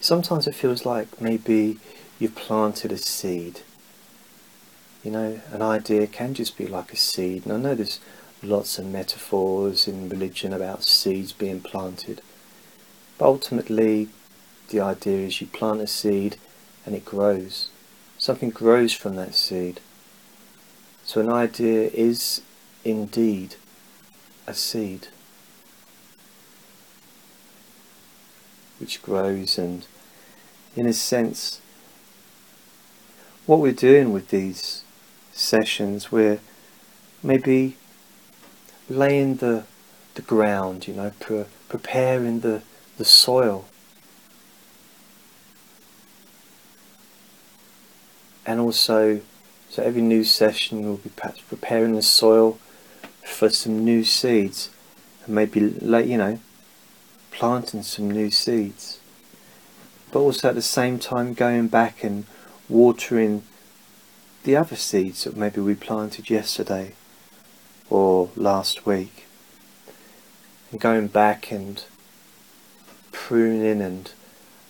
sometimes 0.00 0.46
it 0.48 0.54
feels 0.54 0.84
like 0.84 1.20
maybe 1.20 1.78
you've 2.18 2.34
planted 2.34 2.92
a 2.92 2.98
seed. 2.98 3.60
You 5.02 5.10
know, 5.10 5.40
an 5.50 5.62
idea 5.62 6.06
can 6.06 6.34
just 6.34 6.56
be 6.56 6.66
like 6.66 6.92
a 6.92 6.96
seed. 6.96 7.44
And 7.44 7.52
I 7.52 7.56
know 7.56 7.74
there's 7.74 8.00
lots 8.42 8.78
of 8.78 8.86
metaphors 8.86 9.88
in 9.88 10.08
religion 10.08 10.52
about 10.52 10.84
seeds 10.84 11.32
being 11.32 11.60
planted. 11.60 12.20
But 13.18 13.26
ultimately, 13.26 14.08
the 14.68 14.80
idea 14.80 15.26
is 15.26 15.40
you 15.40 15.46
plant 15.46 15.80
a 15.80 15.86
seed 15.86 16.36
and 16.84 16.94
it 16.94 17.04
grows. 17.04 17.68
Something 18.18 18.50
grows 18.50 18.92
from 18.92 19.16
that 19.16 19.34
seed. 19.34 19.80
So 21.04 21.20
an 21.20 21.30
idea 21.30 21.90
is 21.92 22.42
indeed 22.84 23.56
a 24.46 24.54
seed 24.54 25.08
which 28.82 29.00
grows 29.00 29.58
and 29.58 29.86
in 30.74 30.86
a 30.86 30.92
sense 30.92 31.60
what 33.46 33.58
we're 33.60 33.72
doing 33.72 34.12
with 34.12 34.28
these 34.28 34.82
sessions 35.32 36.12
we're 36.12 36.38
maybe 37.22 37.76
laying 38.88 39.36
the 39.36 39.64
the 40.14 40.22
ground 40.22 40.86
you 40.86 40.94
know 40.94 41.12
pre 41.18 41.44
preparing 41.68 42.40
the 42.40 42.62
the 42.98 43.04
soil. 43.04 43.64
And 48.44 48.60
also 48.60 49.20
so 49.70 49.82
every 49.82 50.02
new 50.02 50.24
session 50.24 50.84
will 50.84 50.98
be 50.98 51.10
perhaps 51.10 51.40
preparing 51.40 51.94
the 51.94 52.02
soil 52.02 52.58
for 53.24 53.48
some 53.48 53.84
new 53.84 54.04
seeds 54.04 54.68
and 55.24 55.34
maybe 55.34 55.60
like 55.60 56.06
you 56.06 56.18
know 56.18 56.38
planting 57.30 57.82
some 57.82 58.10
new 58.10 58.30
seeds. 58.30 59.00
But 60.10 60.20
also 60.20 60.50
at 60.50 60.54
the 60.54 60.62
same 60.62 60.98
time 60.98 61.32
going 61.32 61.68
back 61.68 62.04
and 62.04 62.26
watering 62.72 63.42
the 64.44 64.56
other 64.56 64.76
seeds 64.76 65.24
that 65.24 65.36
maybe 65.36 65.60
we 65.60 65.74
planted 65.74 66.30
yesterday 66.30 66.94
or 67.90 68.30
last 68.34 68.86
week 68.86 69.26
and 70.70 70.80
going 70.80 71.06
back 71.06 71.52
and 71.52 71.84
pruning 73.12 73.82
and 73.82 74.12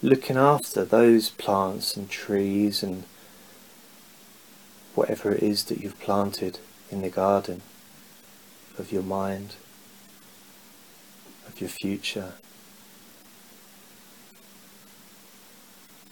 looking 0.02 0.36
after 0.36 0.84
those 0.84 1.30
plants 1.30 1.96
and 1.96 2.10
trees 2.10 2.82
and 2.82 3.04
whatever 4.96 5.30
it 5.30 5.42
is 5.42 5.64
that 5.64 5.80
you've 5.80 6.00
planted 6.00 6.58
in 6.90 7.02
the 7.02 7.08
garden 7.08 7.62
of 8.78 8.90
your 8.90 9.02
mind, 9.02 9.54
of 11.46 11.60
your 11.60 11.70
future. 11.70 12.32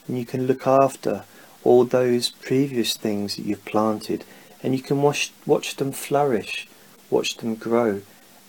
And 0.07 0.17
you 0.17 0.25
can 0.25 0.47
look 0.47 0.67
after 0.67 1.25
all 1.65 1.85
those 1.85 2.31
previous 2.31 2.97
things 2.97 3.37
that 3.37 3.45
you've 3.45 3.65
planted 3.65 4.25
and 4.63 4.75
you 4.75 4.83
can 4.83 5.03
watch, 5.03 5.33
watch 5.47 5.77
them 5.77 5.93
flourish, 5.93 6.69
watch 7.11 7.37
them 7.37 7.55
grow 7.55 8.03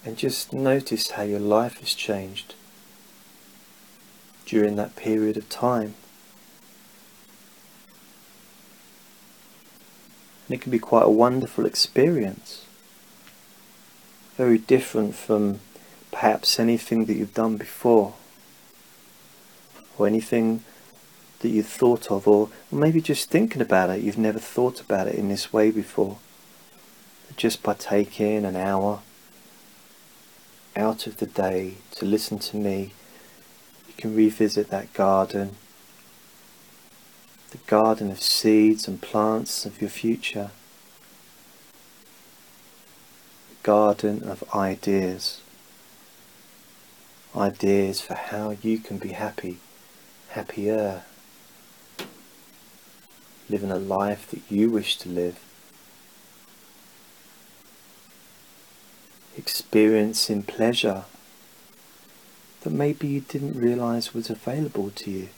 and 0.05 0.17
just 0.17 0.53
notice 0.53 1.11
how 1.11 1.23
your 1.23 1.39
life 1.39 1.79
has 1.79 1.93
changed 1.93 2.55
during 4.45 4.75
that 4.75 4.95
period 4.95 5.37
of 5.37 5.47
time. 5.49 5.93
And 10.47 10.55
it 10.55 10.61
can 10.61 10.71
be 10.71 10.79
quite 10.79 11.05
a 11.05 11.09
wonderful 11.09 11.65
experience. 11.65 12.65
Very 14.35 14.57
different 14.57 15.15
from 15.15 15.59
perhaps 16.11 16.59
anything 16.59 17.05
that 17.05 17.13
you've 17.13 17.33
done 17.33 17.55
before. 17.55 18.15
Or 19.97 20.07
anything 20.07 20.63
that 21.41 21.49
you've 21.49 21.67
thought 21.67 22.11
of, 22.11 22.27
or 22.27 22.49
maybe 22.71 23.01
just 23.01 23.29
thinking 23.29 23.61
about 23.61 23.89
it, 23.89 24.01
you've 24.01 24.17
never 24.17 24.39
thought 24.39 24.79
about 24.79 25.07
it 25.07 25.15
in 25.15 25.29
this 25.29 25.51
way 25.51 25.71
before. 25.71 26.17
Just 27.35 27.63
by 27.63 27.73
taking 27.73 28.45
an 28.45 28.55
hour 28.55 29.01
out 30.75 31.07
of 31.07 31.17
the 31.17 31.25
day 31.25 31.75
to 31.95 32.05
listen 32.05 32.39
to 32.39 32.57
me, 32.57 32.93
you 33.87 33.93
can 33.97 34.15
revisit 34.15 34.69
that 34.69 34.93
garden. 34.93 35.55
The 37.51 37.57
garden 37.67 38.11
of 38.11 38.21
seeds 38.21 38.87
and 38.87 39.01
plants 39.01 39.65
of 39.65 39.81
your 39.81 39.89
future, 39.89 40.51
the 43.49 43.63
garden 43.63 44.23
of 44.23 44.43
ideas, 44.55 45.41
ideas 47.35 47.99
for 47.99 48.13
how 48.13 48.55
you 48.61 48.77
can 48.79 48.97
be 48.97 49.09
happy, 49.09 49.57
happier, 50.29 51.03
living 53.51 53.71
a 53.71 53.77
life 53.77 54.31
that 54.31 54.41
you 54.49 54.71
wish 54.71 54.97
to 54.97 55.09
live, 55.09 55.37
experiencing 59.37 60.43
pleasure 60.43 61.03
that 62.61 62.71
maybe 62.71 63.07
you 63.07 63.21
didn't 63.21 63.59
realize 63.59 64.13
was 64.13 64.29
available 64.29 64.89
to 64.91 65.11
you. 65.11 65.29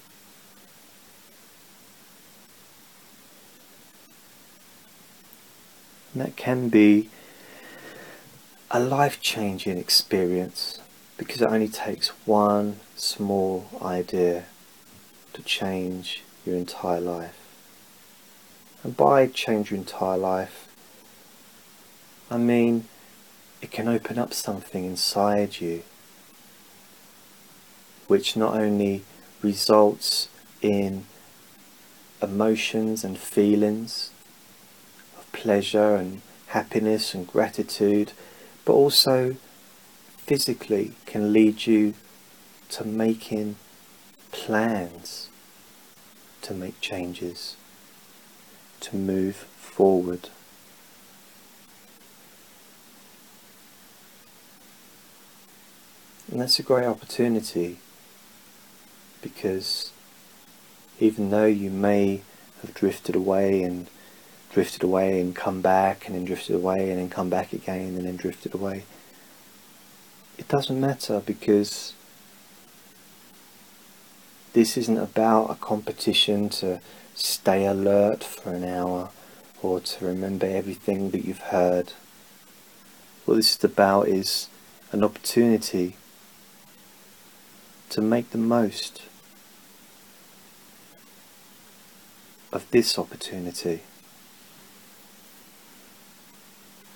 And 6.14 6.22
that 6.22 6.36
can 6.36 6.70
be 6.70 7.10
a 8.70 8.80
life 8.80 9.20
changing 9.22 9.78
experience 9.78 10.80
because 11.18 11.42
it 11.42 11.48
only 11.48 11.68
takes 11.68 12.10
one 12.26 12.80
small 12.96 13.68
idea 13.82 14.46
to 15.34 15.42
change 15.42 16.24
your 16.46 16.56
entire 16.56 17.00
life. 17.00 17.43
And 18.84 18.96
by 18.98 19.28
change 19.28 19.72
your 19.72 19.80
entire 19.80 20.18
life, 20.18 20.68
I 22.30 22.38
mean 22.38 22.88
it 23.62 23.72
can 23.72 23.88
open 23.88 24.20
up 24.20 24.34
something 24.34 24.84
inside 24.84 25.62
you 25.62 25.84
which 28.08 28.36
not 28.36 28.56
only 28.56 29.04
results 29.42 30.28
in 30.62 31.06
emotions 32.22 33.04
and 33.04 33.18
feelings 33.18 34.12
of 35.18 35.32
pleasure 35.32 35.96
and 35.96 36.22
happiness 36.48 37.14
and 37.14 37.26
gratitude, 37.28 38.12
but 38.66 38.74
also 38.74 39.36
physically 40.18 40.94
can 41.06 41.34
lead 41.34 41.66
you 41.66 41.94
to 42.70 42.86
making 42.86 43.56
plans 44.32 45.30
to 46.42 46.54
make 46.54 46.80
changes, 46.82 47.56
to 48.84 48.96
move 48.96 49.36
forward. 49.36 50.30
And 56.32 56.40
that's 56.42 56.58
a 56.60 56.64
great 56.64 56.86
opportunity 56.86 57.78
because 59.22 59.92
even 61.00 61.30
though 61.30 61.46
you 61.46 61.70
may 61.70 62.22
have 62.62 62.74
drifted 62.74 63.16
away 63.16 63.62
and 63.62 63.88
drifted 64.54 64.84
away 64.84 65.20
and 65.20 65.36
come 65.36 65.62
back 65.62 66.06
and 66.06 66.16
then 66.16 66.26
drifted 66.26 66.56
away 66.56 66.90
and 66.92 67.00
then 67.00 67.10
come 67.10 67.30
back 67.30 67.54
again 67.54 67.96
and 67.96 68.06
then 68.06 68.16
drifted 68.16 68.54
away. 68.54 68.84
It 70.38 70.48
doesn't 70.48 70.80
matter 70.80 71.22
because 71.26 71.94
this 74.54 74.78
isn't 74.78 74.98
about 74.98 75.50
a 75.50 75.56
competition 75.56 76.50
to 76.50 76.80
stay 77.16 77.66
alert 77.66 78.24
for 78.24 78.54
an 78.54 78.64
hour 78.64 79.10
or 79.62 79.80
to 79.80 80.06
remember 80.06 80.46
everything 80.46 81.12
that 81.12 81.26
you've 81.26 81.40
heard. 81.40 81.94
What 83.26 83.36
this 83.36 83.56
is 83.58 83.64
about 83.64 84.08
is 84.08 84.50
an 84.92 85.04
opportunity 85.04 85.96
to 87.90 88.02
make 88.02 88.32
the 88.32 88.38
most 88.38 89.04
of 92.52 92.70
this 92.72 92.98
opportunity. 93.00 93.82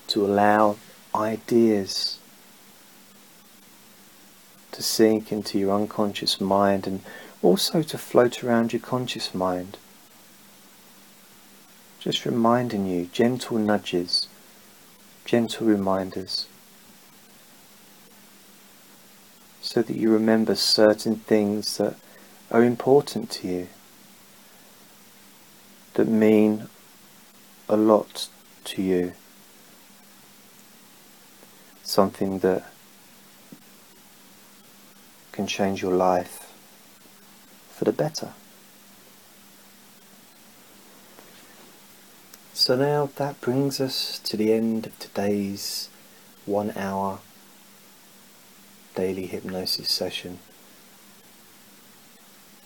to 0.08 0.26
allow 0.26 0.78
ideas 1.14 2.20
to 4.72 4.82
sink 4.82 5.32
into 5.32 5.60
your 5.60 5.76
unconscious 5.76 6.40
mind 6.40 6.88
and 6.88 7.02
also 7.42 7.82
to 7.82 7.98
float 7.98 8.44
around 8.44 8.74
your 8.74 8.80
conscious 8.80 9.36
mind. 9.36 9.78
Just 12.08 12.24
reminding 12.24 12.86
you, 12.88 13.10
gentle 13.12 13.58
nudges, 13.58 14.30
gentle 15.26 15.68
reminders, 15.68 16.48
so 19.60 19.82
that 19.82 19.94
you 19.94 20.10
remember 20.10 20.56
certain 20.56 21.18
things 21.18 21.76
that 21.80 21.98
are 22.50 22.64
important 22.64 23.30
to 23.32 23.50
you, 23.50 23.68
that 25.96 26.08
mean 26.08 26.70
a 27.68 27.76
lot 27.76 28.30
to 28.64 28.82
you. 28.82 29.12
something 31.84 32.40
that 32.40 32.70
can 35.32 35.48
change 35.48 35.82
your 35.82 35.94
life 35.94 36.54
for 37.70 37.86
the 37.86 37.94
better. 37.94 38.34
So 42.58 42.76
now 42.76 43.12
that 43.18 43.40
brings 43.40 43.80
us 43.80 44.18
to 44.24 44.36
the 44.36 44.52
end 44.52 44.88
of 44.88 44.98
today's 44.98 45.90
one 46.48 46.74
hour 46.76 47.20
daily 48.96 49.28
hypnosis 49.28 49.92
session. 49.92 50.40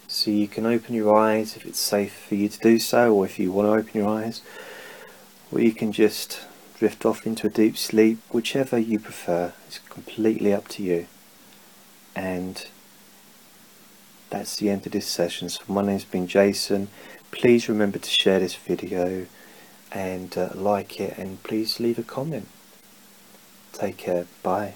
So 0.08 0.32
you 0.32 0.48
can 0.48 0.66
open 0.66 0.96
your 0.96 1.14
eyes 1.14 1.58
if 1.58 1.66
it's 1.66 1.78
safe 1.78 2.14
for 2.14 2.36
you 2.36 2.48
to 2.48 2.58
do 2.60 2.80
so, 2.80 3.14
or 3.14 3.26
if 3.26 3.38
you 3.38 3.52
want 3.52 3.68
to 3.68 3.74
open 3.74 4.02
your 4.02 4.10
eyes, 4.10 4.42
or 5.52 5.60
you 5.60 5.74
can 5.74 5.92
just 5.92 6.39
drift 6.80 7.06
off 7.06 7.28
into 7.28 7.48
a 7.48 7.50
deep 7.50 7.76
sleep, 7.78 8.20
whichever 8.30 8.80
you 8.80 8.98
prefer. 8.98 9.52
It's 9.68 9.80
completely 9.89 10.54
up 10.54 10.70
to 10.70 10.84
you. 10.84 11.08
And 12.16 12.66
that's 14.30 14.56
the 14.56 14.70
end 14.70 14.86
of 14.86 14.94
this 14.94 15.08
session. 15.08 15.50
So 15.50 15.62
my 15.68 15.82
name's 15.82 16.06
been 16.06 16.28
Jason. 16.28 16.88
Please 17.32 17.68
remember 17.68 18.00
to 18.00 18.10
share 18.10 18.39
this 18.39 18.56
video 18.56 19.26
and 19.92 20.38
uh, 20.38 20.50
like 20.54 21.00
it 21.00 21.18
and 21.18 21.42
please 21.44 21.80
leave 21.80 22.00
a 22.00 22.04
comment. 22.04 22.48
Take 23.74 23.98
care. 23.98 24.26
Bye. 24.44 24.76